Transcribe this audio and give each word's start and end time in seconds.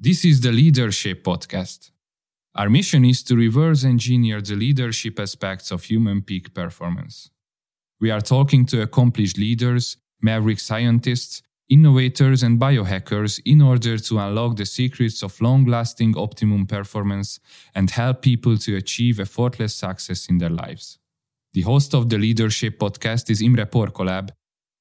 This 0.00 0.24
is 0.24 0.42
the 0.42 0.52
Leadership 0.52 1.24
Podcast. 1.24 1.90
Our 2.54 2.70
mission 2.70 3.04
is 3.04 3.24
to 3.24 3.34
reverse 3.34 3.82
engineer 3.82 4.40
the 4.40 4.54
leadership 4.54 5.18
aspects 5.18 5.72
of 5.72 5.82
human 5.82 6.22
peak 6.22 6.54
performance. 6.54 7.30
We 8.00 8.12
are 8.12 8.20
talking 8.20 8.64
to 8.66 8.80
accomplished 8.80 9.36
leaders, 9.36 9.96
maverick 10.22 10.60
scientists, 10.60 11.42
innovators, 11.68 12.44
and 12.44 12.60
biohackers 12.60 13.40
in 13.44 13.60
order 13.60 13.98
to 13.98 14.20
unlock 14.20 14.54
the 14.54 14.66
secrets 14.66 15.20
of 15.24 15.40
long 15.40 15.64
lasting 15.64 16.16
optimum 16.16 16.66
performance 16.66 17.40
and 17.74 17.90
help 17.90 18.22
people 18.22 18.56
to 18.56 18.76
achieve 18.76 19.18
effortless 19.18 19.74
success 19.74 20.28
in 20.28 20.38
their 20.38 20.48
lives. 20.64 21.00
The 21.54 21.62
host 21.62 21.92
of 21.92 22.08
the 22.08 22.18
Leadership 22.18 22.78
Podcast 22.78 23.30
is 23.30 23.42
Imre 23.42 23.66
Porkolab, 23.66 24.30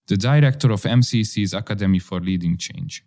the 0.06 0.18
director 0.18 0.72
of 0.72 0.84
MCC's 0.84 1.56
Academy 1.56 1.98
for 1.98 2.20
Leading 2.20 2.56
Change. 2.56 3.04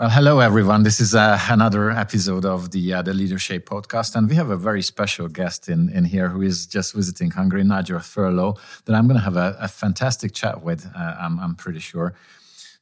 Well, 0.00 0.10
hello 0.10 0.38
everyone. 0.38 0.84
This 0.84 1.00
is 1.00 1.16
uh, 1.16 1.40
another 1.50 1.90
episode 1.90 2.44
of 2.44 2.70
the 2.70 2.94
uh, 2.94 3.02
the 3.02 3.12
Leadership 3.12 3.68
Podcast, 3.68 4.14
and 4.14 4.28
we 4.28 4.36
have 4.36 4.48
a 4.48 4.56
very 4.56 4.80
special 4.80 5.26
guest 5.26 5.68
in 5.68 5.88
in 5.88 6.04
here 6.04 6.28
who 6.28 6.40
is 6.40 6.66
just 6.66 6.94
visiting 6.94 7.32
Hungary, 7.32 7.64
Nigel 7.64 7.98
Thurlow, 7.98 8.56
that 8.84 8.94
I'm 8.94 9.08
going 9.08 9.18
to 9.18 9.24
have 9.24 9.36
a, 9.36 9.56
a, 9.58 9.66
fantastic 9.66 10.32
chat 10.32 10.62
with. 10.62 10.86
Uh, 10.96 11.16
I'm, 11.18 11.40
I'm 11.40 11.56
pretty 11.56 11.80
sure. 11.80 12.14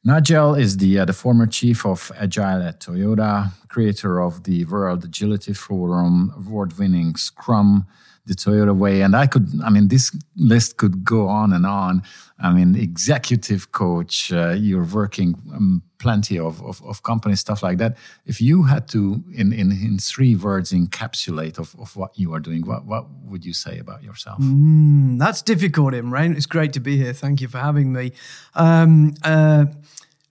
Nigel 0.03 0.53
is 0.53 0.77
the 0.77 0.99
uh, 0.99 1.05
the 1.05 1.13
former 1.13 1.47
chief 1.47 1.87
of 1.87 2.11
Agile 2.19 2.61
at 2.61 2.81
Toyota, 2.81 3.51
creator 3.67 4.21
of 4.21 4.43
the 4.43 4.65
World 4.65 5.03
Agility 5.03 5.53
Forum, 5.53 6.31
award-winning 6.37 7.15
Scrum 7.15 7.87
the 8.27 8.35
Toyota 8.35 8.75
way. 8.75 9.01
And 9.01 9.15
I 9.15 9.25
could, 9.25 9.47
I 9.63 9.69
mean, 9.69 9.87
this 9.87 10.15
list 10.35 10.77
could 10.77 11.03
go 11.03 11.27
on 11.27 11.53
and 11.53 11.65
on. 11.65 12.03
I 12.39 12.51
mean, 12.51 12.75
executive 12.75 13.71
coach, 13.71 14.31
uh, 14.31 14.49
you're 14.49 14.85
working 14.85 15.41
um, 15.53 15.81
plenty 15.97 16.37
of, 16.37 16.61
of, 16.61 16.83
of 16.83 17.01
companies, 17.01 17.39
stuff 17.39 17.63
like 17.63 17.79
that. 17.79 17.97
If 18.25 18.39
you 18.39 18.63
had 18.63 18.87
to, 18.89 19.23
in, 19.33 19.51
in, 19.53 19.71
in 19.71 19.97
three 19.97 20.35
words, 20.35 20.71
encapsulate 20.71 21.57
of, 21.57 21.75
of 21.79 21.95
what 21.95 22.19
you 22.19 22.33
are 22.33 22.39
doing, 22.39 22.65
what, 22.65 22.85
what 22.85 23.09
would 23.25 23.43
you 23.43 23.53
say 23.53 23.79
about 23.79 24.03
yourself? 24.03 24.39
Mm, 24.39 25.17
that's 25.17 25.41
difficult, 25.41 25.93
Imre. 25.93 26.35
It's 26.35 26.45
great 26.45 26.73
to 26.73 26.79
be 26.79 26.97
here. 26.97 27.13
Thank 27.13 27.41
you 27.41 27.47
for 27.47 27.59
having 27.59 27.91
me. 27.91 28.11
Um, 28.53 29.15
uh, 29.23 29.65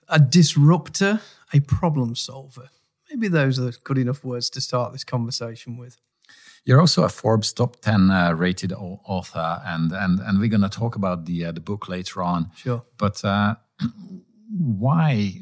a 0.09 0.21
disruptor, 0.21 1.21
a 1.53 1.61
problem 1.61 2.15
solver. 2.15 2.69
Maybe 3.11 3.29
those 3.29 3.59
are 3.59 3.73
good 3.83 3.99
enough 3.99 4.23
words 4.25 4.51
to 4.51 4.61
start 4.61 4.93
this 4.93 5.05
conversation 5.05 5.77
with. 5.77 5.97
You're 6.67 6.81
also 6.81 7.05
a 7.05 7.09
Forbes 7.09 7.53
top 7.53 7.77
10 7.81 8.11
uh, 8.11 8.33
rated 8.33 8.73
author, 8.73 9.63
and, 9.65 9.93
and, 9.93 10.19
and 10.19 10.41
we're 10.41 10.49
going 10.49 10.63
to 10.63 10.69
talk 10.69 10.97
about 10.97 11.25
the, 11.25 11.45
uh, 11.45 11.53
the 11.53 11.61
book 11.61 11.89
later 11.89 12.25
on. 12.25 12.51
Sure. 12.57 12.83
But 12.99 13.25
uh, 13.25 13.55
why 14.51 15.41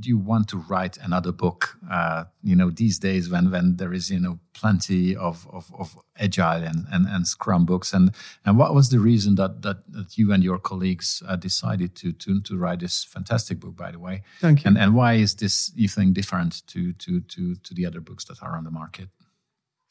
do 0.00 0.08
you 0.08 0.16
want 0.16 0.48
to 0.48 0.56
write 0.56 0.96
another 0.96 1.30
book? 1.30 1.76
Uh, 1.90 2.24
you 2.42 2.56
know, 2.56 2.70
these 2.70 2.98
days 2.98 3.28
when, 3.28 3.50
when 3.50 3.76
there 3.76 3.92
is, 3.92 4.10
you 4.10 4.18
know, 4.18 4.38
plenty 4.54 5.14
of, 5.14 5.46
of, 5.52 5.70
of 5.78 5.98
agile 6.18 6.62
and, 6.62 6.86
and, 6.90 7.06
and 7.06 7.26
scrum 7.26 7.66
books. 7.66 7.92
And, 7.92 8.12
and 8.46 8.56
what 8.56 8.74
was 8.74 8.88
the 8.88 8.98
reason 8.98 9.34
that, 9.34 9.60
that, 9.60 9.92
that 9.92 10.16
you 10.16 10.32
and 10.32 10.42
your 10.42 10.58
colleagues 10.58 11.22
uh, 11.28 11.36
decided 11.36 11.94
to, 11.96 12.12
to, 12.12 12.40
to 12.40 12.56
write 12.56 12.80
this 12.80 13.04
fantastic 13.04 13.60
book, 13.60 13.76
by 13.76 13.90
the 13.90 13.98
way? 13.98 14.22
Thank 14.40 14.64
you. 14.64 14.68
And, 14.68 14.78
and 14.78 14.94
why 14.94 15.14
is 15.14 15.34
this, 15.34 15.70
you 15.74 15.88
think, 15.88 16.14
different 16.14 16.66
to, 16.68 16.94
to, 16.94 17.20
to, 17.20 17.56
to 17.56 17.74
the 17.74 17.84
other 17.84 18.00
books 18.00 18.24
that 18.24 18.42
are 18.42 18.56
on 18.56 18.64
the 18.64 18.70
market? 18.70 19.10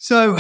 So, 0.02 0.38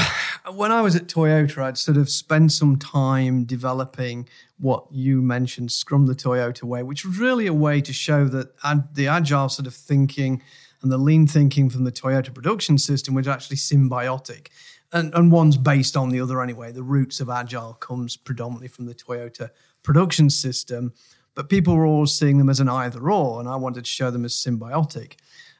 when 0.53 0.71
I 0.71 0.79
was 0.79 0.95
at 0.95 1.07
Toyota, 1.07 1.61
I'd 1.61 1.77
sort 1.77 1.97
of 1.97 2.09
spent 2.09 2.53
some 2.53 2.77
time 2.77 3.43
developing 3.43 4.29
what 4.57 4.85
you 4.89 5.21
mentioned, 5.21 5.73
Scrum 5.73 6.05
the 6.05 6.15
Toyota 6.15 6.63
Way, 6.63 6.81
which 6.81 7.03
was 7.03 7.19
really 7.19 7.45
a 7.45 7.53
way 7.53 7.81
to 7.81 7.91
show 7.91 8.23
that 8.29 8.55
the 8.93 9.07
agile 9.07 9.49
sort 9.49 9.67
of 9.67 9.75
thinking 9.75 10.41
and 10.81 10.89
the 10.89 10.97
lean 10.97 11.27
thinking 11.27 11.69
from 11.69 11.83
the 11.83 11.91
Toyota 11.91 12.33
production 12.33 12.77
system 12.77 13.13
was 13.15 13.27
actually 13.27 13.57
symbiotic. 13.57 14.47
And, 14.93 15.13
and 15.13 15.29
one's 15.29 15.57
based 15.57 15.97
on 15.97 16.07
the 16.07 16.21
other 16.21 16.41
anyway. 16.41 16.71
The 16.71 16.81
roots 16.81 17.19
of 17.19 17.29
agile 17.29 17.73
comes 17.73 18.15
predominantly 18.15 18.69
from 18.69 18.85
the 18.85 18.95
Toyota 18.95 19.49
production 19.83 20.29
system, 20.29 20.93
but 21.35 21.49
people 21.49 21.75
were 21.75 21.85
always 21.85 22.13
seeing 22.13 22.37
them 22.37 22.49
as 22.49 22.61
an 22.61 22.69
either 22.69 23.09
or, 23.09 23.41
and 23.41 23.49
I 23.49 23.57
wanted 23.57 23.83
to 23.83 23.91
show 23.91 24.09
them 24.09 24.23
as 24.23 24.33
symbiotic. 24.33 25.15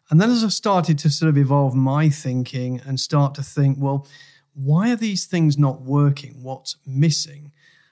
And 0.10 0.20
then 0.20 0.30
as 0.30 0.44
I 0.44 0.50
started 0.50 0.98
to 1.00 1.10
sort 1.10 1.30
of 1.30 1.38
evolve 1.38 1.76
my 1.76 2.10
thinking 2.10 2.82
and 2.86 3.00
start 3.00 3.36
to 3.36 3.44
think, 3.44 3.78
well, 3.80 4.08
why 4.54 4.92
are 4.92 4.96
these 4.96 5.26
things 5.26 5.58
not 5.58 5.82
working? 5.82 6.42
What's 6.42 6.78
missing? 6.86 7.52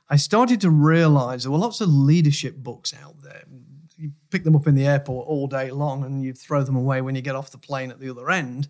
I 0.09 0.15
started 0.15 0.61
to 0.61 0.69
realize 0.69 1.43
there 1.43 1.51
were 1.51 1.57
lots 1.57 1.81
of 1.81 1.89
leadership 1.89 2.57
books 2.57 2.93
out 2.93 3.21
there. 3.21 3.43
You 3.97 4.11
pick 4.29 4.43
them 4.43 4.55
up 4.55 4.67
in 4.67 4.75
the 4.75 4.85
airport 4.85 5.27
all 5.27 5.47
day 5.47 5.69
long 5.71 6.03
and 6.03 6.23
you 6.23 6.33
throw 6.33 6.63
them 6.63 6.75
away 6.75 7.01
when 7.01 7.15
you 7.15 7.21
get 7.21 7.35
off 7.35 7.51
the 7.51 7.57
plane 7.57 7.91
at 7.91 7.99
the 7.99 8.09
other 8.09 8.29
end. 8.29 8.67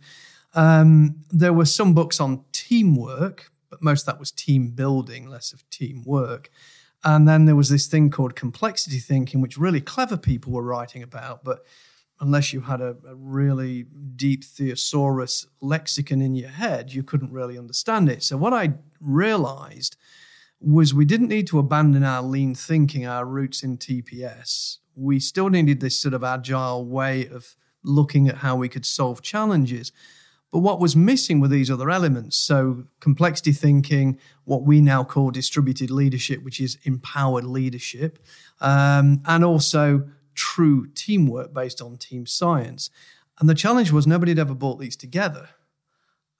Um, 0.53 1.23
there 1.29 1.53
were 1.53 1.65
some 1.65 1.93
books 1.93 2.19
on 2.19 2.43
teamwork, 2.51 3.51
but 3.69 3.81
most 3.81 4.01
of 4.01 4.05
that 4.07 4.19
was 4.19 4.31
team 4.31 4.71
building, 4.71 5.27
less 5.27 5.53
of 5.53 5.69
teamwork. 5.69 6.49
And 7.03 7.27
then 7.27 7.45
there 7.45 7.55
was 7.55 7.69
this 7.69 7.87
thing 7.87 8.09
called 8.09 8.35
complexity 8.35 8.99
thinking, 8.99 9.39
which 9.39 9.57
really 9.57 9.81
clever 9.81 10.17
people 10.17 10.51
were 10.51 10.63
writing 10.63 11.03
about, 11.03 11.43
but 11.43 11.63
unless 12.19 12.53
you 12.53 12.61
had 12.61 12.81
a, 12.81 12.97
a, 13.07 13.15
really 13.15 13.85
deep 14.15 14.43
thesaurus 14.43 15.45
lexicon 15.61 16.21
in 16.21 16.35
your 16.35 16.49
head, 16.49 16.93
you 16.93 17.03
couldn't 17.03 17.31
really 17.31 17.57
understand 17.57 18.09
it. 18.09 18.23
So, 18.23 18.37
what 18.37 18.53
I 18.53 18.73
realized 18.99 19.95
was 20.59 20.93
we 20.93 21.05
didn't 21.05 21.27
need 21.27 21.47
to 21.47 21.59
abandon 21.59 22.03
our 22.03 22.23
lean 22.23 22.55
thinking, 22.55 23.05
our 23.05 23.25
roots 23.25 23.61
in 23.61 23.77
TPS. 23.77 24.77
We 24.95 25.19
still 25.19 25.49
needed 25.49 25.79
this 25.79 25.99
sort 25.99 26.15
of 26.15 26.23
agile 26.23 26.85
way 26.85 27.27
of 27.27 27.55
looking 27.83 28.27
at 28.27 28.37
how 28.37 28.55
we 28.55 28.67
could 28.67 28.85
solve 28.85 29.21
challenges. 29.21 29.91
But 30.51 30.59
what 30.59 30.79
was 30.79 30.95
missing 30.95 31.39
were 31.39 31.49
these 31.49 31.69
other 31.69 31.89
elements. 31.89 32.37
So, 32.37 32.85
complexity 32.99 33.51
thinking, 33.51 34.17
what 34.45 34.63
we 34.63 34.81
now 34.81 35.03
call 35.03 35.29
distributed 35.29 35.91
leadership, 35.91 36.41
which 36.41 36.61
is 36.61 36.77
empowered 36.83 37.43
leadership, 37.43 38.17
um, 38.61 39.21
and 39.25 39.43
also 39.43 40.07
true 40.37 40.87
teamwork 40.87 41.53
based 41.53 41.81
on 41.81 41.97
team 41.97 42.25
science. 42.25 42.89
And 43.39 43.49
the 43.49 43.55
challenge 43.55 43.91
was 43.91 44.07
nobody 44.07 44.31
had 44.31 44.39
ever 44.39 44.55
brought 44.55 44.79
these 44.79 44.95
together. 44.95 45.49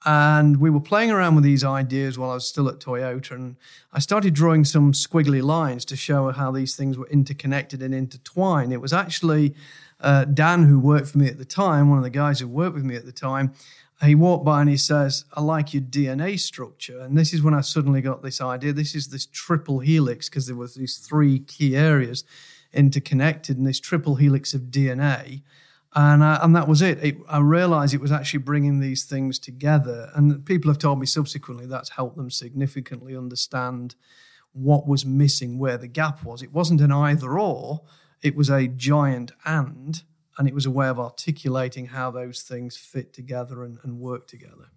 And 0.04 0.60
we 0.60 0.70
were 0.70 0.80
playing 0.80 1.10
around 1.10 1.34
with 1.34 1.44
these 1.44 1.64
ideas 1.64 2.16
while 2.16 2.30
I 2.30 2.34
was 2.34 2.46
still 2.46 2.68
at 2.68 2.78
Toyota. 2.78 3.32
And 3.32 3.56
I 3.92 3.98
started 3.98 4.32
drawing 4.32 4.64
some 4.64 4.92
squiggly 4.92 5.42
lines 5.42 5.84
to 5.86 5.96
show 5.96 6.30
how 6.30 6.52
these 6.52 6.76
things 6.76 6.96
were 6.96 7.08
interconnected 7.08 7.82
and 7.82 7.92
intertwined. 7.92 8.72
It 8.72 8.80
was 8.80 8.92
actually 8.92 9.54
uh, 10.00 10.24
Dan, 10.24 10.64
who 10.64 10.78
worked 10.78 11.08
for 11.08 11.18
me 11.18 11.26
at 11.26 11.38
the 11.38 11.44
time, 11.44 11.90
one 11.90 11.98
of 11.98 12.04
the 12.04 12.10
guys 12.10 12.38
who 12.38 12.46
worked 12.46 12.76
with 12.76 12.84
me 12.84 12.94
at 12.94 13.06
the 13.06 13.12
time. 13.12 13.52
He 14.04 14.14
walked 14.14 14.44
by 14.44 14.60
and 14.60 14.70
he 14.70 14.76
says, 14.76 15.24
I 15.34 15.40
like 15.40 15.74
your 15.74 15.82
DNA 15.82 16.38
structure. 16.38 17.00
And 17.00 17.18
this 17.18 17.34
is 17.34 17.42
when 17.42 17.54
I 17.54 17.62
suddenly 17.62 18.00
got 18.00 18.22
this 18.22 18.40
idea. 18.40 18.72
This 18.72 18.94
is 18.94 19.08
this 19.08 19.26
triple 19.26 19.80
helix 19.80 20.28
because 20.28 20.46
there 20.46 20.54
was 20.54 20.76
these 20.76 20.98
three 20.98 21.40
key 21.40 21.76
areas 21.76 22.22
interconnected 22.72 23.56
in 23.56 23.64
this 23.64 23.80
triple 23.80 24.16
helix 24.16 24.54
of 24.54 24.62
DNA. 24.62 25.42
And, 25.94 26.22
uh, 26.22 26.38
and 26.42 26.54
that 26.54 26.68
was 26.68 26.82
it. 26.82 27.02
it. 27.02 27.16
I 27.28 27.38
realized 27.38 27.94
it 27.94 28.00
was 28.00 28.12
actually 28.12 28.40
bringing 28.40 28.80
these 28.80 29.04
things 29.04 29.38
together. 29.38 30.10
And 30.14 30.44
people 30.44 30.70
have 30.70 30.78
told 30.78 31.00
me 31.00 31.06
subsequently 31.06 31.66
that's 31.66 31.90
helped 31.90 32.16
them 32.16 32.30
significantly 32.30 33.16
understand 33.16 33.94
what 34.52 34.86
was 34.86 35.06
missing, 35.06 35.58
where 35.58 35.78
the 35.78 35.88
gap 35.88 36.24
was. 36.24 36.42
It 36.42 36.52
wasn't 36.52 36.80
an 36.80 36.92
either 36.92 37.38
or, 37.38 37.82
it 38.22 38.34
was 38.34 38.50
a 38.50 38.66
giant 38.66 39.32
and, 39.44 40.02
and 40.36 40.48
it 40.48 40.54
was 40.54 40.66
a 40.66 40.70
way 40.70 40.88
of 40.88 40.98
articulating 40.98 41.86
how 41.86 42.10
those 42.10 42.42
things 42.42 42.76
fit 42.76 43.12
together 43.12 43.62
and, 43.62 43.78
and 43.82 43.98
work 43.98 44.26
together. 44.26 44.70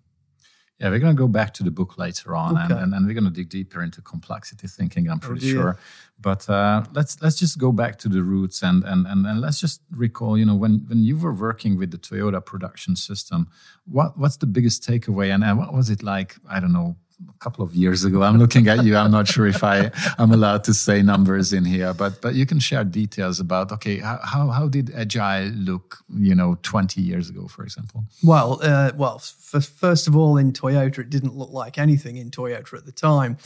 Yeah, 0.82 0.90
we're 0.90 0.98
going 0.98 1.16
to 1.16 1.20
go 1.20 1.28
back 1.28 1.54
to 1.54 1.64
the 1.64 1.70
book 1.70 2.00
later 2.00 2.36
on, 2.36 2.58
okay. 2.58 2.64
and, 2.64 2.72
and, 2.72 2.94
and, 2.96 3.06
we're 3.06 3.14
going 3.14 3.26
to 3.26 3.30
dig 3.30 3.50
deeper 3.50 3.84
into 3.84 4.02
complexity 4.02 4.68
thinking. 4.68 5.08
I'm 5.12 5.20
pretty 5.20 5.48
oh 5.50 5.54
sure, 5.54 5.80
but 6.20 6.50
uh, 6.50 6.86
let's 6.92 7.22
let's 7.22 7.36
just 7.36 7.60
go 7.60 7.72
back 7.72 8.00
to 8.00 8.10
the 8.10 8.24
roots 8.24 8.64
and, 8.64 8.84
and 8.84 9.06
and 9.06 9.28
and 9.28 9.40
let's 9.40 9.60
just 9.60 9.82
recall. 9.92 10.40
You 10.40 10.46
know, 10.46 10.56
when 10.56 10.84
when 10.88 11.04
you 11.04 11.20
were 11.20 11.34
working 11.34 11.78
with 11.78 11.92
the 11.92 12.00
Toyota 12.00 12.44
production 12.44 12.96
system, 12.96 13.48
what 13.86 14.18
what's 14.18 14.38
the 14.38 14.48
biggest 14.48 14.82
takeaway, 14.82 15.32
and, 15.32 15.44
and 15.44 15.60
what 15.60 15.72
was 15.72 15.92
it 15.92 16.02
like? 16.02 16.38
I 16.50 16.60
don't 16.60 16.74
know, 16.74 16.96
a 17.30 17.38
couple 17.40 17.64
of 17.64 17.74
years 17.74 18.04
ago. 18.04 18.24
I'm 18.24 18.38
looking 18.38 18.68
at 18.68 18.84
you. 18.84 18.96
I'm 18.96 19.12
not 19.12 19.28
sure 19.28 19.48
if 19.48 19.64
I 19.64 19.92
am 20.18 20.32
allowed 20.32 20.64
to 20.66 20.74
say 20.74 21.02
numbers 21.02 21.54
in 21.54 21.66
here, 21.66 21.94
but 21.94 22.22
but 22.22 22.36
you 22.36 22.46
can 22.46 22.60
share 22.60 22.84
details 22.84 23.40
about 23.40 23.72
okay, 23.72 23.98
how 24.00 24.48
how 24.50 24.68
did 24.68 24.92
agile 24.96 25.50
look, 25.50 25.98
you 26.14 26.36
know, 26.36 26.58
20 26.64 27.02
years 27.02 27.30
ago, 27.30 27.48
for 27.48 27.64
example? 27.64 28.06
Well, 28.24 28.60
uh, 28.62 28.92
well, 28.96 29.16
f- 29.16 29.66
first 29.66 30.08
of 30.08 30.16
all, 30.16 30.38
in 30.38 30.52
Toyota, 30.52 31.00
it 31.00 31.10
didn't 31.10 31.36
look 31.36 31.52
like 31.52 31.78
anything 31.78 32.18
in 32.18 32.32
Toyota 32.32 32.78
at 32.78 32.86
the 32.86 32.92
time. 32.92 33.38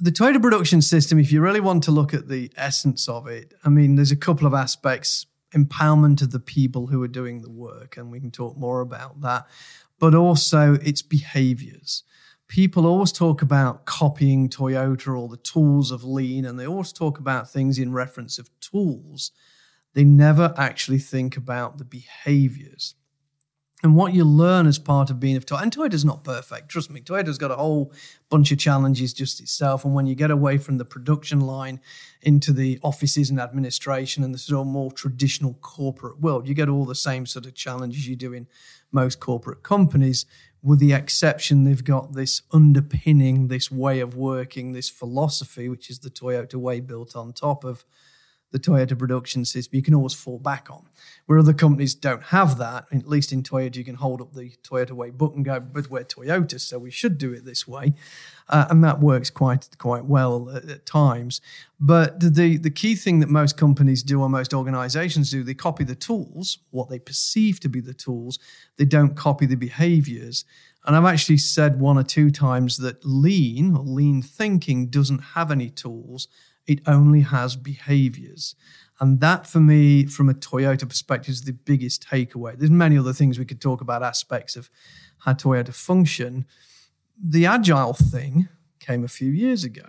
The 0.00 0.10
Toyota 0.10 0.42
production 0.42 0.82
system, 0.82 1.18
if 1.18 1.30
you 1.30 1.40
really 1.40 1.60
want 1.60 1.84
to 1.84 1.92
look 1.92 2.12
at 2.12 2.28
the 2.28 2.50
essence 2.56 3.08
of 3.08 3.28
it, 3.28 3.54
I 3.64 3.68
mean, 3.68 3.94
there's 3.94 4.10
a 4.10 4.16
couple 4.16 4.46
of 4.46 4.54
aspects 4.54 5.26
empowerment 5.54 6.20
of 6.20 6.32
the 6.32 6.40
people 6.40 6.88
who 6.88 7.00
are 7.02 7.08
doing 7.08 7.42
the 7.42 7.50
work, 7.50 7.96
and 7.96 8.10
we 8.10 8.20
can 8.20 8.30
talk 8.30 8.56
more 8.56 8.80
about 8.80 9.20
that, 9.20 9.46
but 9.98 10.14
also 10.14 10.74
its 10.74 11.00
behaviors 11.00 12.02
people 12.48 12.86
always 12.86 13.12
talk 13.12 13.42
about 13.42 13.86
copying 13.86 14.48
Toyota 14.48 15.18
or 15.18 15.28
the 15.28 15.36
tools 15.36 15.90
of 15.90 16.04
lean, 16.04 16.44
and 16.44 16.58
they 16.58 16.66
always 16.66 16.92
talk 16.92 17.18
about 17.18 17.50
things 17.50 17.78
in 17.78 17.92
reference 17.92 18.38
of 18.38 18.50
tools. 18.60 19.32
They 19.94 20.04
never 20.04 20.54
actually 20.56 20.98
think 20.98 21.36
about 21.36 21.78
the 21.78 21.84
behaviors. 21.84 22.94
And 23.84 23.94
what 23.94 24.14
you 24.14 24.24
learn 24.24 24.66
as 24.66 24.78
part 24.78 25.10
of 25.10 25.20
being 25.20 25.36
a 25.36 25.40
Toyota, 25.40 25.62
and 25.62 25.70
Toyota's 25.70 26.06
not 26.06 26.24
perfect, 26.24 26.70
trust 26.70 26.90
me. 26.90 27.02
Toyota's 27.02 27.36
got 27.36 27.50
a 27.50 27.56
whole 27.56 27.92
bunch 28.30 28.50
of 28.50 28.58
challenges 28.58 29.12
just 29.12 29.40
itself. 29.40 29.84
And 29.84 29.92
when 29.94 30.06
you 30.06 30.14
get 30.14 30.30
away 30.30 30.56
from 30.56 30.78
the 30.78 30.86
production 30.86 31.40
line 31.42 31.80
into 32.22 32.54
the 32.54 32.80
offices 32.82 33.28
and 33.28 33.38
administration 33.38 34.24
and 34.24 34.32
the 34.32 34.38
sort 34.38 34.62
of 34.62 34.68
more 34.68 34.90
traditional 34.90 35.52
corporate 35.60 36.18
world, 36.18 36.48
you 36.48 36.54
get 36.54 36.70
all 36.70 36.86
the 36.86 36.94
same 36.94 37.26
sort 37.26 37.44
of 37.44 37.54
challenges 37.54 38.08
you 38.08 38.16
do 38.16 38.32
in 38.32 38.46
most 38.90 39.20
corporate 39.20 39.62
companies, 39.62 40.24
with 40.62 40.78
the 40.78 40.94
exception 40.94 41.64
they've 41.64 41.84
got 41.84 42.14
this 42.14 42.40
underpinning, 42.52 43.48
this 43.48 43.70
way 43.70 44.00
of 44.00 44.16
working, 44.16 44.72
this 44.72 44.88
philosophy, 44.88 45.68
which 45.68 45.90
is 45.90 45.98
the 45.98 46.08
Toyota 46.08 46.54
way 46.54 46.80
built 46.80 47.14
on 47.14 47.34
top 47.34 47.64
of 47.64 47.84
the 48.54 48.60
Toyota 48.60 48.96
production 48.96 49.44
system, 49.44 49.74
you 49.74 49.82
can 49.82 49.94
always 49.94 50.14
fall 50.14 50.38
back 50.38 50.68
on. 50.70 50.86
Where 51.26 51.40
other 51.40 51.52
companies 51.52 51.92
don't 51.92 52.22
have 52.22 52.56
that, 52.58 52.86
at 52.92 53.08
least 53.08 53.32
in 53.32 53.42
Toyota, 53.42 53.74
you 53.74 53.84
can 53.84 53.96
hold 53.96 54.20
up 54.20 54.32
the 54.32 54.52
Toyota 54.62 54.92
way 54.92 55.10
book 55.10 55.34
and 55.34 55.44
go, 55.44 55.58
but 55.58 55.90
we're 55.90 56.04
Toyota, 56.04 56.60
so 56.60 56.78
we 56.78 56.92
should 56.92 57.18
do 57.18 57.32
it 57.32 57.44
this 57.44 57.66
way. 57.66 57.94
Uh, 58.48 58.66
and 58.70 58.84
that 58.84 59.00
works 59.00 59.28
quite 59.28 59.68
quite 59.78 60.04
well 60.04 60.50
at, 60.50 60.66
at, 60.66 60.86
times. 60.86 61.40
But 61.80 62.20
the, 62.20 62.56
the 62.56 62.70
key 62.70 62.94
thing 62.94 63.18
that 63.20 63.28
most 63.28 63.56
companies 63.56 64.04
do, 64.04 64.20
or 64.20 64.28
most 64.28 64.54
organizations 64.54 65.32
do, 65.32 65.42
they 65.42 65.54
copy 65.54 65.82
the 65.82 65.96
tools, 65.96 66.58
what 66.70 66.88
they 66.88 67.00
perceive 67.00 67.58
to 67.60 67.68
be 67.68 67.80
the 67.80 67.94
tools, 67.94 68.38
they 68.76 68.84
don't 68.84 69.16
copy 69.16 69.46
the 69.46 69.56
behaviors. 69.56 70.44
And 70.86 70.94
I've 70.94 71.12
actually 71.12 71.38
said 71.38 71.80
one 71.80 71.98
or 71.98 72.04
two 72.04 72.30
times 72.30 72.76
that 72.76 73.04
lean 73.04 73.74
or 73.74 73.82
lean 73.82 74.22
thinking 74.22 74.90
doesn't 74.90 75.34
have 75.34 75.50
any 75.50 75.70
tools 75.70 76.28
it 76.66 76.80
only 76.86 77.20
has 77.20 77.56
behaviors. 77.56 78.54
And 79.00 79.20
that, 79.20 79.46
for 79.46 79.60
me, 79.60 80.06
from 80.06 80.28
a 80.28 80.34
Toyota 80.34 80.88
perspective, 80.88 81.32
is 81.32 81.42
the 81.42 81.52
biggest 81.52 82.06
takeaway. 82.08 82.56
There's 82.56 82.70
many 82.70 82.96
other 82.96 83.12
things 83.12 83.38
we 83.38 83.44
could 83.44 83.60
talk 83.60 83.80
about, 83.80 84.02
aspects 84.02 84.56
of 84.56 84.70
how 85.18 85.32
Toyota 85.32 85.74
function. 85.74 86.46
The 87.22 87.46
agile 87.46 87.94
thing 87.94 88.48
came 88.78 89.04
a 89.04 89.08
few 89.08 89.30
years 89.30 89.64
ago. 89.64 89.88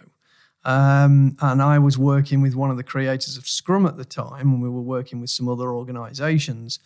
Um, 0.64 1.38
and 1.42 1.62
I 1.62 1.78
was 1.78 1.98
working 1.98 2.42
with 2.42 2.56
one 2.56 2.72
of 2.72 2.78
the 2.78 2.84
creators 2.84 3.38
of 3.38 3.48
Scrum 3.48 3.86
at 3.86 3.98
the 3.98 4.06
time, 4.06 4.52
and 4.52 4.62
we 4.62 4.70
were 4.70 4.82
working 4.82 5.22
with 5.22 5.30
some 5.30 5.48
other 5.48 5.72
organizations. 5.72 6.80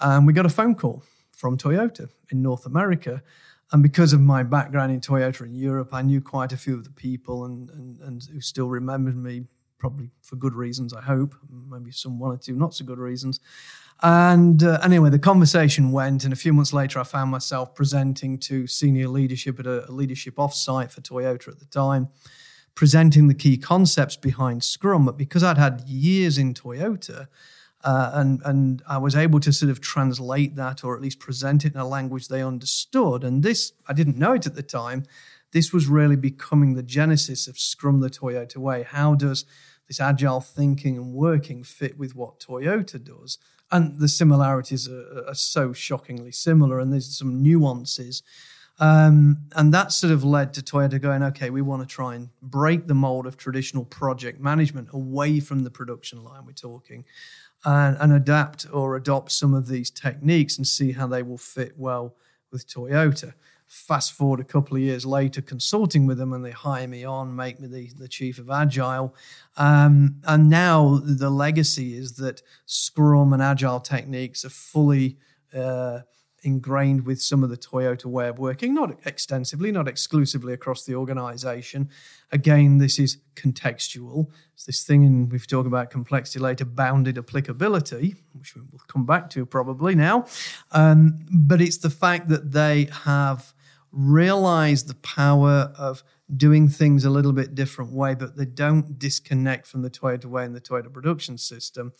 And 0.00 0.26
we 0.26 0.34
got 0.34 0.44
a 0.44 0.50
phone 0.50 0.74
call 0.74 1.02
from 1.32 1.56
Toyota 1.56 2.10
in 2.30 2.42
North 2.42 2.66
America 2.66 3.22
and 3.72 3.82
because 3.82 4.12
of 4.12 4.20
my 4.20 4.42
background 4.42 4.92
in 4.92 5.00
Toyota 5.00 5.46
in 5.46 5.54
Europe, 5.54 5.94
I 5.94 6.02
knew 6.02 6.20
quite 6.20 6.52
a 6.52 6.56
few 6.56 6.74
of 6.74 6.84
the 6.84 6.90
people 6.90 7.44
and, 7.46 7.70
and, 7.70 8.00
and 8.00 8.22
who 8.30 8.40
still 8.40 8.68
remembered 8.68 9.16
me, 9.16 9.44
probably 9.78 10.10
for 10.20 10.36
good 10.36 10.54
reasons, 10.54 10.92
I 10.92 11.00
hope, 11.00 11.34
maybe 11.50 11.90
some 11.90 12.18
one 12.18 12.32
or 12.32 12.36
two 12.36 12.54
not 12.54 12.74
so 12.74 12.84
good 12.84 12.98
reasons. 12.98 13.40
And 14.02 14.62
uh, 14.62 14.78
anyway, 14.82 15.10
the 15.10 15.18
conversation 15.18 15.90
went, 15.90 16.24
and 16.24 16.32
a 16.32 16.36
few 16.36 16.52
months 16.52 16.72
later, 16.72 16.98
I 16.98 17.04
found 17.04 17.30
myself 17.30 17.74
presenting 17.74 18.38
to 18.40 18.66
senior 18.66 19.08
leadership 19.08 19.58
at 19.58 19.66
a, 19.66 19.88
a 19.88 19.92
leadership 19.92 20.36
offsite 20.36 20.90
for 20.90 21.00
Toyota 21.00 21.48
at 21.48 21.60
the 21.60 21.66
time, 21.66 22.08
presenting 22.74 23.28
the 23.28 23.34
key 23.34 23.56
concepts 23.56 24.16
behind 24.16 24.64
Scrum. 24.64 25.06
But 25.06 25.16
because 25.16 25.42
I'd 25.42 25.58
had 25.58 25.82
years 25.86 26.36
in 26.36 26.52
Toyota, 26.52 27.28
uh, 27.84 28.10
and 28.14 28.40
and 28.44 28.82
I 28.88 28.98
was 28.98 29.16
able 29.16 29.40
to 29.40 29.52
sort 29.52 29.70
of 29.70 29.80
translate 29.80 30.56
that 30.56 30.84
or 30.84 30.94
at 30.94 31.02
least 31.02 31.18
present 31.18 31.64
it 31.64 31.74
in 31.74 31.80
a 31.80 31.86
language 31.86 32.28
they 32.28 32.42
understood. 32.42 33.24
And 33.24 33.42
this 33.42 33.72
I 33.86 33.92
didn't 33.92 34.18
know 34.18 34.32
it 34.32 34.46
at 34.46 34.54
the 34.54 34.62
time. 34.62 35.04
This 35.52 35.72
was 35.72 35.86
really 35.86 36.16
becoming 36.16 36.74
the 36.74 36.82
genesis 36.82 37.46
of 37.46 37.58
Scrum 37.58 38.00
the 38.00 38.08
Toyota 38.08 38.56
way. 38.56 38.84
How 38.84 39.14
does 39.14 39.44
this 39.86 40.00
agile 40.00 40.40
thinking 40.40 40.96
and 40.96 41.12
working 41.12 41.62
fit 41.62 41.98
with 41.98 42.14
what 42.14 42.40
Toyota 42.40 43.02
does? 43.02 43.38
And 43.70 43.98
the 44.00 44.08
similarities 44.08 44.88
are, 44.88 45.24
are 45.28 45.34
so 45.34 45.72
shockingly 45.72 46.32
similar, 46.32 46.78
and 46.78 46.92
there's 46.92 47.16
some 47.16 47.42
nuances. 47.42 48.22
Um, 48.78 49.42
and 49.54 49.72
that 49.74 49.92
sort 49.92 50.12
of 50.12 50.24
led 50.24 50.54
to 50.54 50.62
Toyota 50.62 51.00
going, 51.00 51.22
okay, 51.22 51.50
we 51.50 51.62
want 51.62 51.82
to 51.82 51.86
try 51.86 52.14
and 52.14 52.30
break 52.40 52.86
the 52.86 52.94
mold 52.94 53.26
of 53.26 53.36
traditional 53.36 53.84
project 53.84 54.40
management 54.40 54.88
away 54.92 55.40
from 55.40 55.60
the 55.60 55.70
production 55.70 56.24
line 56.24 56.46
we're 56.46 56.52
talking 56.52 57.04
and, 57.64 57.96
and 58.00 58.12
adapt 58.12 58.66
or 58.72 58.96
adopt 58.96 59.32
some 59.32 59.54
of 59.54 59.68
these 59.68 59.90
techniques 59.90 60.56
and 60.56 60.66
see 60.66 60.92
how 60.92 61.06
they 61.06 61.22
will 61.22 61.38
fit 61.38 61.74
well 61.78 62.14
with 62.50 62.66
Toyota. 62.68 63.34
Fast 63.66 64.12
forward 64.12 64.40
a 64.40 64.44
couple 64.44 64.76
of 64.76 64.82
years 64.82 65.06
later, 65.06 65.40
consulting 65.40 66.06
with 66.06 66.18
them, 66.18 66.34
and 66.34 66.44
they 66.44 66.50
hire 66.50 66.86
me 66.86 67.04
on, 67.04 67.34
make 67.34 67.58
me 67.58 67.66
the, 67.66 67.88
the 67.98 68.08
chief 68.08 68.38
of 68.38 68.50
Agile. 68.50 69.14
Um, 69.56 70.16
and 70.26 70.50
now 70.50 71.00
the 71.02 71.30
legacy 71.30 71.96
is 71.96 72.12
that 72.16 72.42
Scrum 72.66 73.32
and 73.32 73.42
Agile 73.42 73.80
techniques 73.80 74.44
are 74.44 74.50
fully 74.50 75.16
uh, 75.54 76.00
ingrained 76.42 77.06
with 77.06 77.22
some 77.22 77.44
of 77.44 77.50
the 77.50 77.56
Toyota 77.56 78.06
way 78.06 78.28
of 78.28 78.38
working, 78.38 78.74
not 78.74 78.98
extensively, 79.04 79.70
not 79.70 79.88
exclusively 79.88 80.52
across 80.52 80.84
the 80.84 80.94
organization. 80.94 81.88
Again, 82.30 82.78
this 82.78 82.98
is 82.98 83.18
contextual. 83.34 84.28
It's 84.54 84.64
this 84.64 84.84
thing, 84.84 85.04
and 85.04 85.30
we've 85.30 85.46
talked 85.46 85.66
about 85.66 85.90
complexity 85.90 86.40
later, 86.40 86.64
bounded 86.64 87.18
applicability, 87.18 88.16
which 88.34 88.54
we'll 88.54 88.80
come 88.88 89.06
back 89.06 89.30
to 89.30 89.46
probably 89.46 89.94
now. 89.94 90.26
Um, 90.72 91.26
but 91.30 91.60
it's 91.60 91.78
the 91.78 91.90
fact 91.90 92.28
that 92.28 92.52
they 92.52 92.88
have 93.04 93.54
realized 93.92 94.88
the 94.88 94.94
power 94.94 95.72
of 95.78 96.02
doing 96.36 96.68
things 96.68 97.04
a 97.04 97.10
little 97.10 97.32
bit 97.32 97.54
different 97.54 97.92
way, 97.92 98.14
but 98.14 98.36
they 98.36 98.44
don't 98.44 98.98
disconnect 98.98 99.66
from 99.66 99.82
the 99.82 99.90
Toyota 99.90 100.26
way 100.26 100.44
and 100.44 100.54
the 100.54 100.60
Toyota 100.60 100.92
production 100.92 101.36
system. 101.38 101.92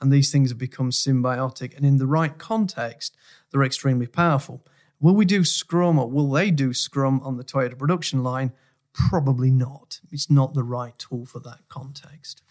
And 0.00 0.12
these 0.12 0.30
things 0.30 0.50
have 0.50 0.58
become 0.58 0.90
symbiotic. 0.90 1.76
And 1.76 1.84
in 1.84 1.98
the 1.98 2.06
right 2.06 2.36
context, 2.38 3.16
they're 3.50 3.64
extremely 3.64 4.06
powerful. 4.06 4.64
Will 5.00 5.14
we 5.14 5.24
do 5.24 5.44
Scrum 5.44 5.98
or 5.98 6.08
will 6.08 6.30
they 6.30 6.50
do 6.50 6.72
Scrum 6.72 7.20
on 7.22 7.36
the 7.36 7.44
Toyota 7.44 7.78
production 7.78 8.22
line? 8.22 8.52
Probably 8.92 9.50
not. 9.50 10.00
It's 10.10 10.30
not 10.30 10.54
the 10.54 10.64
right 10.64 10.98
tool 10.98 11.26
for 11.26 11.40
that 11.40 11.60
context. 11.68 12.42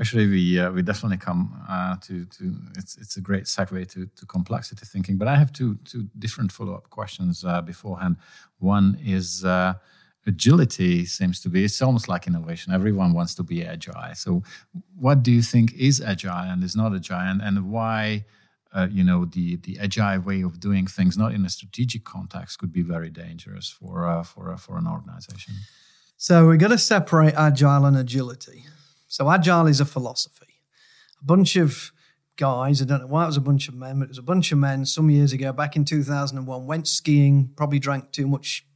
Actually, 0.00 0.26
we 0.26 0.58
uh, 0.58 0.72
we 0.72 0.82
definitely 0.82 1.18
come 1.18 1.54
uh, 1.68 1.94
to 2.02 2.24
to 2.24 2.56
it's 2.76 2.96
it's 2.96 3.16
a 3.16 3.20
great 3.20 3.44
segue 3.44 3.88
to 3.92 4.06
to 4.06 4.26
complexity 4.26 4.84
thinking. 4.84 5.16
But 5.16 5.28
I 5.28 5.36
have 5.36 5.52
two 5.52 5.76
two 5.84 6.08
different 6.18 6.50
follow 6.50 6.74
up 6.74 6.90
questions 6.90 7.44
uh, 7.44 7.62
beforehand. 7.62 8.16
One 8.58 8.98
is 9.00 9.44
uh, 9.44 9.74
agility 10.26 11.04
seems 11.04 11.40
to 11.42 11.48
be 11.48 11.64
it's 11.64 11.82
almost 11.82 12.08
like 12.08 12.26
innovation. 12.26 12.72
Everyone 12.72 13.12
wants 13.12 13.34
to 13.36 13.42
be 13.42 13.64
agile. 13.64 14.14
So, 14.14 14.42
what 14.98 15.22
do 15.22 15.30
you 15.30 15.42
think 15.42 15.72
is 15.74 16.00
agile 16.00 16.50
and 16.50 16.62
is 16.62 16.76
not 16.76 16.94
agile, 16.94 17.18
and, 17.18 17.42
and 17.42 17.70
why? 17.70 18.24
uh, 18.74 18.88
you 18.90 19.04
know 19.04 19.24
the 19.24 19.56
the 19.56 19.78
agile 19.78 20.20
way 20.20 20.42
of 20.42 20.60
doing 20.60 20.86
things, 20.86 21.16
not 21.16 21.32
in 21.32 21.44
a 21.44 21.48
strategic 21.48 22.04
context, 22.04 22.58
could 22.58 22.72
be 22.72 22.82
very 22.82 23.08
dangerous 23.08 23.68
for 23.68 24.06
uh, 24.06 24.22
for 24.22 24.52
uh, 24.52 24.56
for 24.56 24.76
an 24.76 24.86
organization. 24.86 25.54
So 26.16 26.46
we're 26.46 26.56
going 26.56 26.72
to 26.72 26.78
separate 26.78 27.34
agile 27.34 27.84
and 27.84 27.96
agility. 27.96 28.64
So 29.08 29.30
agile 29.30 29.66
is 29.66 29.80
a 29.80 29.84
philosophy. 29.84 30.62
A 31.20 31.24
bunch 31.24 31.56
of 31.56 31.92
guys, 32.36 32.80
I 32.82 32.84
don't 32.84 33.00
know 33.00 33.06
why 33.06 33.24
it 33.24 33.26
was 33.26 33.36
a 33.36 33.42
bunch 33.42 33.68
of 33.68 33.74
men, 33.74 33.98
but 33.98 34.06
it 34.06 34.08
was 34.08 34.18
a 34.18 34.22
bunch 34.22 34.50
of 34.50 34.58
men 34.58 34.86
some 34.86 35.10
years 35.10 35.32
ago, 35.32 35.52
back 35.52 35.76
in 35.76 35.84
2001, 35.84 36.66
went 36.66 36.88
skiing, 36.88 37.50
probably 37.56 37.78
drank 37.78 38.10
too 38.10 38.26
much 38.26 38.66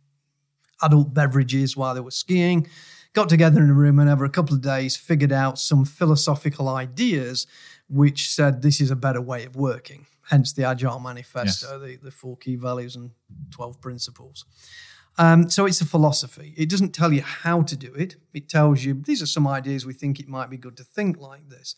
adult 0.82 1.14
beverages 1.14 1.76
while 1.76 1.94
they 1.94 2.00
were 2.00 2.10
skiing, 2.10 2.66
got 3.12 3.28
together 3.28 3.62
in 3.62 3.70
a 3.70 3.74
room 3.74 3.98
and 3.98 4.08
over 4.08 4.24
a 4.24 4.30
couple 4.30 4.54
of 4.54 4.62
days 4.62 4.96
figured 4.96 5.32
out 5.32 5.58
some 5.58 5.84
philosophical 5.84 6.68
ideas 6.68 7.46
which 7.88 8.30
said 8.30 8.62
this 8.62 8.80
is 8.80 8.90
a 8.90 8.96
better 8.96 9.20
way 9.20 9.44
of 9.44 9.56
working. 9.56 10.06
Hence 10.28 10.52
the 10.52 10.64
Agile 10.64 11.00
Manifesto, 11.00 11.80
yes. 11.80 11.98
the, 12.00 12.04
the 12.04 12.10
four 12.10 12.36
key 12.36 12.56
values 12.56 12.96
and 12.96 13.12
12 13.50 13.80
principles. 13.80 14.44
Um, 15.16 15.50
so 15.50 15.66
it's 15.66 15.80
a 15.80 15.86
philosophy. 15.86 16.54
It 16.56 16.68
doesn't 16.68 16.92
tell 16.92 17.12
you 17.12 17.22
how 17.22 17.62
to 17.62 17.76
do 17.76 17.92
it. 17.94 18.16
It 18.32 18.48
tells 18.48 18.84
you 18.84 18.94
these 18.94 19.22
are 19.22 19.26
some 19.26 19.48
ideas 19.48 19.84
we 19.84 19.94
think 19.94 20.20
it 20.20 20.28
might 20.28 20.50
be 20.50 20.58
good 20.58 20.76
to 20.76 20.84
think 20.84 21.18
like 21.18 21.48
this. 21.48 21.74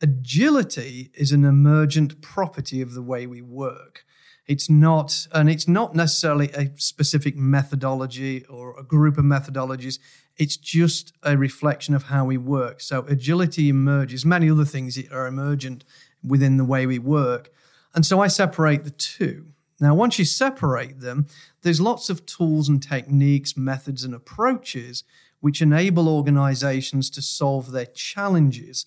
Agility 0.00 1.10
is 1.14 1.32
an 1.32 1.44
emergent 1.44 2.20
property 2.20 2.82
of 2.82 2.92
the 2.92 3.02
way 3.02 3.26
we 3.26 3.40
work. 3.40 4.04
It's 4.46 4.70
not, 4.70 5.26
and 5.32 5.50
it's 5.50 5.66
not 5.66 5.94
necessarily 5.94 6.50
a 6.52 6.70
specific 6.76 7.36
methodology 7.36 8.44
or 8.46 8.78
a 8.78 8.84
group 8.84 9.18
of 9.18 9.24
methodologies. 9.24 9.98
It's 10.36 10.56
just 10.56 11.12
a 11.22 11.36
reflection 11.36 11.94
of 11.94 12.04
how 12.04 12.24
we 12.24 12.38
work. 12.38 12.80
So 12.80 13.04
agility 13.08 13.68
emerges, 13.68 14.24
many 14.24 14.50
other 14.50 14.64
things 14.64 14.98
are 15.10 15.26
emergent 15.26 15.84
within 16.22 16.58
the 16.58 16.64
way 16.64 16.86
we 16.86 16.98
work. 16.98 17.50
And 17.94 18.06
so 18.06 18.20
I 18.20 18.28
separate 18.28 18.84
the 18.84 18.90
two. 18.90 19.46
Now, 19.80 19.94
once 19.94 20.18
you 20.18 20.24
separate 20.24 21.00
them, 21.00 21.26
there's 21.62 21.80
lots 21.80 22.08
of 22.08 22.24
tools 22.24 22.68
and 22.68 22.82
techniques, 22.82 23.56
methods, 23.56 24.04
and 24.04 24.14
approaches 24.14 25.04
which 25.40 25.60
enable 25.60 26.08
organizations 26.08 27.10
to 27.10 27.20
solve 27.20 27.72
their 27.72 27.86
challenges. 27.86 28.86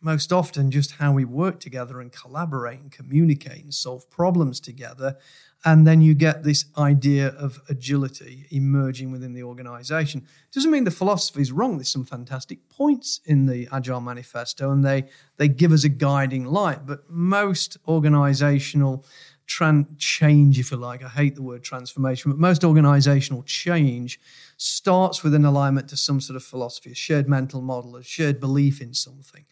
Most 0.00 0.32
often, 0.32 0.70
just 0.70 0.92
how 0.92 1.12
we 1.12 1.24
work 1.24 1.58
together 1.58 2.00
and 2.00 2.12
collaborate 2.12 2.78
and 2.78 2.92
communicate 2.92 3.64
and 3.64 3.74
solve 3.74 4.08
problems 4.10 4.60
together 4.60 5.16
and 5.64 5.86
then 5.86 6.00
you 6.00 6.14
get 6.14 6.44
this 6.44 6.66
idea 6.76 7.28
of 7.28 7.60
agility 7.68 8.46
emerging 8.50 9.10
within 9.10 9.32
the 9.32 9.42
organization. 9.42 10.24
Doesn't 10.52 10.70
mean 10.70 10.84
the 10.84 10.90
philosophy 10.90 11.40
is 11.40 11.50
wrong. 11.50 11.78
There's 11.78 11.90
some 11.90 12.04
fantastic 12.04 12.68
points 12.68 13.20
in 13.24 13.46
the 13.46 13.68
Agile 13.72 14.00
Manifesto, 14.00 14.70
and 14.70 14.84
they, 14.84 15.08
they 15.36 15.48
give 15.48 15.72
us 15.72 15.82
a 15.82 15.88
guiding 15.88 16.44
light. 16.44 16.86
But 16.86 17.10
most 17.10 17.76
organizational 17.88 19.04
tran- 19.48 19.98
change, 19.98 20.60
if 20.60 20.70
you 20.70 20.76
like. 20.76 21.02
I 21.02 21.08
hate 21.08 21.34
the 21.34 21.42
word 21.42 21.64
transformation, 21.64 22.30
but 22.30 22.38
most 22.38 22.62
organizational 22.62 23.42
change 23.42 24.20
starts 24.58 25.24
with 25.24 25.34
an 25.34 25.44
alignment 25.44 25.88
to 25.88 25.96
some 25.96 26.20
sort 26.20 26.36
of 26.36 26.44
philosophy, 26.44 26.92
a 26.92 26.94
shared 26.94 27.28
mental 27.28 27.62
model, 27.62 27.96
a 27.96 28.04
shared 28.04 28.38
belief 28.38 28.80
in 28.80 28.94
something. 28.94 29.44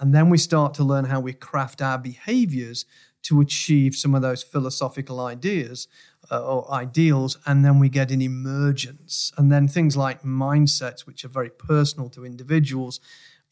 And 0.00 0.14
then 0.14 0.28
we 0.28 0.38
start 0.38 0.74
to 0.74 0.84
learn 0.84 1.06
how 1.06 1.20
we 1.20 1.32
craft 1.32 1.80
our 1.80 1.98
behaviors 1.98 2.84
to 3.22 3.40
achieve 3.40 3.94
some 3.94 4.14
of 4.14 4.22
those 4.22 4.42
philosophical 4.42 5.20
ideas 5.20 5.88
uh, 6.30 6.44
or 6.44 6.70
ideals. 6.72 7.38
And 7.46 7.64
then 7.64 7.78
we 7.78 7.88
get 7.88 8.10
an 8.10 8.20
emergence. 8.20 9.32
And 9.38 9.50
then 9.50 9.66
things 9.66 9.96
like 9.96 10.22
mindsets, 10.22 11.06
which 11.06 11.24
are 11.24 11.28
very 11.28 11.50
personal 11.50 12.10
to 12.10 12.24
individuals, 12.24 13.00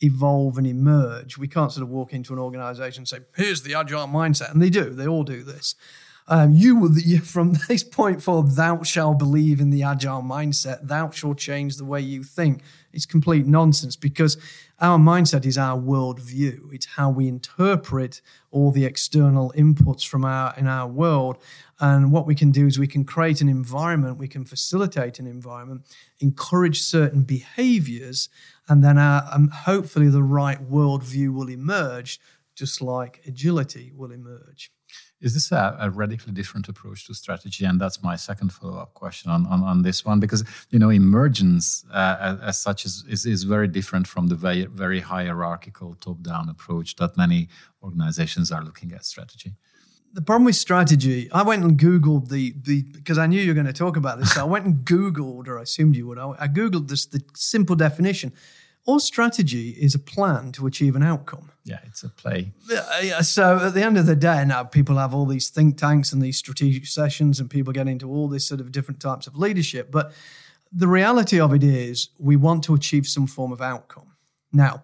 evolve 0.01 0.59
and 0.59 0.67
emerge. 0.67 1.39
We 1.39 1.49
can't 1.49 1.73
sort 1.73 1.85
of 1.85 1.89
walk 1.89 2.13
into 2.13 2.33
an 2.33 2.39
organization 2.39 3.03
and 3.03 3.09
say, 3.09 3.21
here's 3.37 3.63
the 3.63 3.75
agile 3.75 4.07
mindset. 4.07 4.51
And 4.53 4.61
they 4.61 4.71
do, 4.71 4.91
they 4.91 5.07
all 5.07 5.25
do 5.25 5.43
this. 5.43 5.75
Um, 6.29 6.53
you 6.53 6.77
will, 6.77 6.95
from 7.23 7.55
this 7.69 7.83
point 7.83 8.23
forward, 8.23 8.53
thou 8.53 8.83
shalt 8.83 9.19
believe 9.19 9.61
in 9.61 9.71
the 9.71 9.83
agile 9.83 10.23
mindset. 10.23 10.87
Thou 10.87 11.11
shalt 11.11 11.39
change 11.39 11.77
the 11.77 11.85
way 11.85 12.01
you 12.01 12.23
think. 12.23 12.63
It's 12.93 13.07
complete 13.07 13.47
nonsense 13.47 13.97
because 13.97 14.37
our 14.79 14.99
mindset 14.99 15.47
is 15.47 15.57
our 15.57 15.79
worldview. 15.79 16.73
It's 16.73 16.87
how 16.87 17.11
we 17.11 17.29
interpret 17.29 18.21
all 18.51 18.71
the 18.71 18.85
external 18.85 19.53
inputs 19.57 20.07
from 20.07 20.25
our 20.25 20.55
in 20.57 20.67
our 20.67 20.89
world. 20.89 21.39
And 21.81 22.13
what 22.13 22.27
we 22.27 22.35
can 22.35 22.51
do 22.51 22.67
is 22.67 22.79
we 22.79 22.87
can 22.87 23.05
create 23.05 23.41
an 23.41 23.49
environment, 23.49 24.19
we 24.19 24.29
can 24.29 24.45
facilitate 24.45 25.19
an 25.19 25.27
environment, 25.27 25.83
encourage 26.21 26.83
certain 26.83 27.23
behaviors, 27.23 28.29
and 28.69 28.85
then 28.85 28.99
our, 28.99 29.25
um, 29.33 29.49
hopefully 29.49 30.09
the 30.09 30.23
right 30.23 30.61
worldview 30.71 31.35
will 31.35 31.49
emerge, 31.49 32.21
just 32.55 32.81
like 32.81 33.21
agility 33.27 33.93
will 33.97 34.13
emerge. 34.13 34.71
Is 35.23 35.35
this 35.35 35.53
a, 35.53 35.77
a, 35.79 35.89
radically 35.89 36.33
different 36.33 36.69
approach 36.69 37.07
to 37.07 37.15
strategy? 37.15 37.65
And 37.65 37.81
that's 37.81 38.03
my 38.03 38.17
second 38.17 38.53
follow-up 38.53 38.93
question 38.95 39.31
on, 39.31 39.47
on, 39.47 39.63
on 39.63 39.83
this 39.83 40.05
one, 40.05 40.19
because 40.19 40.45
you 40.71 40.79
know 40.79 40.91
emergence 40.91 41.85
uh, 41.93 42.17
as, 42.21 42.41
as, 42.41 42.59
such 42.59 42.85
is, 42.85 43.05
is, 43.09 43.25
is 43.25 43.45
very 43.45 43.69
different 43.69 44.09
from 44.09 44.27
the 44.27 44.35
very, 44.35 44.67
very 44.67 45.01
hierarchical 45.01 45.95
top-down 45.95 46.49
approach 46.49 46.97
that 46.97 47.17
many 47.17 47.49
organizations 47.83 48.51
are 48.51 48.65
looking 48.65 48.93
at 48.93 49.05
strategy. 49.05 49.53
The 50.13 50.23
problem 50.23 50.45
with 50.45 50.57
strategy, 50.57 51.31
I 51.33 51.43
went 51.43 51.65
and 51.65 51.79
Googled 51.79 52.29
the 52.29 52.55
the 52.61 52.83
because 52.83 53.17
I 53.17 53.27
knew 53.27 53.41
you 53.41 53.49
were 53.49 53.55
going 53.55 53.67
to 53.67 53.73
talk 53.73 53.97
about 53.97 54.19
this. 54.19 54.35
So 54.35 54.43
I 54.43 54.45
went 54.45 54.67
and 54.67 54.85
Googled, 54.85 55.49
or 55.49 55.59
I 55.59 55.63
assumed 55.63 55.97
you 55.97 56.07
would. 56.09 56.19
I, 56.19 56.35
I 56.39 56.49
Googled 56.49 56.89
this 56.89 57.07
the 57.07 57.23
simple 57.35 57.77
definition. 57.77 58.33
All 58.85 58.99
strategy 58.99 59.71
is 59.71 59.95
a 59.95 59.99
plan 59.99 60.51
to 60.53 60.67
achieve 60.67 60.97
an 60.97 61.03
outcome. 61.03 61.53
Yeah, 61.65 61.79
it's 61.87 62.03
a 62.03 62.09
play. 62.09 62.53
Yeah, 62.69 63.21
so 63.21 63.59
at 63.59 63.75
the 63.75 63.83
end 63.83 63.97
of 63.97 64.07
the 64.07 64.17
day, 64.17 64.45
now 64.45 64.65
people 64.65 64.97
have 64.97 65.15
all 65.15 65.27
these 65.27 65.49
think 65.51 65.79
tanks 65.79 66.13
and 66.13 66.21
these 66.21 66.37
strategic 66.37 66.87
sessions, 66.87 67.39
and 67.39 67.49
people 67.49 67.73
get 67.73 67.87
into 67.87 68.11
all 68.11 68.29
this 68.29 68.45
sort 68.45 68.61
of 68.61 68.73
different 68.73 69.01
types 69.01 69.29
of 69.29 69.37
leadership. 69.37 69.93
But 69.93 70.13
the 70.73 70.89
reality 70.89 71.39
of 71.39 71.55
it 71.55 71.63
is, 71.63 72.09
we 72.19 72.35
want 72.35 72.65
to 72.65 72.75
achieve 72.75 73.07
some 73.07 73.29
form 73.29 73.53
of 73.53 73.61
outcome. 73.61 74.17
Now, 74.53 74.83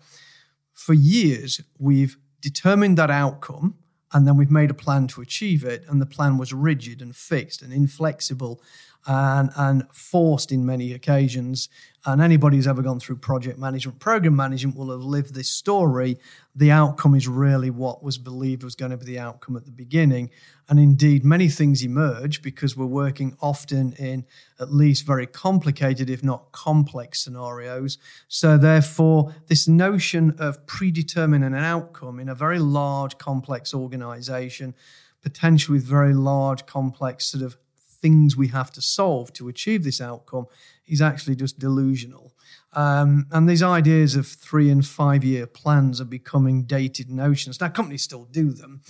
for 0.73 0.95
years, 0.95 1.61
we've 1.78 2.17
determined 2.40 2.97
that 2.99 3.11
outcome 3.11 3.75
and 4.12 4.26
then 4.26 4.37
we've 4.37 4.50
made 4.50 4.71
a 4.71 4.75
plan 4.75 5.07
to 5.09 5.21
achieve 5.21 5.64
it 5.64 5.85
and 5.88 6.00
the 6.00 6.07
plan 6.07 6.38
was 6.38 6.52
rigid 6.52 7.02
and 7.02 7.14
fixed 7.14 7.62
and 7.62 7.73
inflexible 7.73 8.61
and, 9.07 9.50
and 9.57 9.85
forced 9.93 10.52
in 10.52 10.67
many 10.67 10.93
occasions. 10.93 11.69
And 12.05 12.23
anybody 12.23 12.57
who's 12.57 12.67
ever 12.67 12.83
gone 12.83 13.00
through 13.00 13.17
project 13.17 13.59
management, 13.59 13.99
program 13.99 14.37
management 14.37 14.76
will 14.76 14.90
have 14.90 15.02
lived 15.02 15.35
this 15.35 15.50
story. 15.50 16.19
The 16.55 16.71
outcome 16.71 17.14
is 17.14 17.28
really 17.28 17.71
what 17.71 18.02
was 18.02 18.19
believed 18.19 18.62
was 18.62 18.75
going 18.75 18.93
to 18.93 18.97
be 18.97 19.05
the 19.05 19.19
outcome 19.19 19.57
at 19.57 19.64
the 19.64 19.73
beginning. 19.73 20.31
And 20.69 20.78
indeed, 20.78 21.25
many 21.25 21.49
things 21.49 21.83
emerge 21.83 22.40
because 22.40 22.76
we're 22.76 22.87
working 22.87 23.37
often 23.40 23.93
in 23.95 24.25
at 24.61 24.73
least 24.73 25.07
very 25.07 25.26
complicated, 25.26 26.09
if 26.09 26.23
not 26.23 26.52
complex 26.52 27.23
scenarios. 27.25 27.99
So, 28.28 28.57
therefore, 28.57 29.35
this 29.47 29.67
notion 29.67 30.35
of 30.38 30.67
predetermining 30.67 31.55
an 31.55 31.55
outcome 31.64 32.21
in 32.21 32.28
a 32.28 32.35
very 32.35 32.59
large, 32.59 33.19
complex 33.19 33.75
organization, 33.75 34.75
potentially 35.23 35.78
with 35.78 35.87
very 35.87 36.14
large, 36.14 36.64
complex 36.67 37.26
sort 37.26 37.43
of 37.43 37.57
things 38.00 38.37
we 38.37 38.49
have 38.49 38.71
to 38.73 38.83
solve 38.83 39.33
to 39.35 39.49
achieve 39.49 39.85
this 39.85 40.00
outcome 40.00 40.47
is 40.87 41.00
actually 41.00 41.37
just 41.37 41.59
delusional. 41.59 42.33
Um, 42.73 43.26
and 43.31 43.49
these 43.49 43.62
ideas 43.62 44.14
of 44.14 44.26
three 44.26 44.71
and 44.71 44.87
five 44.87 45.25
year 45.25 45.47
plans 45.47 46.00
are 46.00 46.07
becoming 46.07 46.64
dated 46.64 47.11
notions. 47.11 47.61
Now, 47.61 47.69
companies 47.69 48.02
still 48.02 48.25
do 48.25 48.52
them. 48.52 48.83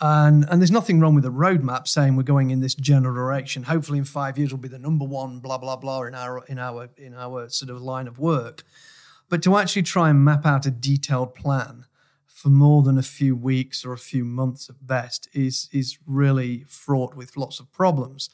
And, 0.00 0.46
and 0.48 0.60
there's 0.60 0.70
nothing 0.70 1.00
wrong 1.00 1.14
with 1.14 1.24
a 1.24 1.30
roadmap 1.30 1.88
saying 1.88 2.14
we're 2.14 2.22
going 2.22 2.50
in 2.50 2.60
this 2.60 2.74
general 2.74 3.14
direction. 3.14 3.64
Hopefully, 3.64 3.98
in 3.98 4.04
five 4.04 4.38
years, 4.38 4.52
we'll 4.52 4.60
be 4.60 4.68
the 4.68 4.78
number 4.78 5.04
one, 5.04 5.40
blah, 5.40 5.58
blah, 5.58 5.76
blah, 5.76 6.02
in 6.02 6.14
our, 6.14 6.44
in 6.46 6.58
our, 6.58 6.88
in 6.96 7.14
our 7.14 7.48
sort 7.48 7.70
of 7.70 7.82
line 7.82 8.06
of 8.06 8.18
work. 8.18 8.62
But 9.28 9.42
to 9.42 9.56
actually 9.56 9.82
try 9.82 10.08
and 10.08 10.24
map 10.24 10.46
out 10.46 10.66
a 10.66 10.70
detailed 10.70 11.34
plan 11.34 11.86
for 12.38 12.50
more 12.50 12.84
than 12.84 12.96
a 12.96 13.02
few 13.02 13.34
weeks 13.34 13.84
or 13.84 13.92
a 13.92 13.98
few 13.98 14.24
months 14.24 14.70
at 14.70 14.86
best 14.86 15.28
is 15.32 15.68
is 15.72 15.98
really 16.06 16.64
fraught 16.68 17.16
with 17.16 17.36
lots 17.36 17.58
of 17.58 17.72
problems. 17.72 18.30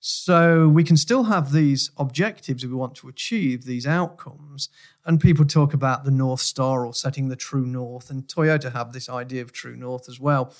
So 0.00 0.68
we 0.68 0.82
can 0.82 0.96
still 0.96 1.24
have 1.24 1.52
these 1.52 1.90
objectives 1.96 2.64
if 2.64 2.70
we 2.70 2.76
want 2.76 2.96
to 2.96 3.08
achieve, 3.08 3.64
these 3.64 3.86
outcomes, 3.86 4.68
and 5.04 5.20
people 5.20 5.44
talk 5.44 5.72
about 5.72 6.04
the 6.04 6.10
North 6.10 6.40
Star 6.40 6.84
or 6.84 6.92
setting 6.92 7.28
the 7.28 7.36
true 7.36 7.66
north, 7.66 8.10
and 8.10 8.26
Toyota 8.26 8.72
have 8.72 8.92
this 8.92 9.08
idea 9.08 9.42
of 9.42 9.52
true 9.52 9.76
north 9.76 10.08
as 10.08 10.18
well. 10.18 10.52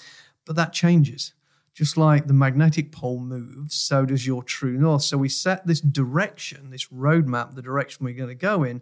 But 0.44 0.56
that 0.56 0.72
changes. 0.72 1.32
Just 1.74 1.96
like 1.96 2.26
the 2.26 2.32
magnetic 2.32 2.90
pole 2.90 3.20
moves, 3.20 3.74
so 3.74 4.06
does 4.06 4.26
your 4.26 4.42
true 4.42 4.78
north. 4.78 5.02
So 5.02 5.18
we 5.18 5.28
set 5.28 5.66
this 5.66 5.80
direction, 5.80 6.70
this 6.70 6.86
roadmap, 6.86 7.54
the 7.54 7.62
direction 7.62 8.06
we're 8.06 8.14
going 8.14 8.36
to 8.38 8.46
go 8.50 8.62
in. 8.62 8.80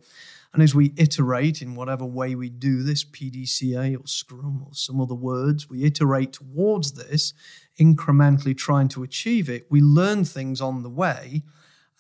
And 0.55 0.63
as 0.63 0.73
we 0.73 0.95
iterate 0.97 1.61
in 1.61 1.75
whatever 1.75 2.07
way 2.07 2.37
we 2.37 2.49
do 2.49 2.85
this, 2.85 3.05
PDCA 3.05 4.01
or 4.01 4.07
Scrum 4.07 4.63
or 4.65 4.73
some 4.73 5.01
other 5.01 5.15
words, 5.15 5.69
we 5.69 5.83
iterate 5.83 6.33
towards 6.33 6.93
this, 6.93 7.35
incrementally 7.79 8.57
trying 8.57 8.87
to 8.91 9.03
achieve 9.03 9.51
it. 9.51 9.67
We 9.69 9.81
learn 9.81 10.25
things 10.25 10.61
on 10.61 10.85
the 10.85 10.89
way 10.89 11.43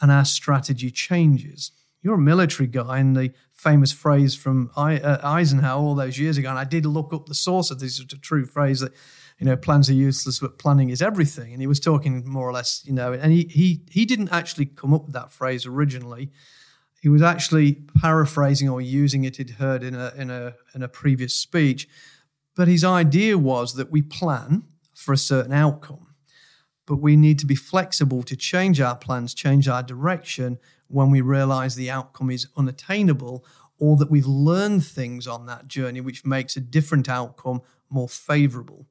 and 0.00 0.12
our 0.12 0.24
strategy 0.24 0.92
changes. 0.92 1.72
You're 2.00 2.14
a 2.14 2.18
military 2.18 2.68
guy, 2.68 2.98
and 2.98 3.16
the 3.16 3.32
famous 3.50 3.90
phrase 3.90 4.36
from 4.36 4.70
uh, 4.76 5.18
Eisenhower 5.24 5.82
all 5.82 5.94
those 5.96 6.18
years 6.18 6.38
ago, 6.38 6.50
and 6.50 6.58
I 6.58 6.64
did 6.64 6.86
look 6.86 7.12
up 7.12 7.26
the 7.26 7.34
source 7.34 7.72
of 7.72 7.80
this, 7.80 7.98
it's 7.98 8.12
a 8.12 8.18
true 8.18 8.44
phrase 8.44 8.80
that 8.80 8.92
you 9.38 9.46
know, 9.46 9.56
plans 9.56 9.90
are 9.90 9.94
useless, 9.94 10.38
but 10.38 10.58
planning 10.58 10.90
is 10.90 11.02
everything. 11.02 11.52
And 11.52 11.60
he 11.60 11.66
was 11.66 11.80
talking 11.80 12.22
more 12.24 12.48
or 12.48 12.52
less, 12.52 12.82
you 12.86 12.92
know, 12.92 13.12
and 13.12 13.32
he 13.32 13.48
he 13.50 13.82
he 13.90 14.04
didn't 14.04 14.28
actually 14.30 14.66
come 14.66 14.94
up 14.94 15.06
with 15.06 15.12
that 15.14 15.32
phrase 15.32 15.66
originally 15.66 16.30
he 17.04 17.10
was 17.10 17.20
actually 17.20 17.82
paraphrasing 18.00 18.66
or 18.66 18.80
using 18.80 19.24
it 19.24 19.36
he'd 19.36 19.50
heard 19.50 19.82
in 19.82 19.94
a 19.94 20.12
in 20.16 20.30
a 20.30 20.54
in 20.74 20.82
a 20.82 20.88
previous 20.88 21.34
speech 21.34 21.86
but 22.56 22.66
his 22.66 22.82
idea 22.82 23.36
was 23.36 23.74
that 23.74 23.90
we 23.90 24.00
plan 24.00 24.62
for 24.94 25.12
a 25.12 25.18
certain 25.18 25.52
outcome 25.52 26.06
but 26.86 26.96
we 26.96 27.14
need 27.14 27.38
to 27.38 27.46
be 27.46 27.54
flexible 27.54 28.22
to 28.22 28.34
change 28.34 28.80
our 28.80 28.96
plans 28.96 29.34
change 29.34 29.68
our 29.68 29.82
direction 29.82 30.58
when 30.88 31.10
we 31.10 31.20
realize 31.20 31.74
the 31.74 31.90
outcome 31.90 32.30
is 32.30 32.48
unattainable 32.56 33.44
or 33.78 33.96
that 33.96 34.10
we've 34.10 34.26
learned 34.26 34.84
things 34.84 35.26
on 35.26 35.46
that 35.46 35.68
journey 35.68 36.00
which 36.00 36.24
makes 36.24 36.56
a 36.56 36.60
different 36.60 37.08
outcome 37.08 37.60
more 37.90 38.08
favorable. 38.08 38.86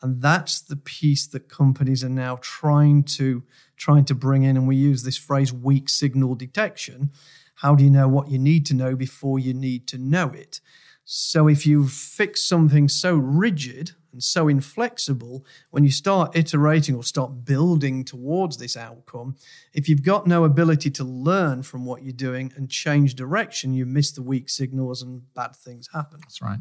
And 0.00 0.22
that's 0.22 0.60
the 0.60 0.76
piece 0.76 1.26
that 1.26 1.48
companies 1.48 2.04
are 2.04 2.08
now 2.08 2.38
trying 2.40 3.02
to 3.04 3.42
trying 3.76 4.04
to 4.06 4.14
bring 4.14 4.44
in. 4.44 4.56
And 4.56 4.68
we 4.68 4.76
use 4.76 5.02
this 5.02 5.16
phrase 5.16 5.52
weak 5.52 5.88
signal 5.88 6.36
detection 6.36 7.10
how 7.60 7.74
do 7.74 7.82
you 7.82 7.90
know 7.90 8.06
what 8.06 8.30
you 8.30 8.38
need 8.38 8.64
to 8.66 8.74
know 8.74 8.94
before 8.94 9.38
you 9.38 9.52
need 9.52 9.88
to 9.88 9.98
know 9.98 10.28
it? 10.30 10.60
So 11.04 11.48
if 11.48 11.66
you 11.66 11.88
fix 11.88 12.44
something 12.44 12.88
so 12.88 13.16
rigid 13.16 13.92
and 14.12 14.22
so 14.22 14.46
inflexible, 14.46 15.44
when 15.70 15.82
you 15.82 15.90
start 15.90 16.36
iterating 16.36 16.94
or 16.94 17.02
start 17.02 17.44
building 17.44 18.04
towards 18.04 18.58
this 18.58 18.76
outcome, 18.76 19.36
if 19.72 19.88
you've 19.88 20.04
got 20.04 20.26
no 20.26 20.44
ability 20.44 20.90
to 20.90 21.04
learn 21.04 21.64
from 21.64 21.84
what 21.84 22.04
you're 22.04 22.12
doing 22.12 22.52
and 22.54 22.70
change 22.70 23.14
direction, 23.14 23.74
you 23.74 23.86
miss 23.86 24.12
the 24.12 24.22
weak 24.22 24.48
signals 24.48 25.02
and 25.02 25.22
bad 25.34 25.56
things 25.56 25.88
happen. 25.92 26.20
That's 26.20 26.40
right 26.40 26.58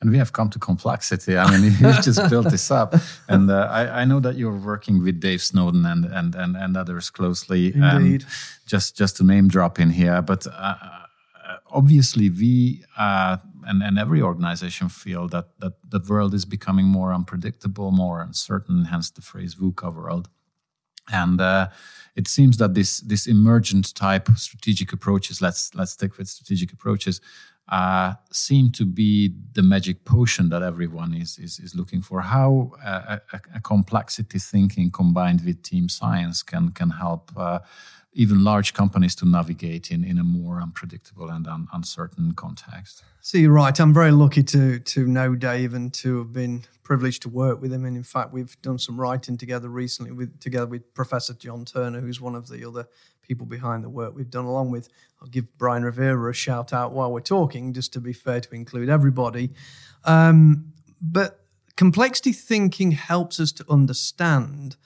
and 0.00 0.10
we 0.10 0.18
have 0.18 0.32
come 0.32 0.50
to 0.50 0.58
complexity. 0.58 1.36
I 1.36 1.50
mean, 1.50 1.72
you 1.80 1.92
just 2.02 2.28
built 2.30 2.50
this 2.50 2.70
up, 2.70 2.94
and 3.28 3.50
uh, 3.50 3.68
I, 3.70 4.02
I, 4.02 4.04
know 4.04 4.20
that 4.20 4.36
you're 4.36 4.52
working 4.56 5.02
with 5.02 5.20
Dave 5.20 5.42
Snowden 5.42 5.86
and 5.86 6.04
and 6.04 6.34
and, 6.34 6.56
and 6.56 6.76
others 6.76 7.10
closely. 7.10 7.74
Indeed. 7.74 8.22
Um, 8.22 8.28
just 8.66 8.96
just 8.96 9.16
to 9.16 9.24
name 9.24 9.48
drop 9.48 9.78
in 9.78 9.90
here, 9.90 10.20
but 10.22 10.46
uh, 10.46 10.50
uh, 10.50 11.56
obviously 11.70 12.30
we 12.30 12.84
uh, 12.98 13.38
and 13.64 13.82
and 13.82 13.98
every 13.98 14.20
organization 14.20 14.88
feel 14.88 15.28
that 15.28 15.58
that 15.60 15.74
that 15.90 16.08
world 16.08 16.34
is 16.34 16.44
becoming 16.44 16.86
more 16.86 17.12
unpredictable, 17.12 17.90
more 17.90 18.20
uncertain. 18.20 18.86
Hence 18.86 19.10
the 19.10 19.22
phrase 19.22 19.54
VUCA 19.54 19.94
world, 19.94 20.28
and. 21.08 21.40
Uh, 21.40 21.68
it 22.16 22.28
seems 22.28 22.56
that 22.56 22.72
this 22.72 23.00
this 23.00 23.26
emergent 23.26 23.94
type 23.94 24.30
strategic 24.36 24.90
approaches 24.90 25.42
let's 25.42 25.74
let's 25.74 25.92
stick 25.92 26.16
with 26.16 26.28
strategic 26.28 26.72
approaches 26.72 27.20
uh, 27.68 28.14
seem 28.30 28.70
to 28.70 28.84
be 28.84 29.34
the 29.54 29.62
magic 29.62 30.04
potion 30.04 30.48
that 30.50 30.62
everyone 30.62 31.14
is 31.14 31.38
is, 31.38 31.58
is 31.58 31.74
looking 31.74 32.00
for. 32.00 32.20
How 32.20 32.72
uh, 32.84 33.18
a, 33.32 33.40
a, 33.56 33.60
complexity 33.60 34.38
thinking 34.38 34.90
combined 34.90 35.44
with 35.44 35.62
team 35.62 35.88
science 35.88 36.42
can 36.42 36.70
can 36.70 36.90
help 36.90 37.32
uh, 37.36 37.58
even 38.16 38.42
large 38.42 38.72
companies 38.72 39.14
to 39.14 39.26
navigate 39.26 39.90
in, 39.90 40.02
in 40.02 40.18
a 40.18 40.24
more 40.24 40.60
unpredictable 40.62 41.28
and 41.28 41.46
un, 41.46 41.68
uncertain 41.74 42.32
context. 42.32 43.04
So 43.20 43.36
you're 43.36 43.52
right. 43.52 43.78
I'm 43.78 43.92
very 43.92 44.10
lucky 44.10 44.42
to 44.44 44.78
to 44.78 45.06
know 45.06 45.34
Dave 45.34 45.74
and 45.74 45.92
to 45.94 46.18
have 46.18 46.32
been 46.32 46.64
privileged 46.82 47.22
to 47.22 47.28
work 47.28 47.60
with 47.60 47.72
him. 47.72 47.84
And 47.84 47.96
in 47.96 48.02
fact, 48.02 48.32
we've 48.32 48.60
done 48.62 48.78
some 48.78 48.98
writing 48.98 49.36
together 49.36 49.68
recently 49.68 50.12
with 50.12 50.40
together 50.40 50.66
with 50.66 50.94
Professor 50.94 51.34
John 51.34 51.66
Turner, 51.66 52.00
who's 52.00 52.20
one 52.20 52.34
of 52.34 52.48
the 52.48 52.66
other 52.66 52.88
people 53.20 53.44
behind 53.44 53.84
the 53.84 53.90
work 53.90 54.14
we've 54.14 54.30
done, 54.30 54.46
along 54.46 54.70
with 54.70 54.88
I'll 55.20 55.28
give 55.28 55.58
Brian 55.58 55.84
Rivera 55.84 56.30
a 56.30 56.34
shout 56.34 56.72
out 56.72 56.92
while 56.92 57.12
we're 57.12 57.20
talking, 57.20 57.74
just 57.74 57.92
to 57.92 58.00
be 58.00 58.14
fair 58.14 58.40
to 58.40 58.54
include 58.54 58.88
everybody. 58.88 59.50
Um, 60.04 60.72
but 61.02 61.44
complexity 61.76 62.32
thinking 62.32 62.92
helps 62.92 63.38
us 63.40 63.52
to 63.52 63.64
understand 63.68 64.76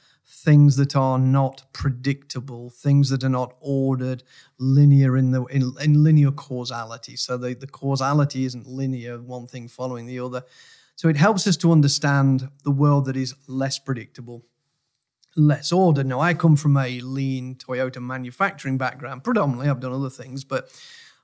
things 0.44 0.76
that 0.76 0.97
are 0.97 1.18
not 1.18 1.64
predictable, 1.73 2.70
things 2.70 3.11
that 3.11 3.23
are 3.23 3.28
not 3.28 3.54
ordered, 3.61 4.23
linear 4.59 5.16
in 5.16 5.32
the 5.32 5.44
in, 5.44 5.73
in 5.80 6.02
linear 6.02 6.30
causality. 6.30 7.16
So 7.16 7.37
the, 7.37 7.54
the 7.54 7.66
causality 7.66 8.44
isn't 8.44 8.66
linear, 8.66 9.20
one 9.20 9.47
thing 9.47 9.68
following 9.68 10.06
the 10.06 10.18
other. 10.20 10.44
So 10.97 11.09
it 11.09 11.16
helps 11.16 11.47
us 11.47 11.56
to 11.59 11.73
understand 11.73 12.49
the 12.64 12.70
world 12.70 13.04
that 13.06 13.16
is 13.16 13.35
less 13.47 13.78
predictable, 13.78 14.44
less 15.37 15.73
ordered. 15.73 16.06
Now 16.06 16.20
I 16.20 16.35
come 16.35 16.56
from 16.56 16.76
a 16.76 17.00
lean 17.00 17.56
Toyota 17.56 18.02
manufacturing 18.02 18.78
background, 18.78 19.25
predominantly. 19.25 19.68
I've 19.68 19.80
done 19.80 19.92
other 19.92 20.11
things, 20.11 20.44
but 20.44 20.70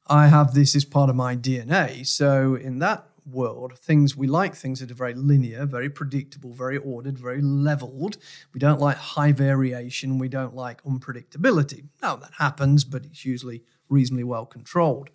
I 0.07 0.29
have 0.29 0.55
this 0.55 0.77
as 0.77 0.85
part 0.85 1.11
of 1.11 1.17
my 1.17 1.37
DNA. 1.37 2.07
So 2.07 2.55
in 2.55 2.79
that 2.81 3.07
world, 3.31 3.79
things 3.79 4.17
we 4.17 4.27
like 4.27 4.55
things 4.55 4.81
that 4.81 4.91
are 4.91 4.95
very 4.95 5.15
linear, 5.15 5.67
very 5.67 5.91
predictable, 5.91 6.53
very 6.53 6.79
ordered, 6.79 7.19
very 7.19 7.43
leveled. 7.43 8.17
We 8.53 8.61
don't 8.61 8.81
like 8.81 8.97
high 8.97 9.33
variation. 9.33 10.19
We 10.19 10.29
don't 10.29 10.55
like 10.55 10.83
unpredictability. 10.83 11.89
Now 12.01 12.17
that 12.17 12.33
happens, 12.39 12.85
but 12.85 13.05
it's 13.05 13.25
usually 13.25 13.63
reasonably 13.89 14.25
well 14.25 14.47
controlled. 14.47 15.11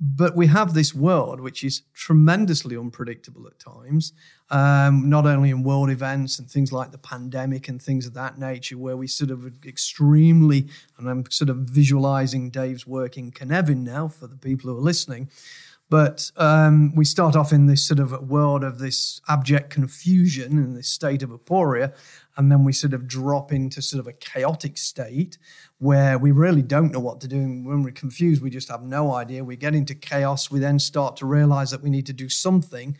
But 0.00 0.34
we 0.34 0.48
have 0.48 0.74
this 0.74 0.92
world 0.92 1.40
which 1.40 1.62
is 1.62 1.82
tremendously 1.94 2.76
unpredictable 2.76 3.46
at 3.46 3.58
times, 3.60 4.12
um, 4.50 5.08
not 5.08 5.24
only 5.24 5.50
in 5.50 5.62
world 5.62 5.88
events 5.88 6.38
and 6.38 6.50
things 6.50 6.72
like 6.72 6.90
the 6.90 6.98
pandemic 6.98 7.68
and 7.68 7.80
things 7.80 8.04
of 8.04 8.12
that 8.14 8.36
nature, 8.36 8.76
where 8.76 8.96
we 8.96 9.06
sort 9.06 9.30
of 9.30 9.64
extremely, 9.64 10.68
and 10.98 11.08
I'm 11.08 11.24
sort 11.30 11.48
of 11.48 11.58
visualizing 11.58 12.50
Dave's 12.50 12.86
work 12.86 13.16
in 13.16 13.30
Cynefin 13.30 13.84
now 13.84 14.08
for 14.08 14.26
the 14.26 14.36
people 14.36 14.68
who 14.68 14.76
are 14.76 14.82
listening, 14.82 15.30
but 15.90 16.30
um, 16.36 16.94
we 16.94 17.04
start 17.04 17.36
off 17.36 17.52
in 17.52 17.66
this 17.66 17.86
sort 17.86 18.00
of 18.00 18.28
world 18.28 18.64
of 18.64 18.78
this 18.78 19.20
abject 19.28 19.70
confusion 19.70 20.58
and 20.58 20.76
this 20.76 20.88
state 20.88 21.22
of 21.22 21.30
aporia. 21.30 21.94
And 22.36 22.50
then 22.50 22.64
we 22.64 22.72
sort 22.72 22.94
of 22.94 23.06
drop 23.06 23.52
into 23.52 23.80
sort 23.82 24.00
of 24.00 24.06
a 24.06 24.12
chaotic 24.12 24.78
state 24.78 25.38
where 25.78 26.18
we 26.18 26.32
really 26.32 26.62
don't 26.62 26.90
know 26.90 27.00
what 27.00 27.20
to 27.20 27.28
do. 27.28 27.36
And 27.36 27.66
when 27.66 27.82
we're 27.82 27.92
confused, 27.92 28.42
we 28.42 28.50
just 28.50 28.70
have 28.70 28.82
no 28.82 29.12
idea. 29.12 29.44
We 29.44 29.56
get 29.56 29.74
into 29.74 29.94
chaos. 29.94 30.50
We 30.50 30.58
then 30.58 30.78
start 30.78 31.16
to 31.18 31.26
realize 31.26 31.70
that 31.70 31.82
we 31.82 31.90
need 31.90 32.06
to 32.06 32.12
do 32.12 32.28
something 32.28 32.96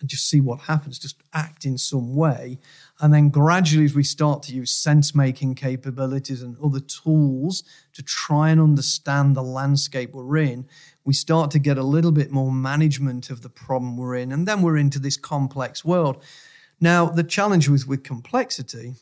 and 0.00 0.08
just 0.08 0.28
see 0.28 0.40
what 0.40 0.60
happens, 0.60 0.98
just 0.98 1.22
act 1.32 1.64
in 1.64 1.76
some 1.76 2.14
way. 2.14 2.58
And 3.00 3.12
then 3.12 3.30
gradually, 3.30 3.84
as 3.84 3.94
we 3.94 4.04
start 4.04 4.42
to 4.44 4.54
use 4.54 4.70
sense 4.70 5.14
making 5.14 5.56
capabilities 5.56 6.42
and 6.42 6.56
other 6.62 6.80
tools 6.80 7.64
to 7.94 8.02
try 8.02 8.50
and 8.50 8.60
understand 8.60 9.34
the 9.34 9.42
landscape 9.42 10.12
we're 10.12 10.36
in, 10.36 10.68
we 11.08 11.14
start 11.14 11.50
to 11.50 11.58
get 11.58 11.78
a 11.78 11.82
little 11.82 12.12
bit 12.12 12.30
more 12.30 12.52
management 12.52 13.30
of 13.30 13.40
the 13.40 13.48
problem 13.48 13.96
we're 13.96 14.14
in. 14.14 14.30
And 14.30 14.46
then 14.46 14.60
we're 14.60 14.76
into 14.76 14.98
this 14.98 15.16
complex 15.16 15.82
world. 15.82 16.22
Now, 16.82 17.06
the 17.06 17.24
challenge 17.24 17.66
with, 17.66 17.88
with 17.88 18.04
complexity, 18.04 18.92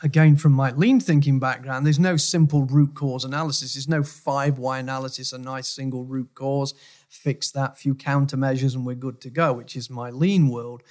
again, 0.00 0.36
from 0.36 0.52
my 0.52 0.70
lean 0.70 1.00
thinking 1.00 1.40
background, 1.40 1.84
there's 1.84 1.98
no 1.98 2.16
simple 2.16 2.62
root 2.62 2.94
cause 2.94 3.24
analysis. 3.24 3.74
There's 3.74 3.88
no 3.88 4.04
five 4.04 4.60
why 4.60 4.78
analysis, 4.78 5.32
a 5.32 5.38
nice 5.38 5.66
single 5.66 6.04
root 6.04 6.28
cause, 6.36 6.72
fix 7.08 7.50
that, 7.50 7.76
few 7.76 7.96
countermeasures, 7.96 8.76
and 8.76 8.86
we're 8.86 8.94
good 8.94 9.20
to 9.22 9.30
go, 9.30 9.52
which 9.52 9.74
is 9.74 9.90
my 9.90 10.10
lean 10.10 10.48
world. 10.48 10.84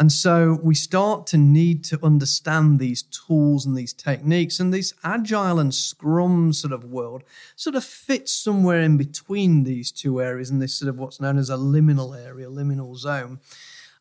And 0.00 0.10
so 0.10 0.58
we 0.62 0.74
start 0.74 1.26
to 1.26 1.36
need 1.36 1.84
to 1.84 2.02
understand 2.02 2.78
these 2.78 3.02
tools 3.02 3.66
and 3.66 3.76
these 3.76 3.92
techniques, 3.92 4.58
and 4.58 4.72
this 4.72 4.94
agile 5.04 5.58
and 5.58 5.74
scrum 5.74 6.54
sort 6.54 6.72
of 6.72 6.86
world 6.86 7.22
sort 7.54 7.76
of 7.76 7.84
fits 7.84 8.32
somewhere 8.32 8.80
in 8.80 8.96
between 8.96 9.64
these 9.64 9.92
two 9.92 10.22
areas 10.22 10.50
in 10.50 10.58
this 10.58 10.72
sort 10.72 10.88
of 10.88 10.98
what's 10.98 11.20
known 11.20 11.36
as 11.36 11.50
a 11.50 11.56
liminal 11.56 12.18
area, 12.18 12.48
liminal 12.48 12.96
zone. 12.96 13.40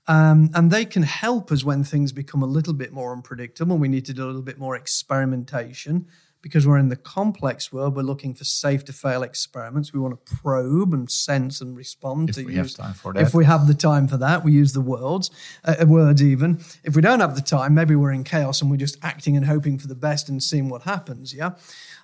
Um, 0.07 0.49
and 0.53 0.71
they 0.71 0.85
can 0.85 1.03
help 1.03 1.51
us 1.51 1.65
when 1.65 1.83
things 1.83 2.13
become 2.13 2.41
a 2.41 2.47
little 2.47 2.73
bit 2.73 2.93
more 2.93 3.11
unpredictable. 3.11 3.77
We 3.77 3.89
need 3.89 4.05
to 4.05 4.13
do 4.13 4.23
a 4.23 4.27
little 4.27 4.41
bit 4.41 4.57
more 4.57 4.77
experimentation 4.77 6.07
because 6.41 6.65
we're 6.65 6.77
in 6.77 6.87
the 6.87 6.95
complex 6.95 7.71
world, 7.71 7.95
we're 7.95 8.01
looking 8.01 8.33
for 8.33 8.43
safe 8.43 8.85
to 8.85 8.93
fail 8.93 9.23
experiments. 9.23 9.93
We 9.93 9.99
want 9.99 10.25
to 10.25 10.35
probe 10.35 10.93
and 10.93 11.09
sense 11.09 11.59
and 11.59 11.75
respond 11.75 12.29
if 12.29 12.35
to 12.35 12.45
we 12.45 12.55
use, 12.55 12.77
have 12.77 12.85
time 12.85 12.93
for 12.93 13.13
that. 13.13 13.21
If 13.21 13.33
we 13.33 13.45
have 13.45 13.67
the 13.67 13.73
time 13.73 14.07
for 14.07 14.17
that, 14.17 14.43
we 14.43 14.51
use 14.53 14.73
the 14.73 14.81
words, 14.81 15.31
uh, 15.65 15.75
uh, 15.81 15.85
words 15.85 16.23
even. 16.23 16.61
If 16.83 16.95
we 16.95 17.01
don't 17.01 17.19
have 17.19 17.35
the 17.35 17.41
time, 17.41 17.73
maybe 17.73 17.95
we're 17.95 18.11
in 18.11 18.23
chaos 18.23 18.61
and 18.61 18.71
we're 18.71 18.77
just 18.77 18.97
acting 19.03 19.35
and 19.35 19.45
hoping 19.45 19.77
for 19.77 19.87
the 19.87 19.95
best 19.95 20.29
and 20.29 20.41
seeing 20.41 20.69
what 20.69 20.83
happens. 20.83 21.33
Yeah. 21.33 21.51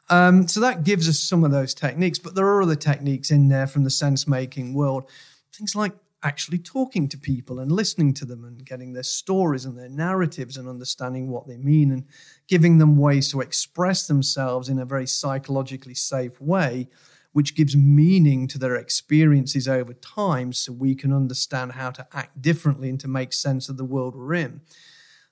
Um, 0.10 0.48
so 0.48 0.60
that 0.60 0.84
gives 0.84 1.10
us 1.10 1.20
some 1.20 1.44
of 1.44 1.52
those 1.52 1.74
techniques, 1.74 2.20
but 2.20 2.36
there 2.36 2.46
are 2.46 2.62
other 2.62 2.76
techniques 2.76 3.32
in 3.32 3.48
there 3.48 3.68
from 3.68 3.84
the 3.84 3.90
sense 3.90 4.28
making 4.28 4.74
world. 4.74 5.10
Things 5.54 5.76
like 5.76 5.94
actually 6.26 6.58
talking 6.58 7.08
to 7.08 7.20
people 7.20 7.60
and 7.60 7.72
listening 7.72 8.12
to 8.12 8.26
them 8.26 8.44
and 8.44 8.66
getting 8.66 8.94
their 8.94 9.04
stories 9.04 9.64
and 9.64 9.78
their 9.78 9.88
narratives 9.88 10.58
and 10.58 10.68
understanding 10.68 11.30
what 11.30 11.48
they 11.48 11.58
mean 11.58 11.92
and 11.92 12.04
giving 12.48 12.80
them 12.80 12.98
ways 12.98 13.30
to 13.30 13.42
express 13.42 14.08
themselves 14.08 14.68
in 14.68 14.80
a 14.80 14.86
very 14.86 15.06
psychologically 15.06 15.94
safe 15.94 16.42
way, 16.42 16.90
which 17.32 17.56
gives 17.56 17.78
meaning 17.78 18.48
to 18.48 18.58
their 18.58 18.76
experiences 18.76 19.68
over 19.68 19.94
time 19.94 20.52
so 20.52 20.74
we 20.74 20.96
can 20.96 21.14
understand 21.14 21.74
how 21.74 21.92
to 21.92 22.08
act 22.12 22.42
differently 22.42 22.90
and 22.90 23.00
to 23.00 23.08
make 23.08 23.32
sense 23.32 23.70
of 23.70 23.78
the 23.78 23.86
world 23.86 24.16
we're 24.16 24.34
in. 24.34 24.62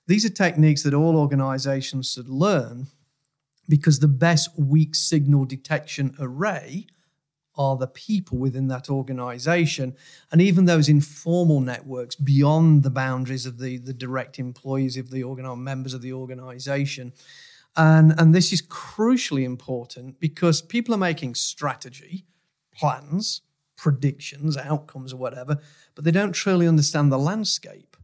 These 0.06 0.24
are 0.24 0.30
techniques 0.30 0.84
that 0.84 0.94
all 0.94 1.16
organizations 1.16 2.12
should 2.12 2.28
learn 2.28 2.86
because 3.68 3.98
the 3.98 4.06
best 4.06 4.50
weak 4.56 4.94
signal 4.94 5.44
detection 5.44 6.14
array 6.20 6.86
are 7.56 7.76
the 7.76 7.86
people 7.86 8.38
within 8.38 8.68
that 8.68 8.90
organization 8.90 9.94
and 10.32 10.40
even 10.40 10.64
those 10.64 10.88
informal 10.88 11.60
networks 11.60 12.14
beyond 12.16 12.82
the 12.82 12.90
boundaries 12.90 13.46
of 13.46 13.58
the, 13.58 13.78
the 13.78 13.92
direct 13.92 14.38
employees 14.38 14.96
of 14.96 15.10
the 15.10 15.22
organ 15.22 15.62
members 15.62 15.94
of 15.94 16.02
the 16.02 16.12
organization. 16.12 17.12
And 17.76 18.14
and 18.18 18.34
this 18.34 18.52
is 18.52 18.62
crucially 18.62 19.44
important 19.44 20.20
because 20.20 20.62
people 20.62 20.94
are 20.94 20.98
making 20.98 21.34
strategy 21.34 22.24
plans 22.72 23.42
predictions 23.76 24.56
outcomes 24.56 25.12
or 25.12 25.16
whatever 25.16 25.58
but 25.94 26.04
they 26.04 26.10
don't 26.10 26.32
truly 26.32 26.66
understand 26.66 27.10
the 27.10 27.18
landscape. 27.18 27.96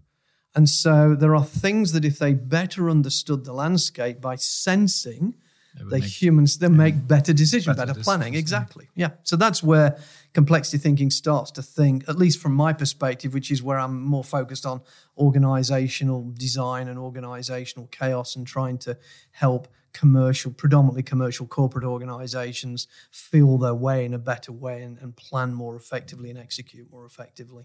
And 0.55 0.69
so 0.69 1.15
there 1.15 1.35
are 1.37 1.45
things 1.45 1.93
that 1.93 2.05
if 2.05 2.19
they 2.19 2.35
better 2.35 2.91
understood 2.91 3.45
the 3.45 3.53
landscape 3.53 4.21
by 4.21 4.35
sensing 4.37 5.35
the 5.75 5.99
humans 5.99 6.59
then 6.59 6.77
make 6.77 7.07
better 7.07 7.33
decisions, 7.33 7.77
better, 7.77 7.93
better 7.93 8.03
planning. 8.03 8.35
Exactly. 8.35 8.89
Yeah. 8.95 9.11
So 9.23 9.37
that's 9.37 9.63
where 9.63 9.99
complexity 10.33 10.79
thinking 10.79 11.11
starts 11.11 11.51
to 11.53 11.63
think, 11.63 12.09
at 12.09 12.17
least 12.17 12.41
from 12.41 12.55
my 12.55 12.73
perspective, 12.73 13.35
which 13.35 13.51
is 13.51 13.63
where 13.63 13.79
I'm 13.79 14.03
more 14.03 14.25
focused 14.25 14.67
on 14.67 14.83
organizational 15.17 16.33
design 16.37 16.89
and 16.89 16.99
organizational 16.99 17.87
chaos 17.89 18.37
and 18.37 18.47
trying 18.47 18.79
to 18.79 18.97
help 19.33 19.69
commercial, 19.93 20.53
predominantly 20.53 21.03
commercial 21.03 21.47
corporate 21.47 21.85
organizations 21.85 22.87
feel 23.11 23.59
their 23.59 23.75
way 23.75 24.05
in 24.05 24.15
a 24.15 24.19
better 24.19 24.53
way 24.53 24.83
and, 24.83 24.99
and 24.99 25.17
plan 25.17 25.53
more 25.53 25.77
effectively 25.77 26.31
and 26.31 26.39
execute 26.39 26.91
more 26.91 27.05
effectively. 27.05 27.65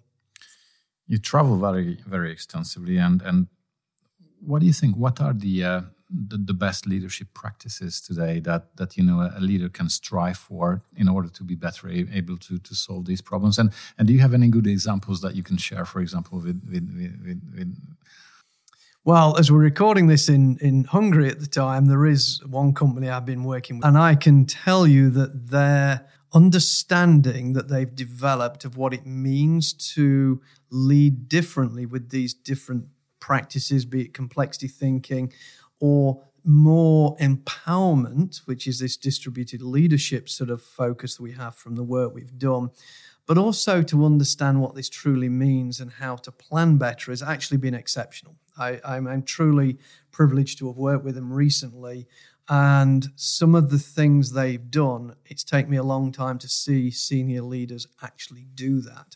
You 1.08 1.20
travel 1.20 1.58
very, 1.58 2.00
very 2.08 2.32
extensively, 2.32 2.98
and 2.98 3.22
and 3.22 3.48
what 4.39 4.60
do 4.62 4.65
you 4.65 4.74
think? 4.74 4.96
What 4.96 5.22
are 5.22 5.34
the 5.34 5.63
uh, 5.63 5.82
the, 6.10 6.38
the, 6.38 6.54
best 6.54 6.86
leadership 6.86 7.28
practices 7.34 8.00
today 8.00 8.39
that 8.41 8.76
that 8.78 8.96
you 8.96 9.04
know 9.04 9.30
a, 9.36 9.39
leader 9.39 9.70
can 9.70 9.89
strive 9.89 10.38
for 10.38 10.84
in 10.96 11.10
order 11.10 11.30
to 11.30 11.44
be 11.44 11.56
better 11.56 11.89
able 11.89 12.38
to 12.38 12.58
to 12.60 12.76
solve 12.76 13.06
these 13.06 13.22
problems. 13.22 13.58
And 13.58 13.72
and 13.98 14.08
do 14.08 14.13
you 14.13 14.20
have 14.20 14.34
any 14.34 14.48
good 14.48 14.68
examples 14.68 15.22
that 15.22 15.36
you 15.36 15.44
can 15.44 15.58
share 15.58 15.86
for 15.86 16.00
example 16.02 16.39
with 16.39 16.62
with, 16.70 16.88
with, 17.26 17.41
with? 17.56 17.76
Well, 19.04 19.38
as 19.38 19.52
we're 19.52 19.60
recording 19.60 20.08
this 20.08 20.30
in, 20.30 20.58
in 20.62 20.86
Hungary 20.86 21.30
at 21.30 21.39
the 21.39 21.46
time, 21.46 21.86
there 21.86 22.08
is 22.08 22.41
one 22.44 22.74
company 22.74 23.08
I've 23.08 23.26
been 23.26 23.44
working 23.44 23.78
with, 23.78 23.86
and 23.86 23.98
I 23.98 24.15
can 24.15 24.46
tell 24.46 24.88
you 24.88 25.12
that 25.12 25.50
their 25.50 26.08
understanding 26.34 27.54
that 27.54 27.70
they've 27.70 27.96
developed 27.96 28.65
of 28.65 28.78
what 28.78 28.94
it 28.94 29.06
means 29.06 29.74
to 29.74 30.41
lead 30.72 31.30
differently 31.30 31.86
with 31.86 32.10
these 32.10 32.34
different 32.34 32.88
practices, 33.20 33.86
be 33.86 34.02
it 34.02 34.13
complexity 34.13 34.68
thinking 34.68 35.32
or 35.79 36.23
more 36.43 37.17
empowerment, 37.17 38.38
which 38.45 38.67
is 38.67 38.79
this 38.79 38.97
distributed 38.97 39.61
leadership 39.61 40.29
sort 40.29 40.49
of 40.49 40.61
focus 40.61 41.15
that 41.15 41.23
we 41.23 41.31
have 41.31 41.55
from 41.55 41.75
the 41.75 41.83
work 41.83 42.13
we've 42.13 42.38
done, 42.38 42.69
but 43.25 43.38
also 43.38 43.81
to 43.81 44.05
understand 44.05 44.61
what 44.61 44.75
this 44.75 44.89
truly 44.89 45.29
means 45.29 45.79
and 45.79 45.93
how 45.93 46.15
to 46.15 46.31
plan 46.31 46.77
better 46.77 47.11
has 47.11 47.23
actually 47.23 47.57
been 47.57 47.73
exceptional. 47.73 48.35
I, 48.57 48.79
I'm, 48.85 49.07
I'm 49.07 49.23
truly 49.23 49.79
privileged 50.11 50.59
to 50.59 50.67
have 50.67 50.77
worked 50.77 51.03
with 51.03 51.15
them 51.15 51.33
recently. 51.33 52.07
And 52.47 53.07
some 53.15 53.55
of 53.55 53.71
the 53.71 53.79
things 53.79 54.31
they've 54.31 54.69
done, 54.69 55.15
it's 55.25 55.43
taken 55.43 55.71
me 55.71 55.77
a 55.77 55.83
long 55.83 56.11
time 56.11 56.38
to 56.39 56.47
see 56.47 56.91
senior 56.91 57.41
leaders 57.41 57.88
actually 58.03 58.45
do 58.53 58.81
that. 58.81 59.15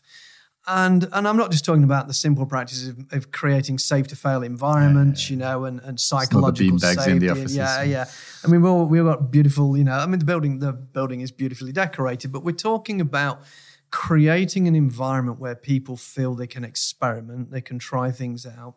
And 0.72 1.08
and 1.12 1.26
I'm 1.26 1.36
not 1.36 1.50
just 1.50 1.64
talking 1.64 1.82
about 1.82 2.06
the 2.06 2.14
simple 2.14 2.46
practices 2.46 2.88
of, 2.88 3.12
of 3.12 3.32
creating 3.32 3.78
safe 3.78 4.06
to 4.08 4.16
fail 4.16 4.42
environments, 4.44 5.28
yeah, 5.28 5.36
yeah, 5.36 5.44
yeah. 5.44 5.48
you 5.48 5.58
know, 5.58 5.64
and, 5.64 5.80
and 5.80 5.98
psychological 5.98 6.78
safety. 6.78 7.10
In 7.10 7.18
the 7.18 7.30
offices, 7.30 7.56
yeah, 7.56 7.82
yeah. 7.82 8.04
I 8.44 8.48
mean, 8.48 8.62
we've 8.62 8.88
we've 8.88 9.04
got 9.04 9.32
beautiful, 9.32 9.76
you 9.76 9.82
know. 9.82 9.98
I 9.98 10.06
mean, 10.06 10.20
the 10.20 10.24
building 10.24 10.60
the 10.60 10.72
building 10.72 11.22
is 11.22 11.32
beautifully 11.32 11.72
decorated, 11.72 12.30
but 12.30 12.44
we're 12.44 12.52
talking 12.52 13.00
about 13.00 13.42
creating 13.90 14.68
an 14.68 14.76
environment 14.76 15.40
where 15.40 15.56
people 15.56 15.96
feel 15.96 16.34
they 16.34 16.46
can 16.46 16.64
experiment, 16.64 17.50
they 17.50 17.60
can 17.60 17.78
try 17.78 18.12
things 18.12 18.46
out. 18.46 18.76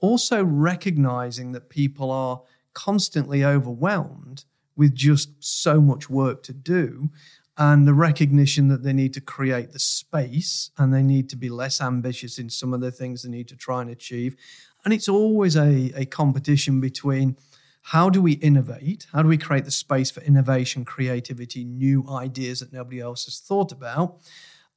Also 0.00 0.44
recognizing 0.44 1.52
that 1.52 1.68
people 1.68 2.10
are 2.10 2.42
constantly 2.74 3.44
overwhelmed 3.44 4.44
with 4.76 4.94
just 4.94 5.30
so 5.40 5.80
much 5.80 6.08
work 6.08 6.42
to 6.44 6.52
do 6.52 7.10
and 7.58 7.88
the 7.88 7.94
recognition 7.94 8.68
that 8.68 8.84
they 8.84 8.92
need 8.92 9.12
to 9.14 9.20
create 9.20 9.72
the 9.72 9.80
space 9.80 10.70
and 10.78 10.94
they 10.94 11.02
need 11.02 11.28
to 11.28 11.36
be 11.36 11.48
less 11.48 11.80
ambitious 11.80 12.38
in 12.38 12.48
some 12.48 12.72
of 12.72 12.80
the 12.80 12.92
things 12.92 13.22
they 13.22 13.30
need 13.30 13.48
to 13.48 13.56
try 13.56 13.82
and 13.82 13.90
achieve. 13.90 14.36
And 14.84 14.94
it's 14.94 15.08
always 15.08 15.56
a, 15.56 15.92
a 15.96 16.06
competition 16.06 16.80
between 16.80 17.36
how 17.82 18.10
do 18.10 18.22
we 18.22 18.32
innovate? 18.34 19.08
How 19.12 19.22
do 19.22 19.28
we 19.28 19.38
create 19.38 19.64
the 19.64 19.72
space 19.72 20.10
for 20.10 20.20
innovation, 20.20 20.84
creativity, 20.84 21.64
new 21.64 22.08
ideas 22.08 22.60
that 22.60 22.72
nobody 22.72 23.00
else 23.00 23.24
has 23.24 23.40
thought 23.40 23.72
about? 23.72 24.18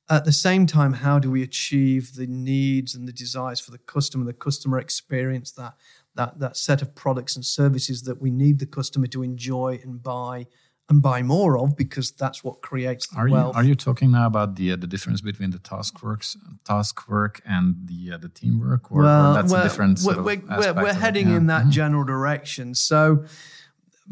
At 0.10 0.26
the 0.26 0.32
same 0.32 0.66
time, 0.66 0.94
how 0.94 1.20
do 1.20 1.30
we 1.30 1.44
achieve 1.44 2.16
the 2.16 2.26
needs 2.26 2.96
and 2.96 3.08
the 3.08 3.14
desires 3.14 3.60
for 3.60 3.72
the 3.72 3.78
customer, 3.78 4.26
the 4.26 4.34
customer 4.34 4.80
experience, 4.80 5.52
that 5.52 5.76
that 6.16 6.40
that 6.40 6.58
set 6.58 6.82
of 6.82 6.96
products 6.96 7.36
and 7.36 7.46
services 7.46 8.04
that 8.04 8.22
we 8.22 8.32
need 8.32 8.60
the 8.60 8.66
customer 8.66 9.08
to 9.08 9.24
enjoy 9.24 9.80
and 9.84 10.02
buy 10.02 10.48
and 10.92 11.02
buy 11.02 11.24
more 11.24 11.58
of 11.58 11.76
because 11.76 12.12
that's 12.12 12.44
what 12.44 12.62
creates 12.62 13.08
the 13.08 13.18
are 13.18 13.30
wealth. 13.30 13.56
You, 13.56 13.62
are 13.62 13.64
you 13.64 13.76
talking 13.76 14.12
now 14.12 14.28
about 14.28 14.56
the 14.56 14.74
uh, 14.74 14.76
the 14.76 14.88
difference 14.88 15.22
between 15.22 15.52
the 15.52 15.60
task 15.60 16.04
works 16.04 16.38
task 16.64 17.10
work 17.10 17.42
and 17.46 17.76
the 17.86 18.14
uh, 18.14 18.18
the 18.18 18.30
teamwork, 18.30 18.92
or, 18.92 19.02
well, 19.02 19.32
or 19.32 19.34
that's 19.34 19.52
well, 19.52 19.62
a 19.62 19.64
different? 19.64 20.00
We're, 20.04 20.22
we're, 20.22 20.44
we're, 20.60 20.74
we're 20.84 20.94
heading 20.94 21.30
yeah. 21.30 21.38
in 21.38 21.48
that 21.48 21.64
mm-hmm. 21.64 21.80
general 21.80 22.04
direction. 22.04 22.76
So 22.76 23.26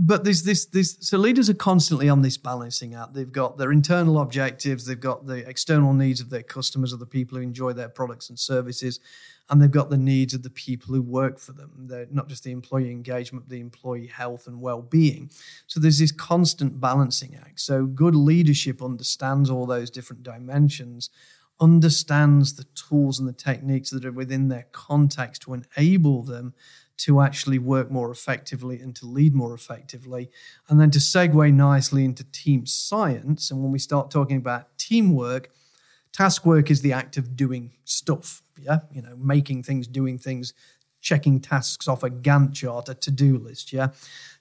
but 0.02 0.24
there's 0.24 0.44
this 0.44 0.66
this 0.66 0.98
so 1.02 1.18
leaders 1.18 1.50
are 1.50 1.54
constantly 1.54 2.08
on 2.08 2.22
this 2.22 2.38
balancing 2.38 2.96
act. 2.96 3.14
They've 3.14 3.30
got 3.30 3.58
their 3.58 3.74
internal 3.74 4.22
objectives, 4.22 4.86
they've 4.86 5.00
got 5.00 5.28
the 5.28 5.48
external 5.48 5.94
needs 5.94 6.22
of 6.22 6.30
their 6.30 6.42
customers, 6.42 6.94
of 6.94 7.00
the 7.00 7.06
people 7.06 7.38
who 7.38 7.44
enjoy 7.44 7.74
their 7.74 7.90
products 7.90 8.30
and 8.30 8.40
services, 8.40 9.02
and 9.50 9.62
they've 9.62 9.70
got 9.70 9.90
the 9.90 9.98
needs 9.98 10.34
of 10.34 10.42
the 10.42 10.50
people 10.50 10.96
who 10.96 11.02
work 11.02 11.38
for 11.38 11.52
them. 11.52 11.72
They're 11.76 12.08
not 12.10 12.30
just 12.30 12.46
the 12.46 12.52
employee 12.52 12.92
engagement, 12.92 13.50
the 13.50 13.60
employee 13.60 14.08
health 14.08 14.48
and 14.48 14.62
well-being. 14.62 15.32
So 15.68 15.82
there's 15.82 16.00
this 16.00 16.14
constant 16.14 16.80
balancing 16.80 17.36
act. 17.36 17.60
So 17.60 17.86
good 17.86 18.16
leadership 18.16 18.82
understands 18.82 19.50
all 19.50 19.66
those 19.66 19.90
different 19.90 20.24
dimensions, 20.24 21.10
understands 21.60 22.56
the 22.56 22.64
tools 22.74 23.20
and 23.20 23.28
the 23.28 23.34
techniques 23.34 23.90
that 23.90 24.06
are 24.06 24.14
within 24.14 24.48
their 24.48 24.68
context 24.72 25.42
to 25.42 25.56
enable 25.56 26.24
them 26.24 26.54
to 27.00 27.22
actually 27.22 27.58
work 27.58 27.90
more 27.90 28.12
effectively 28.12 28.80
and 28.80 28.94
to 28.94 29.06
lead 29.06 29.34
more 29.34 29.54
effectively. 29.54 30.30
And 30.68 30.80
then 30.80 30.92
to 30.92 31.00
segue 31.00 31.54
nicely 31.54 32.04
into 32.04 32.26
team 32.26 32.66
science. 32.66 33.50
And 33.50 33.64
when 33.64 33.72
we 33.72 33.80
start 33.80 34.12
talking 34.12 34.36
about 34.36 34.78
teamwork, 34.78 35.50
task 36.12 36.46
work 36.46 36.70
is 36.70 36.82
the 36.82 36.92
act 36.92 37.16
of 37.16 37.38
doing 37.38 37.72
stuff. 37.86 38.44
Yeah. 38.58 38.80
You 38.92 39.02
know, 39.02 39.16
making 39.18 39.64
things, 39.64 39.88
doing 39.88 40.18
things, 40.18 40.54
checking 41.00 41.40
tasks 41.40 41.88
off 41.88 42.04
a 42.04 42.10
Gantt 42.10 42.54
chart, 42.54 42.90
a 42.90 42.96
to 42.96 43.12
do 43.12 43.38
list. 43.38 43.72
Yeah. 43.72 43.90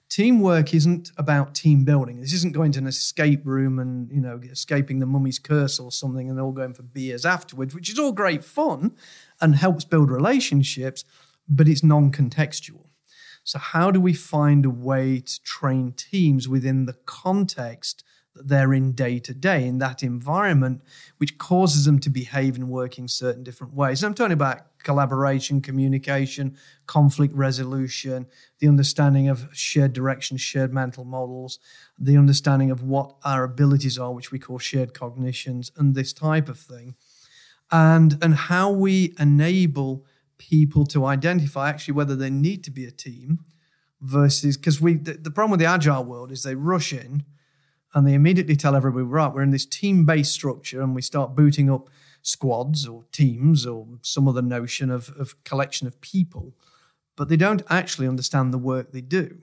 Teamwork 0.09 0.73
isn't 0.73 1.11
about 1.17 1.55
team 1.55 1.85
building. 1.85 2.19
This 2.19 2.33
isn't 2.33 2.53
going 2.53 2.73
to 2.73 2.79
an 2.79 2.87
escape 2.87 3.45
room 3.45 3.79
and, 3.79 4.11
you 4.11 4.19
know, 4.19 4.41
escaping 4.43 4.99
the 4.99 5.05
mummy's 5.05 5.39
curse 5.39 5.79
or 5.79 5.91
something 5.93 6.29
and 6.29 6.41
all 6.41 6.51
going 6.51 6.73
for 6.73 6.81
beers 6.81 7.25
afterwards, 7.25 7.73
which 7.73 7.89
is 7.89 7.99
all 7.99 8.11
great 8.11 8.43
fun 8.43 8.95
and 9.39 9.55
helps 9.55 9.85
build 9.85 10.11
relationships 10.11 11.05
but 11.49 11.67
it's 11.67 11.83
non 11.83 12.11
contextual. 12.11 12.85
So, 13.43 13.57
how 13.57 13.89
do 13.89 13.99
we 13.99 14.13
find 14.13 14.65
a 14.65 14.69
way 14.69 15.21
to 15.21 15.43
train 15.43 15.93
teams 15.93 16.47
within 16.47 16.85
the 16.85 16.93
context 16.93 18.03
that 18.35 18.47
they're 18.47 18.73
in 18.73 18.91
day 18.91 19.17
to 19.19 19.33
day, 19.33 19.65
in 19.65 19.79
that 19.79 20.03
environment, 20.03 20.81
which 21.17 21.39
causes 21.39 21.85
them 21.85 21.99
to 21.99 22.09
behave 22.09 22.55
and 22.55 22.69
work 22.69 22.99
in 22.99 23.07
certain 23.07 23.43
different 23.43 23.73
ways? 23.73 24.03
And 24.03 24.09
I'm 24.09 24.13
talking 24.13 24.33
about 24.33 24.77
collaboration, 24.83 25.61
communication, 25.61 26.57
conflict 26.85 27.33
resolution, 27.33 28.27
the 28.59 28.67
understanding 28.67 29.27
of 29.27 29.49
shared 29.51 29.93
direction, 29.93 30.37
shared 30.37 30.73
mental 30.73 31.03
models, 31.03 31.59
the 31.97 32.17
understanding 32.17 32.69
of 32.71 32.83
what 32.83 33.15
our 33.25 33.43
abilities 33.43 33.97
are, 33.97 34.13
which 34.13 34.31
we 34.31 34.39
call 34.39 34.59
shared 34.59 34.93
cognitions, 34.93 35.71
and 35.75 35.95
this 35.95 36.13
type 36.13 36.49
of 36.49 36.59
thing. 36.59 36.95
And, 37.71 38.17
and 38.21 38.35
how 38.35 38.71
we 38.71 39.13
enable 39.19 40.05
people 40.39 40.85
to 40.87 41.05
identify 41.05 41.69
actually 41.69 41.93
whether 41.93 42.15
they 42.15 42.31
need 42.31 42.63
to 42.63 42.71
be 42.71 42.85
a 42.85 42.91
team 42.91 43.39
versus 44.01 44.57
because 44.57 44.81
we 44.81 44.95
the, 44.95 45.13
the, 45.13 45.29
problem 45.29 45.51
with 45.51 45.59
the 45.59 45.65
agile 45.65 46.03
world 46.03 46.31
is 46.31 46.41
they 46.41 46.55
rush 46.55 46.91
in 46.91 47.23
and 47.93 48.07
they 48.07 48.13
immediately 48.13 48.55
tell 48.55 48.75
everybody 48.75 49.03
right 49.03 49.33
we're 49.33 49.43
in 49.43 49.51
this 49.51 49.65
team 49.65 50.05
based 50.05 50.33
structure 50.33 50.81
and 50.81 50.95
we 50.95 51.01
start 51.01 51.35
booting 51.35 51.69
up 51.69 51.89
squads 52.21 52.87
or 52.87 53.03
teams 53.11 53.65
or 53.65 53.87
some 54.01 54.27
other 54.27 54.41
notion 54.41 54.89
of, 54.89 55.09
of 55.17 55.41
collection 55.43 55.87
of 55.87 55.99
people. 56.01 56.55
But 57.15 57.29
they 57.29 57.37
don't 57.37 57.63
actually 57.69 58.07
understand 58.07 58.53
the 58.53 58.57
work 58.57 58.91
they 58.91 59.01
do. 59.01 59.41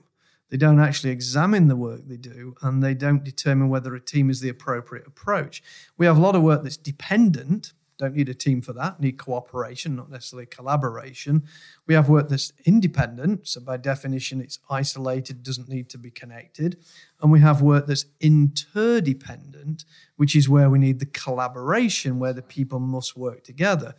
They 0.49 0.57
don't 0.57 0.79
actually 0.79 1.11
examine 1.11 1.67
the 1.67 1.75
work 1.75 2.01
they 2.05 2.17
do 2.17 2.55
and 2.61 2.81
they 2.81 2.93
don't 2.93 3.23
determine 3.23 3.69
whether 3.69 3.93
a 3.93 3.99
team 3.99 4.29
is 4.29 4.39
the 4.39 4.49
appropriate 4.49 5.05
approach. 5.05 5.61
We 5.97 6.05
have 6.05 6.17
a 6.17 6.21
lot 6.21 6.35
of 6.35 6.41
work 6.41 6.63
that's 6.63 6.77
dependent 6.77 7.73
don't 7.97 8.15
need 8.15 8.29
a 8.29 8.33
team 8.33 8.61
for 8.61 8.73
that, 8.73 8.99
need 8.99 9.17
cooperation, 9.17 9.95
not 9.95 10.11
necessarily 10.11 10.45
collaboration. 10.45 11.43
We 11.87 11.95
have 11.95 12.09
work 12.09 12.29
that's 12.29 12.53
independent, 12.65 13.47
so 13.47 13.61
by 13.61 13.77
definition, 13.77 14.39
it's 14.39 14.59
isolated, 14.69 15.43
doesn't 15.43 15.69
need 15.69 15.89
to 15.89 15.97
be 15.97 16.11
connected. 16.11 16.77
And 17.21 17.31
we 17.31 17.39
have 17.39 17.61
work 17.61 17.87
that's 17.87 18.05
interdependent, 18.19 19.85
which 20.15 20.35
is 20.35 20.47
where 20.47 20.69
we 20.69 20.77
need 20.77 20.99
the 20.99 21.05
collaboration, 21.07 22.19
where 22.19 22.33
the 22.33 22.43
people 22.43 22.79
must 22.79 23.17
work 23.17 23.43
together. 23.43 23.95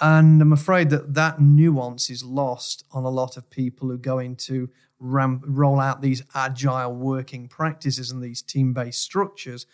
And 0.00 0.42
I'm 0.42 0.52
afraid 0.52 0.90
that 0.90 1.14
that 1.14 1.40
nuance 1.40 2.10
is 2.10 2.22
lost 2.22 2.84
on 2.90 3.04
a 3.04 3.10
lot 3.10 3.36
of 3.36 3.48
people 3.48 3.88
who 3.88 3.96
go 3.96 4.18
into 4.18 4.68
ramp, 4.98 5.44
roll 5.46 5.80
out 5.80 6.02
these 6.02 6.22
agile 6.34 6.94
working 6.94 7.48
practices 7.48 8.10
and 8.10 8.22
these 8.22 8.42
team 8.42 8.72
based 8.72 9.00
structures. 9.00 9.66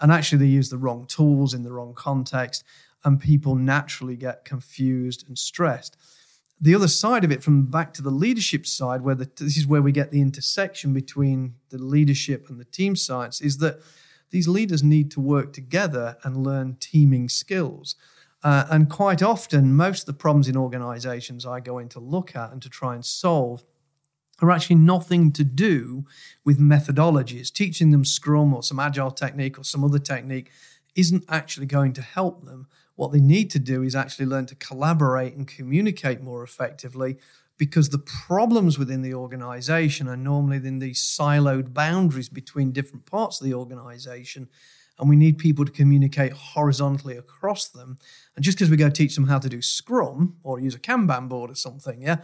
And 0.00 0.12
actually, 0.12 0.38
they 0.38 0.46
use 0.46 0.70
the 0.70 0.78
wrong 0.78 1.06
tools 1.06 1.54
in 1.54 1.64
the 1.64 1.72
wrong 1.72 1.94
context 1.94 2.64
and 3.04 3.20
people 3.20 3.54
naturally 3.54 4.16
get 4.16 4.44
confused 4.44 5.24
and 5.28 5.38
stressed. 5.38 5.96
The 6.60 6.74
other 6.74 6.88
side 6.88 7.22
of 7.22 7.30
it, 7.30 7.42
from 7.42 7.66
back 7.66 7.94
to 7.94 8.02
the 8.02 8.10
leadership 8.10 8.66
side, 8.66 9.02
where 9.02 9.14
the, 9.14 9.30
this 9.36 9.56
is 9.56 9.66
where 9.66 9.82
we 9.82 9.92
get 9.92 10.10
the 10.10 10.20
intersection 10.20 10.92
between 10.92 11.54
the 11.70 11.78
leadership 11.78 12.48
and 12.48 12.58
the 12.58 12.64
team 12.64 12.96
science, 12.96 13.40
is 13.40 13.58
that 13.58 13.80
these 14.30 14.48
leaders 14.48 14.82
need 14.82 15.10
to 15.12 15.20
work 15.20 15.52
together 15.52 16.16
and 16.24 16.36
learn 16.36 16.76
teaming 16.80 17.28
skills. 17.28 17.94
Uh, 18.42 18.66
and 18.70 18.90
quite 18.90 19.22
often, 19.22 19.74
most 19.74 20.00
of 20.00 20.06
the 20.06 20.12
problems 20.12 20.48
in 20.48 20.56
organizations 20.56 21.46
I 21.46 21.60
go 21.60 21.78
in 21.78 21.88
to 21.90 22.00
look 22.00 22.36
at 22.36 22.52
and 22.52 22.60
to 22.62 22.68
try 22.68 22.94
and 22.94 23.04
solve 23.04 23.64
are 24.40 24.50
actually 24.50 24.76
nothing 24.76 25.32
to 25.32 25.44
do 25.44 26.04
with 26.44 26.60
methodologies. 26.60 27.52
Teaching 27.52 27.90
them 27.90 28.04
Scrum 28.04 28.54
or 28.54 28.62
some 28.62 28.78
agile 28.78 29.10
technique 29.10 29.58
or 29.58 29.64
some 29.64 29.82
other 29.82 29.98
technique 29.98 30.50
isn't 30.94 31.24
actually 31.28 31.66
going 31.66 31.92
to 31.94 32.02
help 32.02 32.44
them. 32.44 32.68
What 32.98 33.12
they 33.12 33.20
need 33.20 33.48
to 33.52 33.60
do 33.60 33.84
is 33.84 33.94
actually 33.94 34.26
learn 34.26 34.46
to 34.46 34.56
collaborate 34.56 35.36
and 35.36 35.46
communicate 35.46 36.20
more 36.20 36.42
effectively 36.42 37.16
because 37.56 37.90
the 37.90 37.98
problems 38.26 38.76
within 38.76 39.02
the 39.02 39.14
organization 39.14 40.08
are 40.08 40.16
normally 40.16 40.56
in 40.56 40.80
these 40.80 41.00
siloed 41.00 41.72
boundaries 41.72 42.28
between 42.28 42.72
different 42.72 43.06
parts 43.06 43.40
of 43.40 43.46
the 43.46 43.54
organization. 43.54 44.48
And 44.98 45.08
we 45.08 45.14
need 45.14 45.38
people 45.38 45.64
to 45.64 45.70
communicate 45.70 46.32
horizontally 46.32 47.16
across 47.16 47.68
them. 47.68 47.98
And 48.34 48.44
just 48.44 48.58
because 48.58 48.68
we 48.68 48.76
go 48.76 48.90
teach 48.90 49.14
them 49.14 49.28
how 49.28 49.38
to 49.38 49.48
do 49.48 49.62
Scrum 49.62 50.34
or 50.42 50.58
use 50.58 50.74
a 50.74 50.80
Kanban 50.80 51.28
board 51.28 51.52
or 51.52 51.54
something, 51.54 52.02
yeah, 52.02 52.16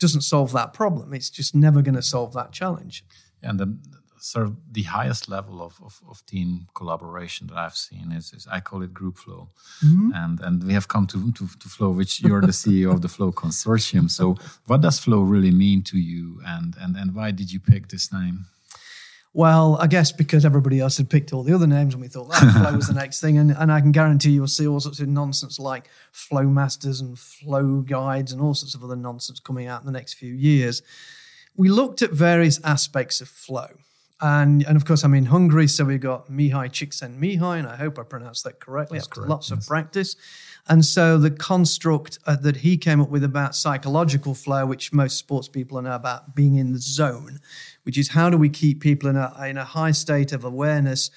doesn't 0.00 0.22
solve 0.22 0.50
that 0.54 0.72
problem. 0.72 1.14
It's 1.14 1.30
just 1.30 1.54
never 1.54 1.82
going 1.82 1.94
to 1.94 2.02
solve 2.02 2.32
that 2.32 2.50
challenge. 2.50 3.04
And 3.44 3.60
the, 3.60 3.78
sort 4.18 4.46
of 4.46 4.56
the 4.72 4.82
highest 4.82 5.28
level 5.28 5.62
of, 5.62 5.78
of, 5.84 6.00
of, 6.08 6.24
team 6.26 6.66
collaboration 6.74 7.46
that 7.48 7.56
I've 7.56 7.76
seen 7.76 8.12
is, 8.12 8.32
is 8.32 8.46
I 8.50 8.60
call 8.60 8.82
it 8.82 8.92
group 8.94 9.18
flow. 9.18 9.48
Mm-hmm. 9.84 10.10
And 10.14 10.40
and 10.40 10.64
we 10.64 10.72
have 10.72 10.88
come 10.88 11.06
to, 11.08 11.32
to, 11.32 11.46
to 11.46 11.68
Flow, 11.68 11.90
which 11.90 12.20
you're 12.22 12.40
the 12.40 12.48
CEO 12.48 12.92
of 12.92 13.02
the 13.02 13.08
Flow 13.08 13.32
Consortium. 13.32 14.10
So 14.10 14.36
what 14.66 14.80
does 14.80 14.98
Flow 14.98 15.20
really 15.20 15.50
mean 15.50 15.82
to 15.82 15.98
you 15.98 16.40
and, 16.46 16.74
and, 16.80 16.96
and 16.96 17.14
why 17.14 17.30
did 17.30 17.52
you 17.52 17.60
pick 17.60 17.88
this 17.88 18.12
name? 18.12 18.46
Well, 19.36 19.76
I 19.78 19.86
guess 19.86 20.12
because 20.12 20.46
everybody 20.46 20.80
else 20.80 20.96
had 20.96 21.10
picked 21.10 21.30
all 21.34 21.42
the 21.42 21.52
other 21.52 21.66
names 21.66 21.92
and 21.92 22.00
we 22.00 22.08
thought 22.08 22.30
that 22.30 22.52
flow 22.54 22.74
was 22.74 22.88
the 22.88 22.94
next 23.02 23.20
thing. 23.20 23.36
And, 23.36 23.50
and 23.50 23.70
I 23.70 23.82
can 23.82 23.92
guarantee 23.92 24.30
you'll 24.30 24.46
see 24.46 24.66
all 24.66 24.80
sorts 24.80 24.98
of 24.98 25.08
nonsense 25.08 25.58
like 25.58 25.90
flow 26.10 26.44
masters 26.44 27.02
and 27.02 27.18
flow 27.18 27.82
guides 27.82 28.32
and 28.32 28.40
all 28.40 28.54
sorts 28.54 28.74
of 28.74 28.82
other 28.82 28.96
nonsense 28.96 29.38
coming 29.38 29.66
out 29.66 29.80
in 29.82 29.86
the 29.86 29.92
next 29.92 30.14
few 30.14 30.32
years. 30.32 30.80
We 31.54 31.68
looked 31.68 32.00
at 32.00 32.12
various 32.12 32.58
aspects 32.64 33.20
of 33.20 33.28
flow. 33.28 33.68
And, 34.20 34.64
and 34.66 34.76
of 34.76 34.86
course, 34.86 35.04
I'm 35.04 35.12
in 35.14 35.26
Hungary, 35.26 35.68
so 35.68 35.84
we've 35.84 36.00
got 36.00 36.30
Mihaly 36.30 36.70
Csikszentmihalyi, 36.70 37.58
and 37.58 37.68
I 37.68 37.76
hope 37.76 37.98
I 37.98 38.02
pronounced 38.02 38.44
that 38.44 38.60
correctly 38.60 38.98
That's 38.98 39.08
after 39.08 39.20
correct, 39.20 39.30
lots 39.30 39.50
yes. 39.50 39.58
of 39.58 39.66
practice. 39.66 40.16
And 40.68 40.84
so 40.84 41.18
the 41.18 41.30
construct 41.30 42.18
uh, 42.26 42.36
that 42.36 42.58
he 42.58 42.78
came 42.78 43.00
up 43.00 43.10
with 43.10 43.22
about 43.22 43.54
psychological 43.54 44.34
flow, 44.34 44.64
which 44.64 44.92
most 44.92 45.18
sports 45.18 45.48
people 45.48 45.80
know 45.82 45.94
about 45.94 46.34
being 46.34 46.56
in 46.56 46.72
the 46.72 46.78
zone, 46.78 47.40
which 47.82 47.98
is 47.98 48.08
how 48.08 48.30
do 48.30 48.38
we 48.38 48.48
keep 48.48 48.80
people 48.80 49.10
in 49.10 49.16
a, 49.16 49.32
in 49.44 49.58
a 49.58 49.64
high 49.64 49.92
state 49.92 50.32
of 50.32 50.44
awareness 50.44 51.10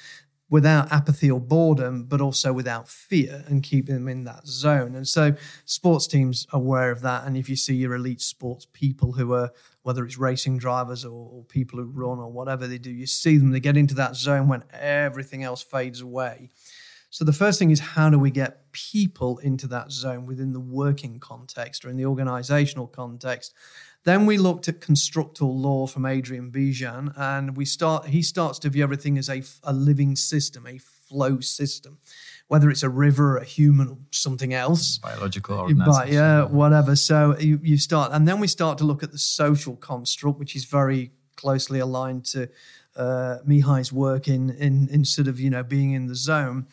without 0.50 0.92
apathy 0.92 1.30
or 1.30 1.40
boredom, 1.40 2.04
but 2.04 2.22
also 2.22 2.52
without 2.52 2.90
fear 2.90 3.44
and 3.48 3.62
keep 3.62 3.86
them 3.86 4.08
in 4.08 4.24
that 4.24 4.48
zone. 4.48 4.96
And 4.96 5.08
so 5.08 5.36
sports 5.66 6.08
teams 6.08 6.48
are 6.52 6.60
aware 6.60 6.92
of 6.92 7.02
that. 7.02 7.26
And 7.26 7.38
if 7.38 7.50
you 7.50 7.56
see 7.56 7.76
your 7.76 7.94
elite 7.94 8.22
sports 8.22 8.66
people 8.74 9.14
who 9.14 9.34
are, 9.34 9.52
whether 9.84 10.04
it's 10.04 10.18
racing 10.18 10.58
drivers 10.58 11.06
or, 11.06 11.30
or 11.32 11.44
people 11.44 11.80
who 11.80 11.86
run 11.86 12.20
or 12.20 12.32
whatever 12.32 12.68
they 12.68 12.80
do, 12.80 12.92
you 12.92 13.06
see 13.06 13.38
them, 13.38 13.52
they 13.52 13.60
get 13.60 13.78
into 13.78 13.94
that 13.96 14.16
zone 14.16 14.48
when 14.48 14.64
everything 14.72 15.44
else 15.44 15.62
fades 15.62 16.02
away. 16.02 16.50
So 17.12 17.26
the 17.26 17.34
first 17.34 17.58
thing 17.58 17.72
is 17.72 17.80
how 17.80 18.10
do 18.10 18.20
we 18.20 18.30
get 18.30 18.72
people 18.72 19.40
into 19.40 19.66
that 19.68 19.92
zone 19.92 20.26
within 20.28 20.54
the 20.54 20.60
working 20.60 21.20
context 21.20 21.84
or 21.84 21.90
in 21.90 21.98
the 21.98 22.06
organizational 22.06 22.86
context? 22.88 23.54
Then 24.06 24.26
we 24.26 24.38
looked 24.38 24.68
at 24.68 24.80
constructal 24.80 25.58
law 25.58 25.86
from 25.86 26.06
Adrian 26.06 26.52
Bejan, 26.52 27.14
and 27.18 27.58
we 27.58 27.66
start. 27.66 28.08
He 28.08 28.22
starts 28.22 28.60
to 28.60 28.70
view 28.70 28.84
everything 28.84 29.18
as 29.18 29.30
a, 29.30 29.44
a 29.64 29.74
living 29.74 30.16
system, 30.16 30.66
a 30.66 30.78
flow 30.78 31.40
system, 31.42 31.98
whether 32.48 32.70
it's 32.70 32.84
a 32.84 32.90
river, 32.90 33.38
a 33.38 33.44
human, 33.44 33.88
or 33.90 33.98
something 34.12 34.54
else. 34.54 35.00
Biological 35.00 35.58
But 35.58 35.62
organization. 35.64 36.14
yeah, 36.14 36.44
whatever. 36.44 36.96
So 36.96 37.38
you, 37.38 37.60
you 37.62 37.78
start, 37.78 38.12
and 38.14 38.28
then 38.28 38.40
we 38.40 38.48
start 38.48 38.78
to 38.78 38.86
look 38.86 39.04
at 39.04 39.12
the 39.12 39.18
social 39.18 39.76
construct, 39.76 40.40
which 40.40 40.56
is 40.56 40.66
very 40.66 41.12
closely 41.36 41.80
aligned 41.80 42.26
to 42.26 42.50
uh, 42.96 43.38
Mihaly's 43.46 43.92
work 43.92 44.28
in, 44.28 44.50
in 44.50 44.88
in 44.90 45.04
sort 45.06 45.28
of 45.28 45.40
you 45.40 45.50
know 45.50 45.64
being 45.64 45.92
in 45.92 46.08
the 46.08 46.16
zone. 46.16 46.68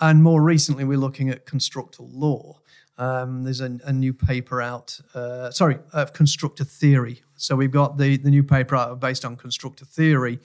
And 0.00 0.22
more 0.22 0.42
recently, 0.42 0.84
we're 0.84 0.98
looking 0.98 1.30
at 1.30 1.46
constructal 1.46 2.10
law. 2.12 2.61
Um, 3.02 3.42
there's 3.42 3.60
a, 3.60 3.78
a 3.84 3.92
new 3.92 4.12
paper 4.12 4.62
out, 4.62 5.00
uh, 5.12 5.50
sorry, 5.50 5.78
of 5.92 6.12
constructor 6.12 6.62
theory. 6.62 7.22
So 7.34 7.56
we've 7.56 7.72
got 7.72 7.98
the, 7.98 8.16
the 8.16 8.30
new 8.30 8.44
paper 8.44 8.76
out 8.76 9.00
based 9.00 9.24
on 9.24 9.34
constructor 9.34 9.84
theory. 9.84 10.38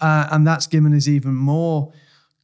Uh, 0.00 0.28
and 0.30 0.46
that's 0.46 0.68
given 0.68 0.94
us 0.94 1.08
even 1.08 1.34
more 1.34 1.92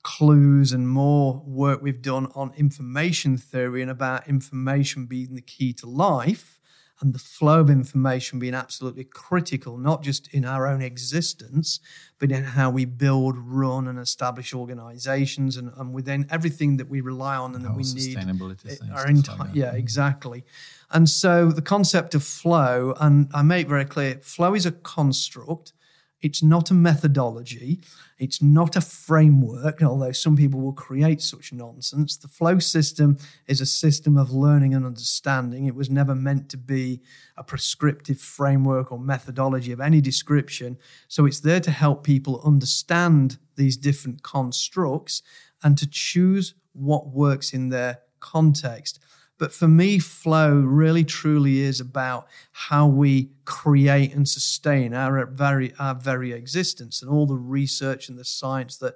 clues 0.02 0.72
and 0.72 0.88
more 0.88 1.40
work 1.46 1.80
we've 1.80 2.02
done 2.02 2.26
on 2.34 2.52
information 2.54 3.38
theory 3.38 3.80
and 3.80 3.92
about 3.92 4.28
information 4.28 5.06
being 5.06 5.36
the 5.36 5.40
key 5.40 5.72
to 5.74 5.86
life 5.86 6.58
and 7.04 7.12
the 7.12 7.18
flow 7.18 7.60
of 7.60 7.68
information 7.68 8.38
being 8.38 8.54
absolutely 8.54 9.04
critical, 9.04 9.76
not 9.76 10.02
just 10.02 10.26
in 10.28 10.46
our 10.46 10.66
own 10.66 10.80
existence, 10.80 11.78
but 12.18 12.32
in 12.32 12.44
how 12.44 12.70
we 12.70 12.86
build, 12.86 13.36
run, 13.36 13.86
and 13.86 13.98
establish 13.98 14.54
organizations 14.54 15.58
and, 15.58 15.70
and 15.76 15.92
within 15.92 16.26
everything 16.30 16.78
that 16.78 16.88
we 16.88 17.02
rely 17.02 17.36
on 17.36 17.54
and 17.54 17.62
that 17.62 17.74
we 17.74 17.82
need. 17.82 18.16
sustainability 18.16 18.72
eh, 18.72 18.76
things, 18.76 18.90
Our 18.90 19.06
like 19.38 19.50
yeah, 19.52 19.66
mm-hmm. 19.66 19.76
exactly. 19.76 20.44
And 20.90 21.06
so 21.06 21.50
the 21.50 21.60
concept 21.60 22.14
of 22.14 22.24
flow, 22.24 22.94
and 22.98 23.30
I 23.34 23.42
make 23.42 23.68
very 23.68 23.84
clear, 23.84 24.14
flow 24.22 24.54
is 24.54 24.64
a 24.64 24.72
construct. 24.72 25.74
It's 26.22 26.42
not 26.42 26.70
a 26.70 26.74
methodology. 26.74 27.80
It's 28.18 28.40
not 28.40 28.76
a 28.76 28.80
framework, 28.80 29.82
although 29.82 30.12
some 30.12 30.36
people 30.36 30.60
will 30.60 30.72
create 30.72 31.20
such 31.20 31.52
nonsense. 31.52 32.16
The 32.16 32.28
flow 32.28 32.58
system 32.58 33.18
is 33.46 33.60
a 33.60 33.66
system 33.66 34.16
of 34.16 34.30
learning 34.32 34.72
and 34.72 34.86
understanding. 34.86 35.66
It 35.66 35.74
was 35.74 35.90
never 35.90 36.14
meant 36.14 36.48
to 36.50 36.56
be 36.56 37.00
a 37.36 37.42
prescriptive 37.42 38.20
framework 38.20 38.92
or 38.92 38.98
methodology 38.98 39.72
of 39.72 39.80
any 39.80 40.00
description. 40.00 40.78
So 41.08 41.26
it's 41.26 41.40
there 41.40 41.60
to 41.60 41.70
help 41.70 42.04
people 42.04 42.40
understand 42.44 43.38
these 43.56 43.76
different 43.76 44.22
constructs 44.22 45.22
and 45.62 45.76
to 45.78 45.88
choose 45.88 46.54
what 46.72 47.08
works 47.08 47.52
in 47.52 47.70
their 47.70 48.00
context. 48.20 49.00
But 49.38 49.52
for 49.52 49.66
me, 49.66 49.98
flow 49.98 50.54
really 50.54 51.04
truly 51.04 51.60
is 51.60 51.80
about 51.80 52.28
how 52.52 52.86
we 52.86 53.30
create 53.44 54.14
and 54.14 54.28
sustain 54.28 54.94
our 54.94 55.18
uh, 55.18 55.26
very 55.26 55.74
our 55.78 55.94
very 55.94 56.32
existence 56.32 57.02
and 57.02 57.10
all 57.10 57.26
the 57.26 57.34
research 57.36 58.08
and 58.08 58.18
the 58.18 58.24
science 58.24 58.76
that 58.78 58.94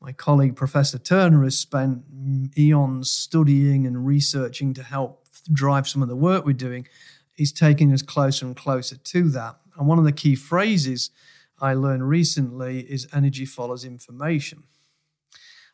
my 0.00 0.12
colleague 0.12 0.56
Professor 0.56 0.98
Turner 0.98 1.44
has 1.44 1.58
spent 1.58 2.02
mm, 2.12 2.58
eons 2.58 3.12
studying 3.12 3.86
and 3.86 4.06
researching 4.06 4.74
to 4.74 4.82
help 4.82 5.26
drive 5.52 5.88
some 5.88 6.02
of 6.02 6.08
the 6.08 6.16
work 6.16 6.44
we're 6.44 6.52
doing 6.52 6.86
is 7.38 7.52
taking 7.52 7.92
us 7.92 8.02
closer 8.02 8.46
and 8.46 8.56
closer 8.56 8.96
to 8.96 9.28
that. 9.30 9.56
And 9.76 9.86
one 9.86 9.98
of 9.98 10.04
the 10.04 10.12
key 10.12 10.34
phrases 10.34 11.10
I 11.60 11.74
learned 11.74 12.08
recently 12.08 12.80
is 12.80 13.06
energy 13.12 13.44
follows 13.44 13.84
information. 13.84 14.64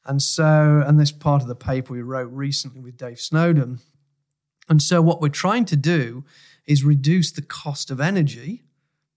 And 0.07 0.23
so, 0.23 0.83
and 0.87 0.99
this 0.99 1.13
part 1.13 1.43
of 1.43 1.49
the 1.49 1.55
paper 1.55 1.93
we 1.93 2.03
wrote 2.03 2.31
recently 2.33 2.81
with 2.81 2.97
Dave 2.97 3.21
Snowden. 3.21 3.81
And 4.69 4.81
so, 4.81 5.03
what 5.03 5.21
we're 5.21 5.29
trying 5.29 5.65
to 5.67 5.77
do 5.77 6.25
is 6.67 6.85
reduce 6.85 7.33
the 7.33 7.43
cost 7.43 7.91
of 7.91 8.01
energy 8.01 8.65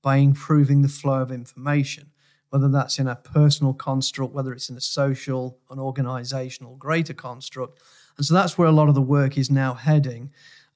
by 0.01 0.17
improving 0.17 0.81
the 0.81 0.87
flow 0.87 1.21
of 1.21 1.31
information, 1.31 2.11
whether 2.49 2.69
that's 2.69 2.99
in 2.99 3.07
a 3.07 3.15
personal 3.15 3.73
construct, 3.73 4.33
whether 4.33 4.53
it's 4.53 4.69
in 4.69 4.77
a 4.77 4.81
social, 4.81 5.59
an 5.69 5.79
organizational, 5.79 6.75
greater 6.75 7.13
construct. 7.13 7.79
And 8.17 8.25
so, 8.25 8.33
that's 8.33 8.57
where 8.57 8.67
a 8.67 8.73
lot 8.73 8.89
of 8.89 8.95
the 8.95 9.01
work 9.01 9.37
is 9.37 9.49
now 9.51 9.75
heading. 9.75 10.31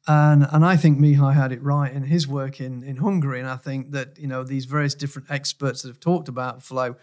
And, 0.05 0.47
and 0.51 0.65
I 0.65 0.75
think 0.75 0.99
Mihaly 0.99 1.33
had 1.33 1.51
it 1.51 1.63
right 1.63 1.91
in 1.91 2.03
his 2.03 2.27
work 2.27 2.59
in, 2.59 2.83
in 2.83 2.97
Hungary. 2.97 3.39
And 3.39 3.47
I 3.47 3.55
think 3.55 3.91
that, 3.91 4.19
you 4.19 4.27
know, 4.27 4.43
these 4.43 4.65
various 4.65 4.93
different 4.93 5.31
experts 5.31 5.81
that 5.81 5.87
have 5.87 6.01
talked 6.01 6.27
about 6.27 6.61
flow 6.61 6.95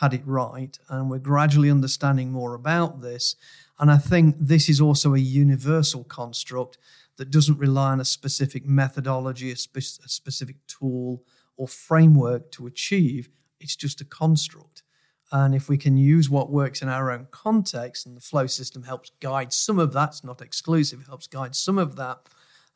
had 0.00 0.12
it 0.12 0.22
right. 0.26 0.78
And 0.88 1.10
we're 1.10 1.18
gradually 1.18 1.70
understanding 1.70 2.32
more 2.32 2.54
about 2.54 3.00
this. 3.00 3.36
And 3.78 3.90
I 3.90 3.98
think 3.98 4.36
this 4.38 4.68
is 4.68 4.80
also 4.80 5.14
a 5.14 5.18
universal 5.18 6.04
construct 6.04 6.78
that 7.16 7.30
doesn't 7.30 7.58
rely 7.58 7.92
on 7.92 8.00
a 8.00 8.04
specific 8.04 8.66
methodology, 8.66 9.50
a, 9.50 9.56
spe- 9.56 9.76
a 10.04 10.08
specific 10.08 10.56
tool 10.66 11.22
or 11.56 11.68
framework 11.68 12.50
to 12.52 12.66
achieve. 12.66 13.28
It's 13.60 13.76
just 13.76 14.00
a 14.00 14.04
construct. 14.04 14.82
And 15.32 15.54
if 15.54 15.68
we 15.68 15.76
can 15.76 15.96
use 15.96 16.30
what 16.30 16.50
works 16.50 16.82
in 16.82 16.88
our 16.88 17.10
own 17.10 17.26
context, 17.30 18.06
and 18.06 18.16
the 18.16 18.20
flow 18.20 18.46
system 18.46 18.84
helps 18.84 19.10
guide 19.20 19.52
some 19.52 19.78
of 19.78 19.92
that, 19.92 20.10
it's 20.10 20.24
not 20.24 20.40
exclusive, 20.40 21.00
it 21.00 21.06
helps 21.08 21.26
guide 21.26 21.56
some 21.56 21.78
of 21.78 21.96
that, 21.96 22.18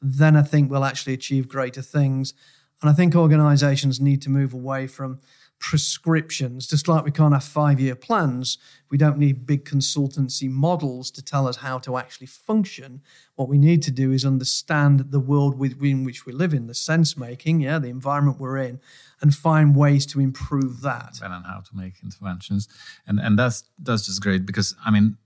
then 0.03 0.35
I 0.35 0.43
think 0.43 0.71
we'll 0.71 0.85
actually 0.85 1.15
achieve 1.15 1.49
greater 1.49 1.83
things. 1.83 2.35
And 2.81 2.91
I 2.91 2.93
think 2.93 3.15
organizations 3.15 4.01
need 4.01 4.23
to 4.23 4.31
move 4.31 4.55
away 4.55 4.87
from 4.87 5.21
prescriptions, 5.61 6.67
just 6.67 6.89
like 6.89 7.05
we 7.05 7.11
can't 7.11 7.33
have 7.33 7.45
five 7.45 7.79
year 7.79 7.95
plans. 7.95 8.59
We 8.91 8.99
don't 8.99 9.19
need 9.19 9.47
big 9.47 9.65
consultancy 9.65 10.49
models 10.51 11.11
to 11.13 11.23
tell 11.23 11.47
us 11.47 11.57
how 11.59 11.79
to 11.81 11.97
actually 11.97 12.27
function. 12.27 13.03
What 13.37 13.49
we 13.49 13.57
need 13.59 13.83
to 13.85 13.91
do 13.91 14.11
is 14.11 14.25
understand 14.25 15.11
the 15.11 15.21
world 15.21 15.59
within 15.59 16.03
which 16.05 16.27
we 16.27 16.33
live 16.33 16.53
in, 16.53 16.67
the 16.67 16.75
sense 16.75 17.17
making, 17.17 17.61
yeah, 17.61 17.79
the 17.79 17.89
environment 17.89 18.39
we're 18.41 18.59
in, 18.59 18.81
and 19.21 19.35
find 19.35 19.77
ways 19.77 20.07
to 20.07 20.21
improve 20.21 20.81
that. 20.83 21.21
and 21.23 21.33
on 21.33 21.45
how 21.45 21.61
to 21.61 21.77
make 21.77 21.95
interventions 22.03 22.67
and 23.07 23.21
and 23.21 23.39
that's 23.39 23.59
that's 23.87 24.07
just 24.07 24.21
great 24.23 24.43
because 24.51 24.75
i 24.87 24.91
mean 24.91 25.17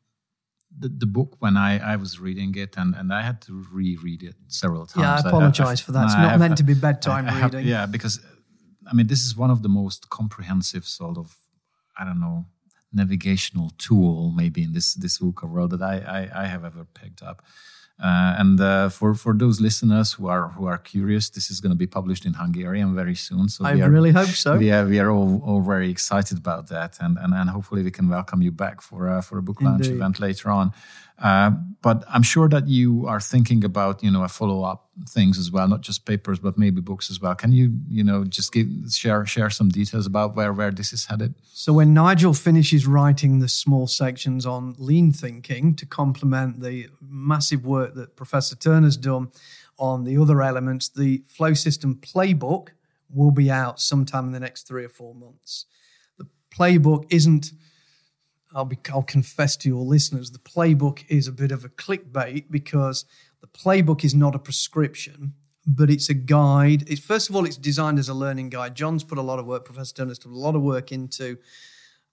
the, 0.77 0.88
the 0.88 1.07
book 1.07 1.31
when 1.38 1.57
I, 1.57 1.92
I 1.92 1.94
was 2.05 2.18
reading 2.18 2.53
it 2.57 2.73
and, 2.77 2.97
and 2.97 3.12
I 3.14 3.23
had 3.23 3.40
to 3.42 3.64
reread 3.73 4.25
it 4.25 4.35
several 4.49 4.87
times. 4.87 5.03
Yeah, 5.05 5.14
I 5.25 5.29
apologize 5.29 5.81
for 5.81 5.92
that. 5.92 6.07
It's 6.07 6.14
I 6.16 6.23
not 6.23 6.31
have- 6.33 6.40
meant 6.40 6.57
to 6.57 6.64
be 6.64 6.75
bedtime 6.75 7.27
I 7.29 7.31
have- 7.31 7.55
reading. 7.55 7.68
yeah, 7.68 7.87
because 7.87 8.18
I 8.90 8.94
mean 8.94 9.07
this 9.07 9.25
is 9.25 9.37
one 9.37 9.51
of 9.51 9.62
the 9.62 9.68
most 9.68 10.11
comprehensive 10.11 10.87
sort 10.87 11.18
of 11.18 11.37
I 11.99 12.05
don't 12.05 12.20
know 12.20 12.47
navigational 12.92 13.70
tool 13.79 14.33
maybe 14.37 14.62
in 14.62 14.73
this 14.73 14.94
this 14.94 15.18
VUCA 15.18 15.49
world 15.49 15.70
that 15.70 15.83
I 15.83 15.97
I, 16.18 16.42
I 16.42 16.47
have 16.47 16.64
ever 16.64 16.85
picked 16.85 17.23
up. 17.23 17.42
Uh, 18.03 18.35
and 18.38 18.61
uh, 18.61 18.88
for 18.88 19.14
for 19.14 19.33
those 19.33 19.61
listeners 19.61 20.14
who 20.14 20.27
are 20.27 20.49
who 20.49 20.66
are 20.66 20.79
curious, 20.79 21.31
this 21.31 21.49
is 21.49 21.61
going 21.61 21.70
to 21.70 21.77
be 21.77 21.87
published 21.87 22.27
in 22.27 22.35
Hungarian 22.35 22.92
very 22.92 23.14
soon. 23.14 23.49
So 23.49 23.64
I 23.64 23.81
are, 23.81 23.88
really 23.88 24.11
hope 24.11 24.27
so. 24.31 24.57
we 24.57 24.73
are 24.73 24.85
we 24.85 24.99
are 24.99 25.11
all, 25.12 25.40
all 25.44 25.61
very 25.61 25.90
excited 25.90 26.38
about 26.38 26.68
that, 26.70 26.99
and 27.01 27.16
and, 27.18 27.33
and 27.33 27.51
hopefully 27.51 27.85
we 27.85 27.92
can 27.92 28.09
welcome 28.09 28.42
you 28.42 28.51
back 28.51 28.81
for 28.81 29.09
uh, 29.09 29.20
for 29.20 29.38
a 29.38 29.42
book 29.42 29.62
launch 29.62 29.87
Indeed. 29.87 29.97
event 29.97 30.18
later 30.18 30.51
on. 30.51 30.73
Uh, 31.23 31.53
but 31.83 32.03
I'm 32.09 32.25
sure 32.25 32.49
that 32.49 32.66
you 32.66 33.07
are 33.07 33.20
thinking 33.20 33.62
about 33.62 34.03
you 34.03 34.11
know 34.11 34.25
a 34.25 34.29
follow 34.29 34.64
up 34.64 34.84
things 35.09 35.38
as 35.38 35.50
well, 35.50 35.66
not 35.68 35.80
just 35.80 36.07
papers, 36.07 36.38
but 36.38 36.57
maybe 36.57 36.80
books 36.80 37.11
as 37.11 37.20
well. 37.20 37.35
Can 37.35 37.52
you 37.52 37.72
you 37.88 38.04
know 38.04 38.24
just 38.24 38.52
give 38.52 38.68
share 38.90 39.24
share 39.26 39.50
some 39.50 39.68
details 39.68 40.07
about 40.07 40.37
where 40.37 40.52
where 40.52 40.70
this 40.70 40.92
is 40.92 41.07
headed? 41.07 41.35
So 41.52 41.72
when 41.72 41.94
Nigel 41.94 42.35
finishes 42.35 42.87
writing 42.87 43.40
the 43.40 43.48
small 43.48 43.87
sections 43.87 44.46
on 44.46 44.74
lean 44.78 45.12
thinking 45.12 45.74
to 45.76 45.87
complement 45.87 46.61
the 46.61 46.88
massive 47.00 47.64
work 47.64 47.94
that 47.94 48.16
Professor 48.16 48.57
Turner's 48.57 48.96
done 48.96 49.30
on 49.78 50.04
the 50.04 50.16
other 50.16 50.42
elements, 50.42 50.88
the 50.88 51.22
flow 51.26 51.54
system 51.54 51.96
playbook 51.96 52.68
will 53.11 53.30
be 53.30 53.50
out 53.50 53.80
sometime 53.80 54.26
in 54.26 54.33
the 54.33 54.40
next 54.40 54.66
three 54.66 54.85
or 54.85 54.88
four 54.88 55.14
months. 55.14 55.66
The 56.18 56.26
playbook 56.54 57.07
isn't. 57.11 57.52
I'll 58.54 58.64
be. 58.64 58.78
I'll 58.92 59.02
confess 59.02 59.57
to 59.59 59.68
your 59.68 59.85
listeners, 59.85 60.30
the 60.30 60.38
playbook 60.38 61.04
is 61.09 61.26
a 61.26 61.33
bit 61.33 61.50
of 61.50 61.64
a 61.64 61.68
clickbait 61.68 62.44
because 62.50 63.04
the 63.44 63.59
playbook 63.59 64.04
is 64.04 64.14
not 64.14 64.35
a 64.35 64.38
prescription, 64.38 65.35
but 65.66 65.90
it's 65.90 66.09
a 66.09 66.14
guide. 66.14 66.88
It's 66.88 67.02
first 67.02 67.28
of 67.28 67.37
all, 67.37 67.44
it's 67.44 67.59
designed 67.59 67.98
as 67.98 68.09
a 68.09 68.14
learning 68.14 68.48
guide. 68.48 68.74
John's 68.74 69.04
put 69.04 69.18
a 69.18 69.22
lot 69.22 69.38
of 69.38 69.44
work. 69.44 69.66
Professor 69.66 69.94
Turner's 69.94 70.18
put 70.18 70.30
a 70.30 70.35
lot 70.35 70.57
of 70.57 70.62
work 70.62 70.92
into 70.92 71.37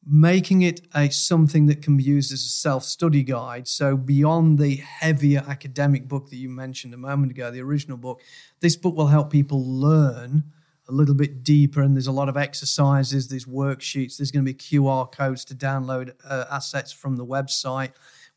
making 0.05 0.63
it 0.63 0.81
a 0.93 1.09
something 1.09 1.67
that 1.67 1.81
can 1.81 1.95
be 1.95 2.03
used 2.03 2.33
as 2.33 2.39
a 2.39 2.49
self-study 2.49 3.21
guide 3.21 3.67
so 3.67 3.95
beyond 3.95 4.57
the 4.57 4.77
heavier 4.77 5.45
academic 5.47 6.07
book 6.07 6.27
that 6.31 6.37
you 6.37 6.49
mentioned 6.49 6.91
a 6.91 6.97
moment 6.97 7.31
ago 7.31 7.51
the 7.51 7.61
original 7.61 7.97
book 7.97 8.19
this 8.61 8.75
book 8.75 8.95
will 8.95 9.05
help 9.05 9.31
people 9.31 9.63
learn 9.63 10.43
a 10.89 10.91
little 10.91 11.13
bit 11.13 11.43
deeper 11.43 11.83
and 11.83 11.95
there's 11.95 12.07
a 12.07 12.11
lot 12.11 12.27
of 12.27 12.35
exercises 12.35 13.27
there's 13.27 13.45
worksheets 13.45 14.17
there's 14.17 14.31
going 14.31 14.43
to 14.43 14.51
be 14.51 14.57
qr 14.57 15.11
codes 15.11 15.45
to 15.45 15.53
download 15.53 16.11
uh, 16.27 16.45
assets 16.49 16.91
from 16.91 17.15
the 17.15 17.25
website 17.25 17.91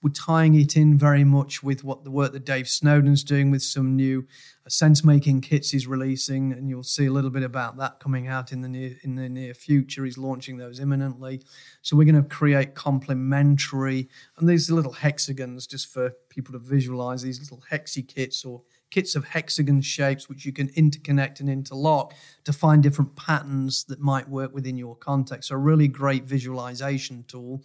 we're 0.05 0.11
tying 0.11 0.55
it 0.55 0.77
in 0.77 0.99
very 0.99 1.25
much 1.25 1.63
with 1.63 1.83
what 1.83 2.05
the 2.05 2.11
work 2.11 2.33
that 2.33 2.45
Dave 2.45 2.69
Snowden's 2.69 3.25
doing 3.25 3.51
with 3.51 3.63
some 3.63 3.97
new 3.97 4.27
uh, 4.67 4.69
sense 4.69 5.03
making 5.03 5.41
kits 5.41 5.71
he's 5.71 5.87
releasing, 5.87 6.53
and 6.53 6.69
you'll 6.69 6.83
see 6.83 7.07
a 7.07 7.11
little 7.11 7.31
bit 7.31 7.43
about 7.43 7.79
that 7.79 8.01
coming 8.01 8.29
out 8.29 8.53
in 8.53 8.61
the 8.61 8.69
near 8.69 8.97
in 9.03 9.15
the 9.15 9.31
near 9.31 9.55
future. 9.55 10.05
He's 10.05 10.19
launching 10.19 10.59
those 10.59 10.79
imminently, 10.79 11.41
so 11.81 11.97
we're 11.97 12.05
going 12.05 12.23
to 12.23 12.29
create 12.29 12.75
complementary 12.75 14.11
and 14.37 14.47
these 14.47 14.71
little 14.71 14.93
hexagons 14.93 15.67
just 15.67 15.91
for 15.91 16.13
people 16.29 16.53
to 16.53 16.59
visualize 16.59 17.23
these 17.23 17.41
little 17.41 17.63
hexy 17.71 18.07
kits 18.07 18.45
or 18.45 18.61
kits 18.91 19.17
of 19.17 19.25
hexagon 19.25 19.81
shapes 19.81 20.29
which 20.29 20.45
you 20.45 20.53
can 20.53 20.69
interconnect 20.75 21.41
and 21.41 21.49
interlock 21.49 22.13
to 22.45 22.53
find 22.53 22.83
different 22.83 23.17
patterns 23.17 23.85
that 23.85 24.01
might 24.01 24.29
work 24.29 24.55
within 24.55 24.77
your 24.77 24.95
context. 24.97 25.49
So 25.49 25.55
a 25.55 25.59
really 25.59 25.89
great 25.89 26.25
visualization 26.25 27.25
tool. 27.27 27.63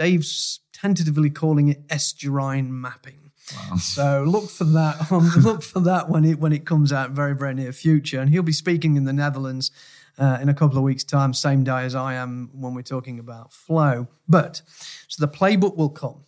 Dave's 0.00 0.60
tentatively 0.72 1.28
calling 1.28 1.68
it 1.68 1.86
estuarine 1.88 2.70
mapping. 2.70 3.32
Wow. 3.54 3.76
So 3.76 4.24
look 4.26 4.48
for 4.48 4.64
that. 4.64 4.96
Um, 5.10 5.28
look 5.42 5.62
for 5.62 5.80
that 5.80 6.08
when 6.08 6.24
it 6.24 6.38
when 6.38 6.52
it 6.52 6.64
comes 6.64 6.90
out 6.92 7.10
very 7.10 7.34
very 7.34 7.52
near 7.52 7.72
future. 7.72 8.18
And 8.20 8.30
he'll 8.30 8.42
be 8.42 8.52
speaking 8.52 8.96
in 8.96 9.04
the 9.04 9.12
Netherlands 9.12 9.70
uh, 10.18 10.38
in 10.40 10.48
a 10.48 10.54
couple 10.54 10.78
of 10.78 10.84
weeks' 10.84 11.04
time, 11.04 11.34
same 11.34 11.64
day 11.64 11.84
as 11.84 11.94
I 11.94 12.14
am 12.14 12.48
when 12.54 12.72
we're 12.72 12.82
talking 12.82 13.18
about 13.18 13.52
flow. 13.52 14.08
But 14.26 14.62
so 15.06 15.26
the 15.26 15.30
playbook 15.30 15.76
will 15.76 15.90
come. 15.90 16.22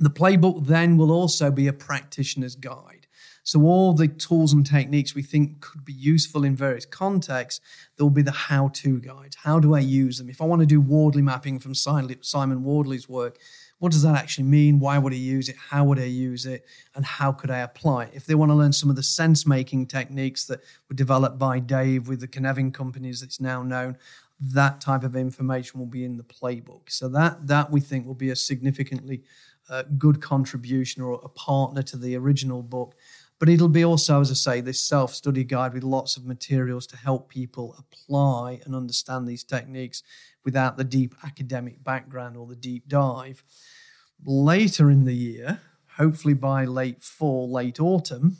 The 0.00 0.10
playbook 0.10 0.66
then 0.66 0.96
will 0.96 1.12
also 1.12 1.52
be 1.52 1.68
a 1.68 1.72
practitioner's 1.72 2.56
guide. 2.56 2.97
So 3.48 3.62
all 3.62 3.94
the 3.94 4.08
tools 4.08 4.52
and 4.52 4.66
techniques 4.66 5.14
we 5.14 5.22
think 5.22 5.62
could 5.62 5.82
be 5.82 5.94
useful 5.94 6.44
in 6.44 6.54
various 6.54 6.84
contexts, 6.84 7.62
there 7.96 8.04
will 8.04 8.10
be 8.10 8.20
the 8.20 8.30
how-to 8.30 9.00
guides. 9.00 9.36
How 9.36 9.58
do 9.58 9.74
I 9.74 9.78
use 9.78 10.18
them? 10.18 10.28
If 10.28 10.42
I 10.42 10.44
want 10.44 10.60
to 10.60 10.66
do 10.66 10.82
Wardley 10.82 11.22
mapping 11.22 11.58
from 11.58 11.74
Simon 11.74 12.62
Wardley's 12.62 13.08
work, 13.08 13.38
what 13.78 13.90
does 13.90 14.02
that 14.02 14.16
actually 14.16 14.44
mean? 14.44 14.80
Why 14.80 14.98
would 14.98 15.14
I 15.14 15.16
use 15.16 15.48
it? 15.48 15.56
How 15.70 15.82
would 15.84 15.98
I 15.98 16.04
use 16.04 16.44
it? 16.44 16.66
And 16.94 17.06
how 17.06 17.32
could 17.32 17.50
I 17.50 17.60
apply 17.60 18.04
it? 18.04 18.10
If 18.12 18.26
they 18.26 18.34
want 18.34 18.50
to 18.50 18.54
learn 18.54 18.74
some 18.74 18.90
of 18.90 18.96
the 18.96 19.02
sense 19.02 19.46
making 19.46 19.86
techniques 19.86 20.44
that 20.48 20.60
were 20.90 20.94
developed 20.94 21.38
by 21.38 21.58
Dave 21.58 22.06
with 22.06 22.20
the 22.20 22.28
Cynefin 22.28 22.74
companies 22.74 23.22
that's 23.22 23.40
now 23.40 23.62
known, 23.62 23.96
that 24.38 24.82
type 24.82 25.04
of 25.04 25.16
information 25.16 25.80
will 25.80 25.86
be 25.86 26.04
in 26.04 26.18
the 26.18 26.22
playbook. 26.22 26.90
So 26.90 27.08
that 27.08 27.46
that 27.46 27.70
we 27.70 27.80
think 27.80 28.06
will 28.06 28.14
be 28.14 28.28
a 28.28 28.36
significantly 28.36 29.22
uh, 29.70 29.84
good 29.96 30.20
contribution 30.20 31.02
or 31.02 31.20
a 31.24 31.28
partner 31.28 31.82
to 31.82 31.96
the 31.96 32.16
original 32.16 32.62
book 32.62 32.94
but 33.38 33.48
it'll 33.48 33.68
be 33.68 33.84
also, 33.84 34.20
as 34.20 34.30
I 34.30 34.34
say, 34.34 34.60
this 34.60 34.80
self 34.80 35.14
study 35.14 35.44
guide 35.44 35.72
with 35.72 35.84
lots 35.84 36.16
of 36.16 36.26
materials 36.26 36.86
to 36.88 36.96
help 36.96 37.28
people 37.28 37.76
apply 37.78 38.60
and 38.64 38.74
understand 38.74 39.26
these 39.26 39.44
techniques 39.44 40.02
without 40.44 40.76
the 40.76 40.84
deep 40.84 41.14
academic 41.24 41.84
background 41.84 42.36
or 42.36 42.46
the 42.46 42.56
deep 42.56 42.88
dive. 42.88 43.44
Later 44.24 44.90
in 44.90 45.04
the 45.04 45.14
year, 45.14 45.60
hopefully 45.96 46.34
by 46.34 46.64
late 46.64 47.02
fall, 47.02 47.50
late 47.50 47.80
autumn, 47.80 48.36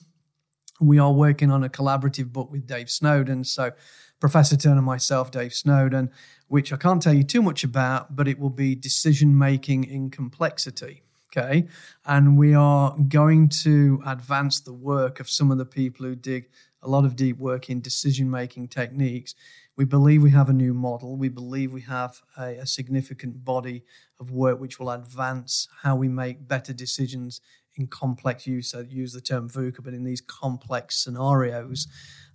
we 0.80 0.98
are 0.98 1.12
working 1.12 1.50
on 1.50 1.62
a 1.62 1.68
collaborative 1.68 2.32
book 2.32 2.50
with 2.50 2.66
Dave 2.66 2.90
Snowden. 2.90 3.44
So, 3.44 3.72
Professor 4.20 4.56
Turner, 4.56 4.82
myself, 4.82 5.30
Dave 5.30 5.54
Snowden, 5.54 6.10
which 6.48 6.72
I 6.72 6.76
can't 6.76 7.00
tell 7.00 7.14
you 7.14 7.22
too 7.22 7.42
much 7.42 7.62
about, 7.62 8.16
but 8.16 8.26
it 8.26 8.38
will 8.38 8.50
be 8.50 8.74
decision 8.74 9.36
making 9.36 9.84
in 9.84 10.10
complexity. 10.10 11.02
Okay. 11.30 11.66
And 12.06 12.38
we 12.38 12.54
are 12.54 12.96
going 12.96 13.50
to 13.62 14.02
advance 14.06 14.60
the 14.60 14.72
work 14.72 15.20
of 15.20 15.28
some 15.28 15.50
of 15.50 15.58
the 15.58 15.66
people 15.66 16.06
who 16.06 16.14
dig 16.14 16.48
a 16.82 16.88
lot 16.88 17.04
of 17.04 17.16
deep 17.16 17.38
work 17.38 17.68
in 17.68 17.80
decision 17.80 18.30
making 18.30 18.68
techniques. 18.68 19.34
We 19.76 19.84
believe 19.84 20.22
we 20.22 20.30
have 20.30 20.48
a 20.48 20.54
new 20.54 20.72
model. 20.72 21.16
We 21.16 21.28
believe 21.28 21.72
we 21.72 21.82
have 21.82 22.20
a, 22.36 22.56
a, 22.58 22.66
significant 22.66 23.44
body 23.44 23.84
of 24.18 24.30
work 24.30 24.58
which 24.58 24.78
will 24.78 24.90
advance 24.90 25.68
how 25.82 25.96
we 25.96 26.08
make 26.08 26.48
better 26.48 26.72
decisions 26.72 27.40
in 27.76 27.88
complex 27.88 28.46
use. 28.46 28.74
I 28.74 28.80
use 28.80 29.12
the 29.12 29.20
term 29.20 29.48
VUCA, 29.48 29.84
but 29.84 29.94
in 29.94 30.04
these 30.04 30.20
complex 30.20 30.96
scenarios 30.96 31.86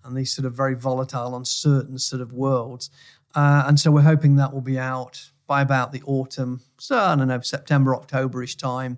and 0.03 0.15
these 0.15 0.33
sort 0.33 0.45
of 0.45 0.53
very 0.53 0.75
volatile, 0.75 1.35
uncertain 1.35 1.97
sort 1.97 2.21
of 2.21 2.31
worlds. 2.31 2.89
Uh, 3.35 3.63
and 3.65 3.79
so 3.79 3.91
we're 3.91 4.01
hoping 4.01 4.35
that 4.35 4.53
will 4.53 4.61
be 4.61 4.77
out 4.77 5.31
by 5.53 5.61
about 5.61 5.91
the 5.91 6.01
autumn, 6.07 6.61
so 6.79 6.97
I 6.97 7.15
don't 7.15 7.27
know, 7.27 7.39
September, 7.41 7.95
Octoberish 7.95 8.57
time 8.57 8.97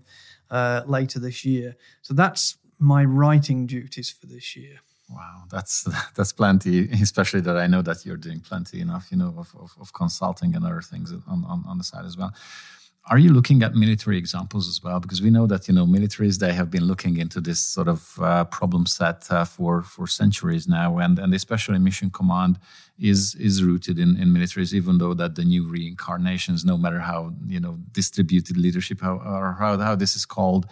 uh, 0.49 0.83
later 0.85 1.19
this 1.19 1.43
year. 1.43 1.75
So 2.01 2.13
that's 2.13 2.57
my 2.79 3.03
writing 3.03 3.67
duties 3.67 4.09
for 4.09 4.25
this 4.27 4.55
year. 4.55 4.79
Wow, 5.09 5.43
that's 5.51 5.85
that's 6.15 6.31
plenty. 6.31 6.89
Especially 7.07 7.41
that 7.41 7.57
I 7.57 7.67
know 7.67 7.81
that 7.81 8.05
you're 8.05 8.23
doing 8.27 8.39
plenty 8.39 8.79
enough, 8.79 9.05
you 9.11 9.17
know, 9.17 9.33
of, 9.37 9.53
of, 9.63 9.71
of 9.81 9.91
consulting 9.91 10.55
and 10.55 10.65
other 10.65 10.81
things 10.81 11.11
on, 11.11 11.43
on, 11.43 11.65
on 11.67 11.77
the 11.77 11.83
side 11.83 12.05
as 12.05 12.15
well. 12.15 12.33
Are 13.07 13.19
you 13.19 13.31
looking 13.31 13.61
at 13.61 13.75
military 13.75 14.17
examples 14.17 14.67
as 14.67 14.81
well? 14.81 14.99
Because 14.99 15.21
we 15.21 15.29
know 15.29 15.45
that 15.45 15.67
you 15.67 15.75
know 15.75 15.85
militaries 15.85 16.39
they 16.39 16.53
have 16.53 16.71
been 16.71 16.85
looking 16.85 17.17
into 17.17 17.39
this 17.39 17.59
sort 17.59 17.87
of 17.87 18.19
uh, 18.19 18.45
problem 18.45 18.87
set 18.87 19.31
uh, 19.31 19.45
for 19.45 19.83
for 19.83 20.07
centuries 20.07 20.67
now, 20.67 20.97
and 20.97 21.19
and 21.19 21.33
especially 21.33 21.77
mission 21.77 22.09
command 22.09 22.57
is 22.97 23.35
is 23.35 23.63
rooted 23.63 23.99
in, 23.99 24.17
in 24.17 24.29
militaries. 24.29 24.73
Even 24.73 24.97
though 24.97 25.13
that 25.13 25.35
the 25.35 25.45
new 25.45 25.67
reincarnations, 25.67 26.65
no 26.65 26.77
matter 26.77 26.99
how 26.99 27.31
you 27.45 27.59
know 27.59 27.77
distributed 27.91 28.57
leadership 28.57 29.01
how, 29.01 29.17
or 29.17 29.55
how 29.59 29.77
how 29.77 29.95
this 29.95 30.15
is 30.15 30.25
called, 30.25 30.65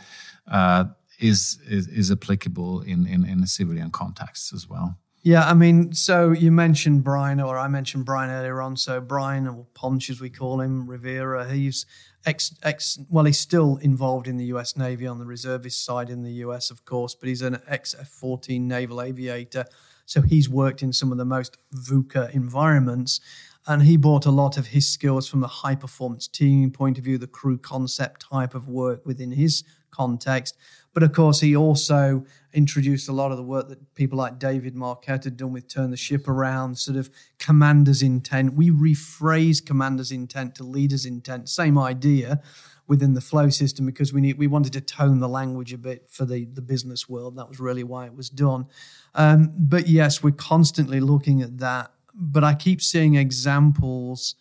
uh, 0.48 0.86
is, 1.19 1.60
is 1.69 1.88
is 1.88 2.12
applicable 2.12 2.82
in 2.82 3.06
in 3.06 3.26
in 3.26 3.46
civilian 3.46 3.91
contexts 3.91 4.52
as 4.52 4.67
well. 4.67 4.98
Yeah, 5.22 5.50
I 5.50 5.54
mean, 5.54 5.93
so 5.93 6.32
you 6.32 6.52
mentioned 6.52 7.06
Brian, 7.06 7.39
or 7.39 7.58
I 7.58 7.69
mentioned 7.69 8.04
Brian 8.04 8.30
earlier 8.30 8.62
on. 8.62 8.76
So 8.76 9.00
Brian, 9.00 9.48
or 9.48 9.65
Ponch 9.74 10.10
as 10.10 10.19
we 10.19 10.30
call 10.30 10.60
him, 10.60 10.86
Rivera, 10.86 11.50
he's 11.50 11.86
ex, 12.25 12.53
ex, 12.63 12.99
well, 13.09 13.25
he's 13.25 13.39
still 13.39 13.77
involved 13.77 14.27
in 14.27 14.38
the 14.38 14.45
U.S. 14.45 14.77
Navy 14.77 15.07
on 15.07 15.19
the 15.19 15.25
reservist 15.25 15.83
side 15.83 16.09
in 16.09 16.23
the 16.23 16.33
U.S., 16.33 16.71
of 16.71 16.86
course, 16.86 17.15
but 17.15 17.29
he's 17.29 17.41
an 17.41 17.59
ex 17.67 17.95
F-14 17.99 18.62
naval 18.62 19.01
aviator. 19.01 19.65
So 20.05 20.21
he's 20.21 20.49
worked 20.49 20.83
in 20.83 20.93
some 20.93 21.12
of 21.12 21.17
the 21.17 21.25
most 21.25 21.57
VUCA 21.73 22.33
environments. 22.33 23.19
And 23.65 23.83
he 23.83 23.95
brought 23.95 24.25
a 24.25 24.31
lot 24.31 24.57
of 24.57 24.67
his 24.67 24.88
skills 24.88 25.27
from 25.27 25.39
the 25.39 25.47
high 25.47 25.75
performance 25.75 26.27
team 26.27 26.69
point 26.71 26.97
of 26.97 27.05
view, 27.05 27.17
the 27.17 27.27
crew 27.27 27.57
concept 27.57 28.25
type 28.29 28.55
of 28.55 28.67
work 28.67 29.05
within 29.05 29.31
his 29.31 29.63
context. 29.89 30.57
But 30.93 31.03
of 31.03 31.12
course, 31.12 31.39
he 31.39 31.56
also 31.56 32.25
introduced 32.53 33.10
a 33.10 33.13
lot 33.13 33.32
of 33.32 33.38
the 33.38 33.43
work 33.43 33.67
that 33.69 33.95
people 33.95 34.17
like 34.17 34.38
David 34.38 34.75
Marquet 34.75 35.19
had 35.23 35.38
done 35.38 35.51
with 35.51 35.67
Turn 35.67 35.89
the 35.89 35.97
Ship 35.97 36.27
Around, 36.27 36.77
sort 36.77 36.97
of 36.97 37.10
commander's 37.39 38.03
intent. 38.03 38.53
We 38.53 38.69
rephrase 38.69 39.65
commander's 39.65 40.12
intent 40.12 40.56
to 40.56 40.63
leader's 40.63 41.06
intent, 41.06 41.49
same 41.49 41.77
idea 41.77 42.41
within 42.86 43.13
the 43.13 43.21
flow 43.21 43.49
system 43.49 43.86
because 43.86 44.13
we 44.13 44.21
need 44.21 44.38
we 44.38 44.47
wanted 44.47 44.73
to 44.73 44.82
tone 44.82 45.19
the 45.19 45.29
language 45.29 45.73
a 45.73 45.77
bit 45.77 46.08
for 46.10 46.25
the 46.25 46.45
the 46.45 46.62
business 46.62 47.10
world. 47.10 47.38
That 47.38 47.49
was 47.49 47.60
really 47.60 47.84
why 47.84 48.06
it 48.06 48.15
was 48.15 48.29
done. 48.29 48.67
Um, 49.15 49.51
but 49.58 49.88
yes, 49.88 50.21
we're 50.21 50.32
constantly 50.32 50.99
looking 50.99 51.41
at 51.41 51.58
that. 51.60 51.91
But 52.15 52.43
I 52.43 52.53
keep 52.53 52.82
seeing 52.82 53.15
examples 53.15 54.36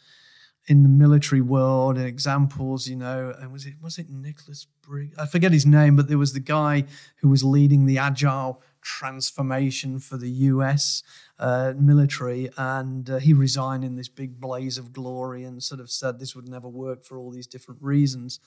in 0.69 0.85
the 0.85 0.89
military 0.89 1.41
world 1.41 1.97
and 1.97 2.07
examples, 2.07 2.87
you 2.87 2.97
know, 2.97 3.35
and 3.39 3.53
was 3.53 3.67
it 3.67 3.75
was 3.83 3.99
it 3.99 4.09
Nicholas 4.09 4.67
Briggs? 4.83 5.17
I 5.19 5.27
forget 5.27 5.53
his 5.53 5.67
name, 5.67 5.97
but 5.97 6.09
there 6.09 6.19
was 6.19 6.33
the 6.33 6.41
guy 6.41 6.85
who 7.17 7.29
was 7.29 7.43
leading 7.43 7.87
the 7.87 7.99
agile 7.99 8.63
transformation 8.81 9.99
for 9.99 10.17
the 10.17 10.31
U.S. 10.31 11.03
Uh, 11.39 11.73
military, 11.77 12.51
and 12.57 13.11
uh, 13.11 13.19
he 13.19 13.33
resigned 13.33 13.85
in 13.85 13.97
this 13.97 14.09
big 14.09 14.41
blaze 14.41 14.79
of 14.79 14.93
glory 14.93 15.45
and 15.45 15.63
sort 15.63 15.81
of 15.81 15.91
said 15.91 16.19
this 16.19 16.37
would 16.37 16.49
never 16.49 16.69
work 16.69 17.03
for 17.03 17.19
all 17.19 17.31
these 17.31 17.47
different 17.47 17.83
reasons. 17.83 18.39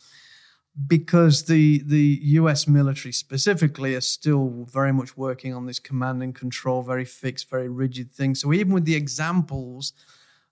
Because 0.87 1.45
the 1.45 1.83
the 1.85 2.19
U.S. 2.23 2.67
military 2.67 3.11
specifically 3.11 3.93
are 3.95 4.01
still 4.01 4.67
very 4.71 4.93
much 4.93 5.17
working 5.17 5.53
on 5.53 5.65
this 5.65 5.79
command 5.79 6.23
and 6.23 6.33
control, 6.33 6.81
very 6.81 7.05
fixed, 7.05 7.49
very 7.49 7.69
rigid 7.69 8.13
thing. 8.13 8.35
So 8.35 8.53
even 8.53 8.73
with 8.73 8.85
the 8.85 8.95
examples 8.95 9.93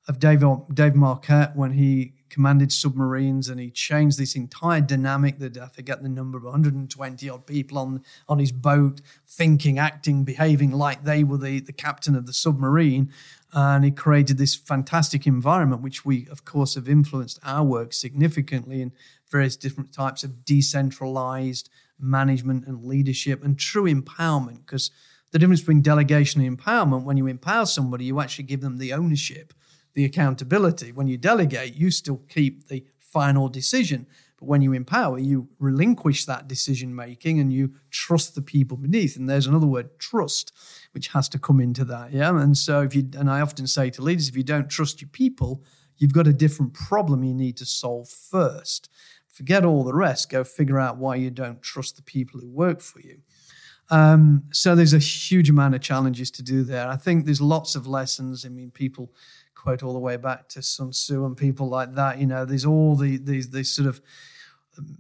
of 0.08 0.20
Dave, 0.20 0.44
Dave 0.74 0.96
Marquet 0.96 1.48
when 1.54 1.72
he 1.72 2.14
commanded 2.30 2.72
submarines 2.72 3.48
and 3.48 3.60
he 3.60 3.70
changed 3.70 4.18
this 4.18 4.36
entire 4.36 4.82
dynamic 4.82 5.38
that 5.40 5.58
I 5.58 5.68
forget 5.68 6.02
the 6.02 6.10
number 6.10 6.38
of 6.38 6.44
120 6.44 7.30
odd 7.30 7.46
people 7.46 7.78
on 7.78 8.02
on 8.28 8.40
his 8.40 8.52
boat 8.52 9.02
thinking 9.26 9.78
acting 9.78 10.24
behaving 10.24 10.72
like 10.72 11.04
they 11.04 11.24
were 11.24 11.38
the 11.38 11.60
the 11.60 11.72
captain 11.72 12.16
of 12.16 12.26
the 12.26 12.34
submarine. 12.34 13.12
And 13.54 13.86
he 13.86 13.92
created 13.92 14.40
this 14.40 14.56
fantastic 14.56 15.28
environment 15.28 15.84
which 15.84 16.04
we 16.04 16.28
of 16.28 16.44
course 16.44 16.76
have 16.76 16.90
influenced 16.90 17.40
our 17.44 17.64
work 17.64 17.94
significantly 17.94 18.82
in 18.82 18.92
various 19.30 19.56
different 19.56 19.94
types 19.94 20.24
of 20.24 20.44
decentralized 20.44 21.70
management 22.00 22.66
and 22.66 22.84
leadership 22.84 23.44
and 23.44 23.58
true 23.58 23.86
empowerment. 23.86 24.66
Because 24.66 24.92
the 25.32 25.40
difference 25.40 25.62
between 25.62 25.82
delegation 25.82 26.42
and 26.42 26.58
empowerment 26.58 27.04
when 27.04 27.18
you 27.18 27.28
empower 27.28 27.66
somebody 27.68 28.06
you 28.06 28.20
actually 28.20 28.46
give 28.46 28.62
them 28.62 28.80
the 28.80 28.92
ownership 28.92 29.54
the 29.94 30.06
accountability. 30.06 30.92
When 30.92 31.08
you 31.08 31.18
delegate, 31.18 31.76
you 31.76 31.92
still 31.92 32.22
keep 32.28 32.68
the 32.68 32.86
final 33.00 33.48
decision. 33.48 34.08
But 34.38 34.48
when 34.48 34.62
you 34.62 34.74
empower, 34.74 35.20
you 35.20 35.50
relinquish 35.60 36.26
that 36.26 36.48
decision 36.48 36.96
making 36.96 37.40
and 37.40 37.54
you 37.54 37.74
trust 37.92 38.36
the 38.36 38.42
people 38.42 38.76
beneath. 38.76 39.16
And 39.16 39.30
there's 39.30 39.48
another 39.48 39.68
word, 39.68 40.00
trust, 40.00 40.52
which 40.92 41.10
has 41.10 41.30
to 41.30 41.40
come 41.40 41.60
into 41.60 41.86
that. 41.86 42.12
Yeah. 42.12 42.38
And 42.38 42.58
so 42.58 42.82
if 42.82 42.96
you, 42.96 43.08
and 43.18 43.30
I 43.30 43.42
often 43.42 43.68
say 43.68 43.90
to 43.92 44.02
leaders, 44.02 44.30
if 44.30 44.36
you 44.36 44.44
don't 44.44 44.70
trust 44.70 45.02
your 45.02 45.10
people, 45.10 45.64
you've 45.98 46.14
got 46.14 46.28
a 46.28 46.34
different 46.34 46.74
problem 46.74 47.24
you 47.24 47.34
need 47.34 47.58
to 47.58 47.66
solve 47.66 48.10
first. 48.10 48.90
Forget 49.30 49.66
all 49.66 49.84
the 49.84 49.96
rest. 49.96 50.30
Go 50.30 50.44
figure 50.44 50.80
out 50.80 50.98
why 50.98 51.16
you 51.16 51.32
don't 51.32 51.62
trust 51.62 51.96
the 51.96 52.04
people 52.04 52.40
who 52.40 52.50
work 52.50 52.82
for 52.82 53.00
you. 53.00 53.22
Um, 53.90 54.44
so 54.52 54.76
there's 54.76 54.94
a 54.94 55.00
huge 55.00 55.50
amount 55.50 55.76
of 55.76 55.82
challenges 55.82 56.32
to 56.32 56.44
do 56.44 56.64
there. 56.64 56.88
I 56.88 56.96
think 56.96 57.26
there's 57.26 57.42
lots 57.42 57.76
of 57.76 57.86
lessons. 57.86 58.46
I 58.46 58.50
mean, 58.50 58.72
people 58.72 59.12
quote 59.64 59.82
all 59.82 59.94
the 59.94 60.00
way 60.00 60.18
back 60.18 60.50
to 60.50 60.62
Sun 60.62 60.92
Tzu 60.92 61.24
and 61.24 61.38
people 61.38 61.70
like 61.70 61.96
that. 61.96 62.20
You 62.20 62.28
know, 62.28 62.44
there's 62.44 62.66
all 62.66 62.98
the 62.98 63.16
these 63.16 63.52
these 63.52 63.72
sort 63.72 63.88
of 63.88 64.02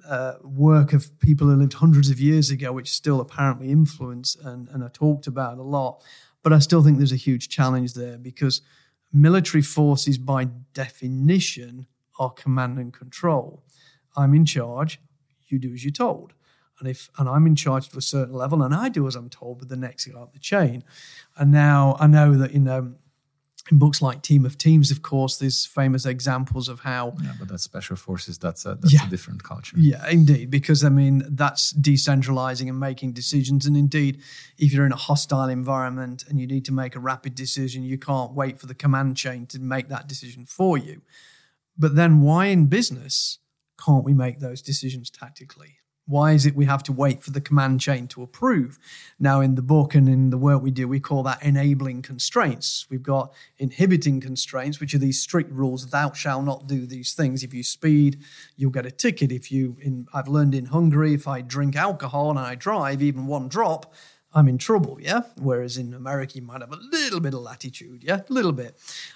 uh, 0.07 0.36
work 0.41 0.93
of 0.93 1.20
people 1.20 1.47
who 1.47 1.55
lived 1.55 1.74
hundreds 1.74 2.09
of 2.09 2.20
years 2.20 2.49
ago, 2.49 2.72
which 2.72 2.89
still 2.89 3.20
apparently 3.20 3.72
influence 3.72 4.36
and, 4.36 4.70
and 4.70 4.82
are 4.82 4.89
talked 4.89 5.28
about 5.28 5.57
a 5.57 5.64
lot. 5.64 6.01
But 6.43 6.53
I 6.53 6.59
still 6.59 6.82
think 6.82 6.97
there's 6.97 7.11
a 7.11 7.18
huge 7.18 7.49
challenge 7.49 7.93
there 7.93 8.18
because 8.18 8.61
military 9.11 9.61
forces, 9.61 10.18
by 10.18 10.47
definition, 10.74 11.88
are 12.18 12.30
command 12.30 12.78
and 12.78 12.93
control. 12.93 13.64
I'm 14.16 14.34
in 14.34 14.45
charge, 14.45 15.01
you 15.47 15.59
do 15.59 15.74
as 15.74 15.84
you're 15.84 15.91
told. 15.91 16.34
And 16.80 16.88
if 16.88 17.09
and 17.18 17.28
I'm 17.28 17.45
in 17.47 17.55
charge 17.55 17.89
to 17.89 17.97
a 17.97 18.01
certain 18.01 18.36
level, 18.36 18.64
and 18.64 18.74
I 18.74 18.88
do 18.88 19.07
as 19.07 19.16
I'm 19.16 19.30
told 19.30 19.59
but 19.59 19.68
the 19.68 19.76
next 19.76 20.05
guy 20.05 20.20
up 20.20 20.32
the 20.32 20.39
chain. 20.39 20.84
And 21.36 21.51
now 21.51 21.97
I 21.99 22.07
know 22.07 22.36
that 22.36 22.53
you 22.53 22.59
know 22.59 22.95
in 23.72 23.80
books 23.80 24.01
like 24.01 24.22
Team 24.22 24.45
of 24.45 24.57
Teams, 24.57 24.91
of 24.91 25.01
course, 25.01 25.38
there's 25.38 25.66
famous 25.66 26.05
examples 26.05 26.68
of 26.68 26.82
how. 26.82 27.16
Yeah, 27.24 27.32
but 27.39 27.47
that's 27.47 27.64
special 27.64 27.95
forces. 27.95 28.38
That's 28.38 28.66
a 28.66 28.76
that's 28.76 28.93
yeah, 28.93 29.07
a 29.07 29.09
different 29.09 29.43
culture. 29.43 29.78
Yeah, 29.80 30.07
indeed, 30.09 30.51
because 30.51 30.84
I 30.84 30.89
mean 30.89 31.24
that's 31.30 31.72
decentralizing 31.74 32.68
and 32.68 32.80
making 32.80 33.14
decisions. 33.14 33.66
And 33.66 33.78
indeed, 33.78 34.22
if 34.57 34.74
you're 34.74 34.86
in 34.86 34.91
a 34.91 34.97
hostile 34.97 35.47
environment 35.47 36.26
and 36.28 36.39
you 36.39 36.47
need 36.47 36.66
to 36.66 36.74
make 36.74 36.95
a 36.95 36.99
rapid 36.99 37.36
decision, 37.36 37.84
you 37.84 37.97
can't 37.97 38.34
wait 38.34 38.59
for 38.59 38.66
the 38.66 38.76
command 38.76 39.16
chain 39.16 39.45
to 39.47 39.59
make 39.59 39.88
that 39.88 40.07
decision 40.07 40.45
for 40.45 40.78
you. 40.78 41.01
But 41.78 41.95
then, 41.95 42.22
why 42.22 42.47
in 42.47 42.68
business 42.68 43.39
can't 43.84 44.03
we 44.03 44.14
make 44.14 44.39
those 44.39 44.61
decisions 44.61 45.09
tactically? 45.09 45.78
Why 46.06 46.34
is 46.34 46.45
it 46.45 46.56
we 46.56 46.66
have 46.66 46.84
to 46.84 46.91
wait 46.91 47.24
for 47.24 47.32
the 47.32 47.39
command 47.39 47.80
chain 47.80 48.08
to 48.10 48.24
approve? 48.24 48.78
Now, 49.20 49.39
in 49.39 49.56
the 49.56 49.62
book 49.62 49.95
and 49.95 50.10
in 50.10 50.32
the 50.32 50.38
work 50.38 50.62
we 50.62 50.70
do, 50.70 50.86
we 50.86 50.99
call 50.99 51.24
that 51.24 51.41
enabling 51.41 52.01
constraints. 52.01 52.86
We've 52.89 53.01
got 53.01 53.34
inhibiting 53.58 54.20
constraints, 54.20 54.82
which 54.82 54.93
are 54.93 54.99
these 54.99 55.22
strict 55.22 55.51
rules: 55.51 55.88
"Thou 55.88 56.12
shalt 56.12 56.43
not 56.43 56.68
do 56.68 56.86
these 56.86 57.14
things." 57.14 57.41
If 57.41 57.54
you 57.54 57.64
speed, 57.64 58.22
you'll 58.58 58.72
get 58.72 58.86
a 58.86 58.91
ticket. 58.91 59.32
If 59.32 59.49
you, 59.49 59.78
in, 59.80 60.08
I've 60.14 60.28
learned 60.28 60.56
in 60.56 60.66
Hungary, 60.66 61.14
if 61.14 61.26
I 61.26 61.41
drink 61.41 61.76
alcohol 61.78 62.30
and 62.30 62.39
I 62.39 62.56
drive 62.56 63.01
even 63.01 63.26
one 63.26 63.47
drop, 63.47 63.93
I'm 64.36 64.47
in 64.47 64.58
trouble, 64.58 64.97
yeah? 64.99 65.22
Whereas 65.38 65.78
in 65.78 65.93
America, 65.93 66.36
you 66.36 66.41
might 66.41 66.62
have 66.62 66.72
a 66.72 66.80
little 66.91 67.20
bit 67.20 67.36
of 67.36 67.41
latitude, 67.41 68.04
yeah? 68.04 68.22
A 68.28 68.34
little 68.34 68.51
bit. 68.51 68.76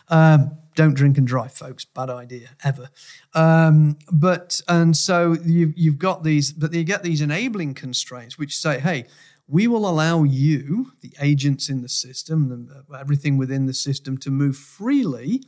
Um, 0.09 0.57
don't 0.75 0.93
drink 0.93 1.17
and 1.17 1.25
drive, 1.25 1.53
folks. 1.53 1.85
Bad 1.85 2.09
idea, 2.09 2.49
ever. 2.63 2.89
Um, 3.33 3.97
but, 4.11 4.61
and 4.67 4.95
so 4.95 5.35
you, 5.43 5.73
you've 5.75 5.97
got 5.97 6.23
these, 6.23 6.53
but 6.53 6.71
you 6.73 6.83
get 6.83 7.01
these 7.01 7.19
enabling 7.19 7.73
constraints 7.73 8.37
which 8.37 8.55
say, 8.55 8.79
hey, 8.79 9.05
we 9.47 9.67
will 9.67 9.89
allow 9.89 10.23
you, 10.23 10.91
the 11.01 11.13
agents 11.21 11.69
in 11.69 11.81
the 11.81 11.89
system, 11.89 12.49
the, 12.49 12.95
everything 12.95 13.37
within 13.37 13.65
the 13.65 13.73
system, 13.73 14.17
to 14.19 14.29
move 14.29 14.55
freely 14.55 15.41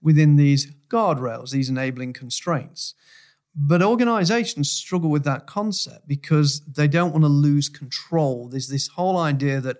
within 0.00 0.36
these 0.36 0.72
guardrails, 0.88 1.50
these 1.50 1.68
enabling 1.68 2.12
constraints. 2.12 2.94
But 3.56 3.82
organizations 3.82 4.70
struggle 4.70 5.10
with 5.10 5.24
that 5.24 5.46
concept 5.46 6.06
because 6.06 6.60
they 6.60 6.86
don't 6.86 7.12
want 7.12 7.24
to 7.24 7.28
lose 7.28 7.70
control. 7.70 8.48
There's 8.48 8.68
this 8.68 8.88
whole 8.88 9.16
idea 9.16 9.60
that 9.62 9.78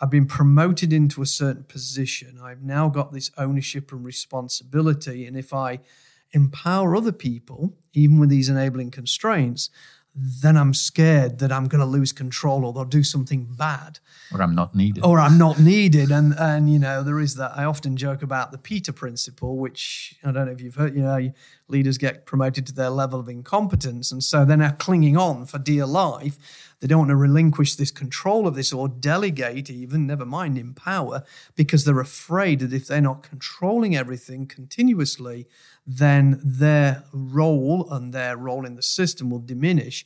I've 0.00 0.10
been 0.10 0.26
promoted 0.26 0.92
into 0.92 1.22
a 1.22 1.26
certain 1.26 1.64
position. 1.64 2.38
I've 2.42 2.62
now 2.62 2.88
got 2.88 3.12
this 3.12 3.30
ownership 3.38 3.92
and 3.92 4.04
responsibility. 4.04 5.26
And 5.26 5.36
if 5.36 5.54
I 5.54 5.80
empower 6.32 6.94
other 6.94 7.12
people, 7.12 7.74
even 7.94 8.18
with 8.18 8.28
these 8.28 8.48
enabling 8.48 8.90
constraints, 8.90 9.70
then 10.18 10.56
I'm 10.56 10.72
scared 10.72 11.40
that 11.40 11.52
I'm 11.52 11.68
going 11.68 11.80
to 11.80 11.86
lose 11.86 12.10
control 12.10 12.64
or 12.64 12.72
they'll 12.72 12.84
do 12.86 13.02
something 13.02 13.44
bad. 13.44 13.98
Or 14.32 14.40
I'm 14.40 14.54
not 14.54 14.74
needed. 14.74 15.04
Or 15.04 15.18
I'm 15.18 15.36
not 15.36 15.60
needed. 15.60 16.10
And, 16.10 16.34
and, 16.38 16.72
you 16.72 16.78
know, 16.78 17.02
there 17.02 17.20
is 17.20 17.34
that. 17.34 17.52
I 17.54 17.64
often 17.64 17.98
joke 17.98 18.22
about 18.22 18.50
the 18.50 18.56
Peter 18.56 18.92
principle, 18.92 19.58
which 19.58 20.14
I 20.24 20.32
don't 20.32 20.46
know 20.46 20.52
if 20.52 20.60
you've 20.62 20.74
heard, 20.74 20.96
you 20.96 21.02
know, 21.02 21.32
leaders 21.68 21.98
get 21.98 22.24
promoted 22.24 22.66
to 22.68 22.72
their 22.72 22.88
level 22.88 23.20
of 23.20 23.28
incompetence. 23.28 24.10
And 24.10 24.24
so 24.24 24.46
they're 24.46 24.56
now 24.56 24.72
clinging 24.72 25.18
on 25.18 25.44
for 25.44 25.58
dear 25.58 25.84
life. 25.84 26.38
They 26.80 26.86
don't 26.86 26.98
want 26.98 27.10
to 27.10 27.16
relinquish 27.16 27.74
this 27.74 27.90
control 27.90 28.46
of 28.46 28.54
this 28.54 28.72
or 28.72 28.88
delegate, 28.88 29.70
even, 29.70 30.06
never 30.06 30.26
mind 30.26 30.58
empower, 30.58 31.24
because 31.54 31.84
they're 31.84 32.00
afraid 32.00 32.60
that 32.60 32.72
if 32.72 32.86
they're 32.86 33.00
not 33.00 33.22
controlling 33.22 33.96
everything 33.96 34.46
continuously, 34.46 35.46
then 35.86 36.40
their 36.44 37.04
role 37.12 37.88
and 37.90 38.12
their 38.12 38.36
role 38.36 38.66
in 38.66 38.74
the 38.74 38.82
system 38.82 39.30
will 39.30 39.38
diminish. 39.38 40.04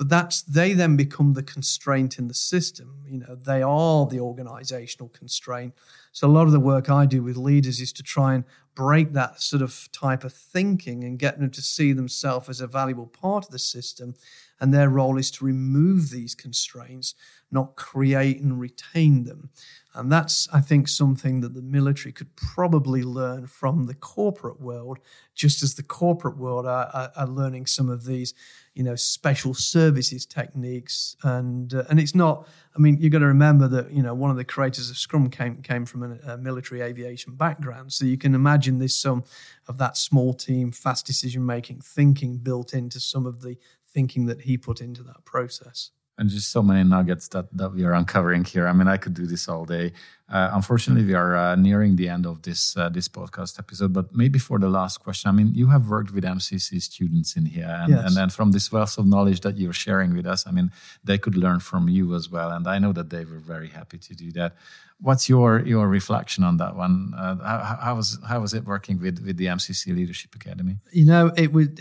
But 0.00 0.08
that's 0.08 0.40
they 0.40 0.72
then 0.72 0.96
become 0.96 1.34
the 1.34 1.42
constraint 1.42 2.18
in 2.18 2.28
the 2.28 2.32
system. 2.32 3.04
You 3.06 3.18
know, 3.18 3.34
they 3.34 3.60
are 3.60 4.06
the 4.06 4.18
organizational 4.18 5.10
constraint. 5.10 5.74
So 6.10 6.26
a 6.26 6.32
lot 6.32 6.46
of 6.46 6.52
the 6.52 6.58
work 6.58 6.88
I 6.88 7.04
do 7.04 7.22
with 7.22 7.36
leaders 7.36 7.82
is 7.82 7.92
to 7.92 8.02
try 8.02 8.32
and 8.32 8.44
break 8.74 9.12
that 9.12 9.42
sort 9.42 9.60
of 9.60 9.90
type 9.92 10.24
of 10.24 10.32
thinking 10.32 11.04
and 11.04 11.18
get 11.18 11.38
them 11.38 11.50
to 11.50 11.60
see 11.60 11.92
themselves 11.92 12.48
as 12.48 12.62
a 12.62 12.66
valuable 12.66 13.08
part 13.08 13.44
of 13.44 13.50
the 13.50 13.58
system. 13.58 14.14
And 14.58 14.72
their 14.72 14.88
role 14.88 15.18
is 15.18 15.30
to 15.32 15.44
remove 15.44 16.08
these 16.08 16.34
constraints, 16.34 17.14
not 17.50 17.76
create 17.76 18.40
and 18.40 18.58
retain 18.58 19.24
them. 19.24 19.50
And 19.92 20.10
that's, 20.10 20.48
I 20.52 20.60
think, 20.60 20.86
something 20.86 21.40
that 21.40 21.54
the 21.54 21.62
military 21.62 22.12
could 22.12 22.36
probably 22.36 23.02
learn 23.02 23.48
from 23.48 23.86
the 23.86 23.94
corporate 23.94 24.60
world, 24.60 24.98
just 25.34 25.64
as 25.64 25.74
the 25.74 25.82
corporate 25.82 26.36
world 26.36 26.64
are, 26.64 26.88
are, 26.94 27.10
are 27.16 27.26
learning 27.26 27.66
some 27.66 27.88
of 27.88 28.04
these, 28.04 28.32
you 28.74 28.84
know, 28.84 28.94
special 28.94 29.52
services 29.52 30.24
techniques. 30.26 31.16
And 31.24 31.74
uh, 31.74 31.84
and 31.90 31.98
it's 31.98 32.14
not. 32.14 32.46
I 32.76 32.78
mean, 32.78 32.98
you've 33.00 33.10
got 33.10 33.18
to 33.18 33.26
remember 33.26 33.66
that 33.66 33.90
you 33.90 34.02
know 34.02 34.14
one 34.14 34.30
of 34.30 34.36
the 34.36 34.44
creators 34.44 34.90
of 34.90 34.96
Scrum 34.96 35.28
came 35.28 35.60
came 35.60 35.84
from 35.84 36.04
a, 36.04 36.34
a 36.34 36.38
military 36.38 36.82
aviation 36.82 37.34
background, 37.34 37.92
so 37.92 38.04
you 38.04 38.16
can 38.16 38.34
imagine 38.34 38.78
there's 38.78 38.96
some 38.96 39.24
of 39.66 39.78
that 39.78 39.96
small 39.96 40.34
team, 40.34 40.70
fast 40.70 41.04
decision 41.04 41.44
making 41.44 41.80
thinking 41.80 42.38
built 42.38 42.72
into 42.72 43.00
some 43.00 43.26
of 43.26 43.42
the 43.42 43.56
thinking 43.84 44.26
that 44.26 44.42
he 44.42 44.56
put 44.56 44.80
into 44.80 45.02
that 45.02 45.24
process 45.24 45.90
and 46.18 46.28
just 46.28 46.50
so 46.50 46.62
many 46.62 46.84
nuggets 46.84 47.28
that, 47.28 47.46
that 47.56 47.72
we 47.72 47.84
are 47.84 47.94
uncovering 47.94 48.44
here. 48.44 48.68
I 48.68 48.72
mean, 48.72 48.88
I 48.88 48.98
could 48.98 49.14
do 49.14 49.26
this 49.26 49.48
all 49.48 49.64
day. 49.64 49.92
Uh, 50.30 50.50
unfortunately, 50.52 51.04
we 51.04 51.14
are 51.14 51.34
uh, 51.34 51.56
nearing 51.56 51.96
the 51.96 52.08
end 52.08 52.24
of 52.24 52.42
this 52.42 52.76
uh, 52.76 52.88
this 52.88 53.08
podcast 53.08 53.58
episode. 53.58 53.92
But 53.92 54.14
maybe 54.14 54.38
for 54.38 54.60
the 54.60 54.68
last 54.68 54.98
question, 54.98 55.28
I 55.28 55.32
mean, 55.32 55.54
you 55.54 55.68
have 55.68 55.88
worked 55.88 56.12
with 56.12 56.22
MCC 56.22 56.80
students 56.80 57.36
in 57.36 57.46
here, 57.46 57.76
and, 57.80 57.90
yes. 57.90 58.06
and 58.06 58.16
then 58.16 58.30
from 58.30 58.52
this 58.52 58.70
wealth 58.70 58.96
of 58.96 59.06
knowledge 59.06 59.40
that 59.40 59.58
you're 59.58 59.72
sharing 59.72 60.14
with 60.14 60.26
us, 60.26 60.46
I 60.46 60.52
mean, 60.52 60.70
they 61.02 61.18
could 61.18 61.36
learn 61.36 61.58
from 61.58 61.88
you 61.88 62.14
as 62.14 62.30
well, 62.30 62.50
and 62.50 62.68
I 62.68 62.78
know 62.78 62.92
that 62.92 63.10
they 63.10 63.24
were 63.24 63.40
very 63.40 63.70
happy 63.70 63.98
to 63.98 64.14
do 64.14 64.30
that. 64.32 64.54
What's 65.00 65.28
your 65.28 65.66
your 65.66 65.88
reflection 65.88 66.44
on 66.44 66.58
that 66.58 66.76
one? 66.76 67.12
Uh, 67.16 67.36
how, 67.38 67.78
how 67.82 67.94
was 67.96 68.18
how 68.28 68.38
was 68.40 68.54
it 68.54 68.64
working 68.64 69.00
with 69.00 69.24
with 69.26 69.36
the 69.36 69.46
MCC 69.46 69.96
Leadership 69.96 70.34
Academy? 70.36 70.76
You 70.92 71.06
know, 71.06 71.32
it 71.36 71.52
would 71.52 71.80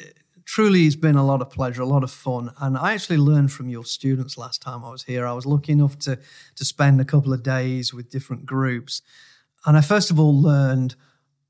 truly 0.50 0.88
it's 0.88 0.96
been 0.96 1.16
a 1.16 1.24
lot 1.24 1.44
of 1.44 1.50
pleasure, 1.52 1.84
a 1.84 1.86
lot 1.86 2.04
of 2.04 2.10
fun. 2.10 2.50
And 2.60 2.76
I 2.76 2.94
actually 2.94 3.18
learned 3.18 3.52
from 3.52 3.70
your 3.70 3.86
students 3.86 4.36
last 4.36 4.64
time 4.64 4.84
I 4.84 4.90
was 4.90 5.04
here. 5.04 5.28
I 5.28 5.34
was 5.34 5.46
lucky 5.46 5.74
enough 5.74 6.00
to, 6.00 6.18
to 6.56 6.66
spend 6.66 7.00
a 7.00 7.06
couple 7.06 7.32
of 7.34 7.44
days 7.44 7.94
with 7.94 8.10
different 8.10 8.48
groups. 8.48 9.04
And 9.68 9.78
I 9.78 9.82
first 9.82 10.10
of 10.10 10.20
all 10.20 10.36
learned 10.36 10.96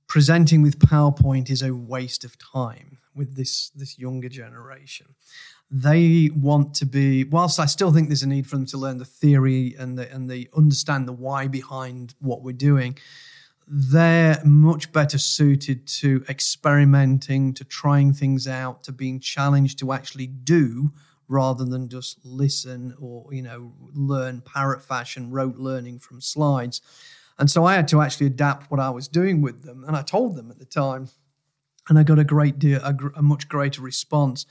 presenting 0.08 0.62
with 0.62 0.80
PowerPoint 0.80 1.50
is 1.50 1.62
a 1.62 1.74
waste 1.74 2.26
of 2.26 2.36
time 2.38 2.97
with 3.16 3.38
this, 3.38 3.70
this 3.70 3.97
younger 3.97 4.28
generation. 4.28 5.16
They 5.72 6.30
want 6.36 6.74
to 6.76 6.86
be, 6.86 7.24
whilst 7.24 7.58
I 7.58 7.68
still 7.68 7.93
think 7.93 8.10
there's 8.10 8.24
a 8.24 8.28
need 8.28 8.47
for 8.47 8.58
them 8.58 8.66
to 8.66 8.78
learn 8.78 8.97
the 8.97 9.06
theory 9.06 9.76
and 9.80 9.97
the, 9.97 10.12
and 10.14 10.30
the 10.30 10.50
understand 10.58 11.08
the 11.08 11.14
why 11.14 11.47
behind 11.47 12.16
what 12.20 12.43
we're 12.43 12.52
doing, 12.52 12.97
they're 13.72 14.42
much 14.44 14.92
better 14.92 15.20
suited 15.20 15.86
to 15.86 16.26
experimenting, 16.28 17.54
to 17.54 17.64
trying 17.64 18.14
things 18.14 18.48
out, 18.48 18.84
to 18.84 18.92
being 18.92 19.20
challenged 19.20 19.78
to 19.80 19.92
actually 19.92 20.26
do 20.26 20.92
rather 21.28 21.64
than 21.64 21.88
just 21.88 22.18
listen 22.26 22.96
or 23.00 23.32
you 23.32 23.44
know 23.44 23.72
learn 23.94 24.42
parrot 24.42 24.82
fashion 24.82 25.30
rote 25.30 25.58
learning 25.58 26.00
from 26.00 26.20
slides. 26.20 26.82
And 27.38 27.50
so 27.50 27.64
i 27.64 27.76
had 27.76 27.88
to 27.90 28.02
actually 28.02 28.26
adapt 28.26 28.70
what 28.72 28.80
i 28.80 28.90
was 28.90 29.08
doing 29.08 29.42
with 29.42 29.64
them 29.64 29.86
and 29.88 29.96
i 29.96 30.02
told 30.02 30.36
them 30.36 30.50
at 30.52 30.60
the 30.60 30.66
time 30.66 31.08
and 31.88 31.98
i 31.98 32.04
got 32.04 32.20
a 32.20 32.24
great 32.24 32.60
deal 32.60 32.82
a, 32.84 32.94
a 33.16 33.22
much 33.22 33.48
greater 33.48 33.82
response. 33.82 34.46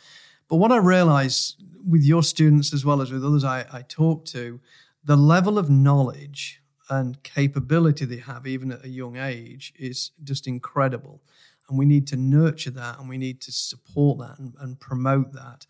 But 0.49 0.57
what 0.57 0.73
i 0.73 0.79
realized 0.79 1.61
with 1.87 2.03
your 2.03 2.23
students 2.23 2.73
as 2.73 2.85
well 2.85 3.03
as 3.03 3.11
with 3.11 3.25
others 3.25 3.45
I, 3.45 3.67
I 3.73 3.83
talk 3.83 4.25
to 4.27 4.61
the 5.05 5.17
level 5.17 5.59
of 5.59 5.69
knowledge 5.69 6.63
and 6.91 7.23
capability 7.23 8.05
they 8.05 8.19
have 8.19 8.47
even 8.47 8.73
at 8.73 8.85
a 8.85 8.89
young 8.89 9.17
age 9.17 9.73
is 9.79 10.11
just 10.23 10.47
incredible. 10.47 11.23
And 11.69 11.79
we 11.79 11.85
need 11.85 12.07
to 12.09 12.17
nurture 12.17 12.71
that 12.71 12.99
and 12.99 13.09
we 13.09 13.19
need 13.19 13.41
to 13.43 13.53
support 13.53 14.19
that 14.21 14.39
and, 14.39 14.55
and 14.59 14.81
promote 14.81 15.33
that. 15.33 15.67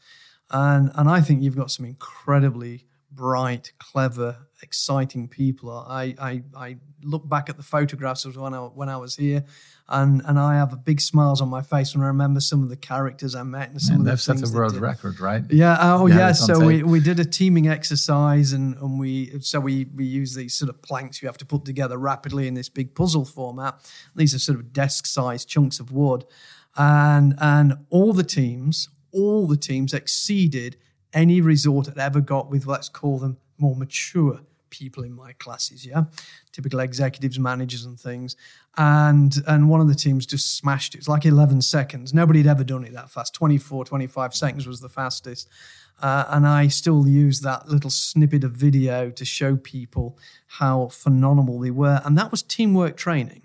And 0.50 0.90
and 0.94 1.08
I 1.08 1.20
think 1.20 1.42
you've 1.42 1.56
got 1.56 1.70
some 1.70 1.84
incredibly 1.86 2.86
bright, 3.10 3.72
clever, 3.78 4.47
exciting 4.62 5.28
people. 5.28 5.70
I 5.70 6.14
I, 6.18 6.42
I 6.56 6.76
look 7.02 7.28
back 7.28 7.48
at 7.48 7.56
the 7.56 7.62
photographs 7.62 8.24
of 8.24 8.36
when 8.36 8.54
I 8.54 8.58
when 8.60 8.88
I 8.88 8.96
was 8.96 9.16
here, 9.16 9.44
and 9.88 10.22
and 10.24 10.38
I 10.38 10.54
have 10.56 10.72
a 10.72 10.76
big 10.76 11.00
smiles 11.00 11.40
on 11.40 11.48
my 11.48 11.62
face 11.62 11.94
when 11.94 12.02
I 12.04 12.08
remember 12.08 12.40
some 12.40 12.62
of 12.62 12.68
the 12.68 12.76
characters 12.76 13.34
I 13.34 13.42
met 13.42 13.70
and 13.70 13.80
some 13.80 13.94
and 13.94 14.00
of 14.00 14.04
the 14.04 14.10
they've 14.12 14.20
things 14.20 14.50
set 14.50 14.56
a 14.56 14.58
world 14.58 14.76
record, 14.76 15.20
right? 15.20 15.42
Yeah. 15.50 15.76
Oh, 15.80 16.06
yeah. 16.06 16.16
yeah. 16.16 16.32
So 16.32 16.64
we, 16.64 16.82
we 16.82 17.00
did 17.00 17.20
a 17.20 17.24
teaming 17.24 17.68
exercise, 17.68 18.52
and 18.52 18.76
and 18.76 18.98
we 18.98 19.40
so 19.40 19.60
we 19.60 19.86
we 19.94 20.04
use 20.04 20.34
these 20.34 20.54
sort 20.54 20.68
of 20.68 20.82
planks 20.82 21.22
you 21.22 21.28
have 21.28 21.38
to 21.38 21.46
put 21.46 21.64
together 21.64 21.96
rapidly 21.96 22.46
in 22.46 22.54
this 22.54 22.68
big 22.68 22.94
puzzle 22.94 23.24
format. 23.24 23.80
These 24.14 24.34
are 24.34 24.38
sort 24.38 24.58
of 24.58 24.72
desk 24.72 25.06
sized 25.06 25.48
chunks 25.48 25.80
of 25.80 25.92
wood, 25.92 26.24
and 26.76 27.34
and 27.38 27.78
all 27.90 28.12
the 28.12 28.24
teams 28.24 28.88
all 29.10 29.46
the 29.46 29.56
teams 29.56 29.94
exceeded 29.94 30.76
any 31.12 31.40
resort 31.40 31.86
had 31.86 31.98
ever 31.98 32.20
got 32.20 32.50
with, 32.50 32.66
let's 32.66 32.88
call 32.88 33.18
them 33.18 33.38
more 33.56 33.74
mature 33.74 34.40
people 34.70 35.04
in 35.04 35.12
my 35.12 35.32
classes, 35.34 35.86
yeah, 35.86 36.04
typical 36.52 36.80
executives, 36.80 37.38
managers, 37.38 37.84
and 37.84 37.98
things. 37.98 38.36
And 38.76 39.34
and 39.46 39.68
one 39.68 39.80
of 39.80 39.88
the 39.88 39.94
teams 39.94 40.26
just 40.26 40.56
smashed 40.56 40.94
it. 40.94 40.98
It's 40.98 41.08
like 41.08 41.26
11 41.26 41.62
seconds. 41.62 42.14
Nobody 42.14 42.40
had 42.40 42.48
ever 42.48 42.64
done 42.64 42.84
it 42.84 42.92
that 42.92 43.10
fast. 43.10 43.34
24, 43.34 43.84
25 43.84 44.34
seconds 44.34 44.66
was 44.66 44.80
the 44.80 44.88
fastest. 44.88 45.48
Uh, 46.00 46.24
and 46.28 46.46
I 46.46 46.68
still 46.68 47.08
use 47.08 47.40
that 47.40 47.68
little 47.68 47.90
snippet 47.90 48.44
of 48.44 48.52
video 48.52 49.10
to 49.10 49.24
show 49.24 49.56
people 49.56 50.16
how 50.46 50.88
phenomenal 50.88 51.58
they 51.58 51.72
were. 51.72 52.00
And 52.04 52.16
that 52.16 52.30
was 52.30 52.42
teamwork 52.42 52.96
training. 52.96 53.42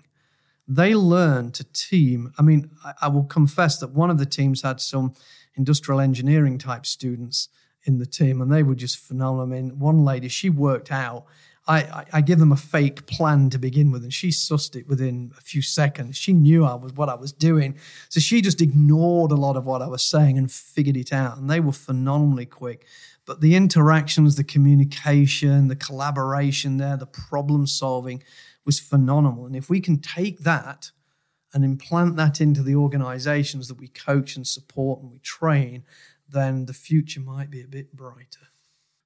They 0.68 0.94
learned 0.94 1.54
to 1.54 1.64
team. 1.64 2.32
I 2.38 2.42
mean, 2.42 2.70
I, 2.84 2.94
I 3.02 3.08
will 3.08 3.24
confess 3.24 3.78
that 3.78 3.90
one 3.90 4.08
of 4.08 4.18
the 4.18 4.26
teams 4.26 4.62
had 4.62 4.80
some 4.80 5.14
industrial 5.56 6.00
engineering 6.00 6.58
type 6.58 6.86
students 6.86 7.48
in 7.84 7.98
the 7.98 8.06
team, 8.06 8.40
and 8.40 8.50
they 8.50 8.62
were 8.62 8.74
just 8.74 8.98
phenomenal. 8.98 9.44
I 9.44 9.46
mean, 9.46 9.78
one 9.78 10.04
lady, 10.04 10.28
she 10.28 10.50
worked 10.50 10.90
out. 10.90 11.26
I, 11.66 11.82
I, 11.82 12.04
I 12.14 12.20
give 12.20 12.38
them 12.38 12.52
a 12.52 12.56
fake 12.56 13.06
plan 13.06 13.50
to 13.50 13.58
begin 13.58 13.90
with, 13.90 14.02
and 14.02 14.12
she 14.12 14.28
sussed 14.28 14.76
it 14.76 14.88
within 14.88 15.32
a 15.38 15.40
few 15.40 15.62
seconds. 15.62 16.16
She 16.16 16.32
knew 16.32 16.64
I 16.64 16.74
was 16.74 16.92
what 16.92 17.08
I 17.08 17.14
was 17.14 17.32
doing, 17.32 17.76
so 18.08 18.20
she 18.20 18.42
just 18.42 18.60
ignored 18.60 19.32
a 19.32 19.36
lot 19.36 19.56
of 19.56 19.66
what 19.66 19.82
I 19.82 19.86
was 19.86 20.02
saying 20.02 20.36
and 20.38 20.50
figured 20.50 20.96
it 20.96 21.12
out. 21.12 21.38
And 21.38 21.48
they 21.50 21.60
were 21.60 21.72
phenomenally 21.72 22.46
quick. 22.46 22.86
But 23.26 23.40
the 23.40 23.54
interactions, 23.54 24.36
the 24.36 24.44
communication, 24.44 25.68
the 25.68 25.76
collaboration 25.76 26.76
there, 26.76 26.96
the 26.96 27.06
problem 27.06 27.66
solving 27.66 28.22
was 28.66 28.78
phenomenal. 28.78 29.46
And 29.46 29.56
if 29.56 29.70
we 29.70 29.80
can 29.80 29.98
take 29.98 30.40
that 30.40 30.90
and 31.54 31.64
implant 31.64 32.16
that 32.16 32.40
into 32.40 32.62
the 32.62 32.74
organizations 32.74 33.68
that 33.68 33.78
we 33.78 33.88
coach 33.88 34.36
and 34.36 34.46
support 34.46 35.00
and 35.00 35.10
we 35.10 35.18
train, 35.20 35.84
then 36.28 36.66
the 36.66 36.72
future 36.72 37.20
might 37.20 37.50
be 37.50 37.62
a 37.62 37.68
bit 37.68 37.92
brighter. 37.92 38.48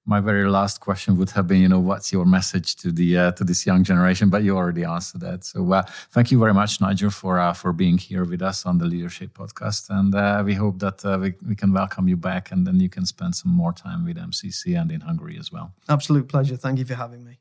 My 0.07 0.21
very 0.21 0.49
last 0.49 0.81
question 0.81 1.19
would 1.19 1.31
have 1.33 1.47
been, 1.47 1.61
you 1.61 1.69
know, 1.69 1.81
what's 1.81 2.13
your 2.13 2.25
message 2.25 2.77
to 2.77 2.91
the 2.91 3.19
uh, 3.19 3.33
to 3.33 3.45
this 3.45 3.67
young 3.67 3.85
generation? 3.85 4.31
But 4.31 4.43
you 4.43 4.57
already 4.57 4.85
answered 4.85 5.21
that. 5.21 5.45
So, 5.45 5.71
uh, 5.71 5.83
thank 6.13 6.31
you 6.31 6.39
very 6.39 6.55
much, 6.55 6.81
Nigel, 6.81 7.11
for 7.11 7.39
uh, 7.39 7.53
for 7.53 7.75
being 7.75 7.99
here 7.99 8.25
with 8.25 8.41
us 8.41 8.65
on 8.65 8.79
the 8.79 8.87
Leadership 8.87 9.37
Podcast, 9.37 9.91
and 9.91 10.15
uh, 10.15 10.43
we 10.43 10.55
hope 10.55 10.79
that 10.79 11.05
uh, 11.05 11.19
we, 11.21 11.35
we 11.47 11.55
can 11.55 11.75
welcome 11.75 12.09
you 12.09 12.17
back, 12.17 12.51
and 12.51 12.67
then 12.67 12.81
you 12.81 12.89
can 12.89 13.05
spend 13.05 13.35
some 13.35 13.53
more 13.53 13.75
time 13.75 14.07
with 14.07 14.17
MCC 14.17 14.81
and 14.81 14.91
in 14.91 15.03
Hungary 15.03 15.37
as 15.39 15.53
well. 15.53 15.75
Absolute 15.91 16.27
pleasure. 16.27 16.57
Thank 16.57 16.79
you 16.79 16.87
for 16.87 16.95
having 16.95 17.23
me. 17.23 17.39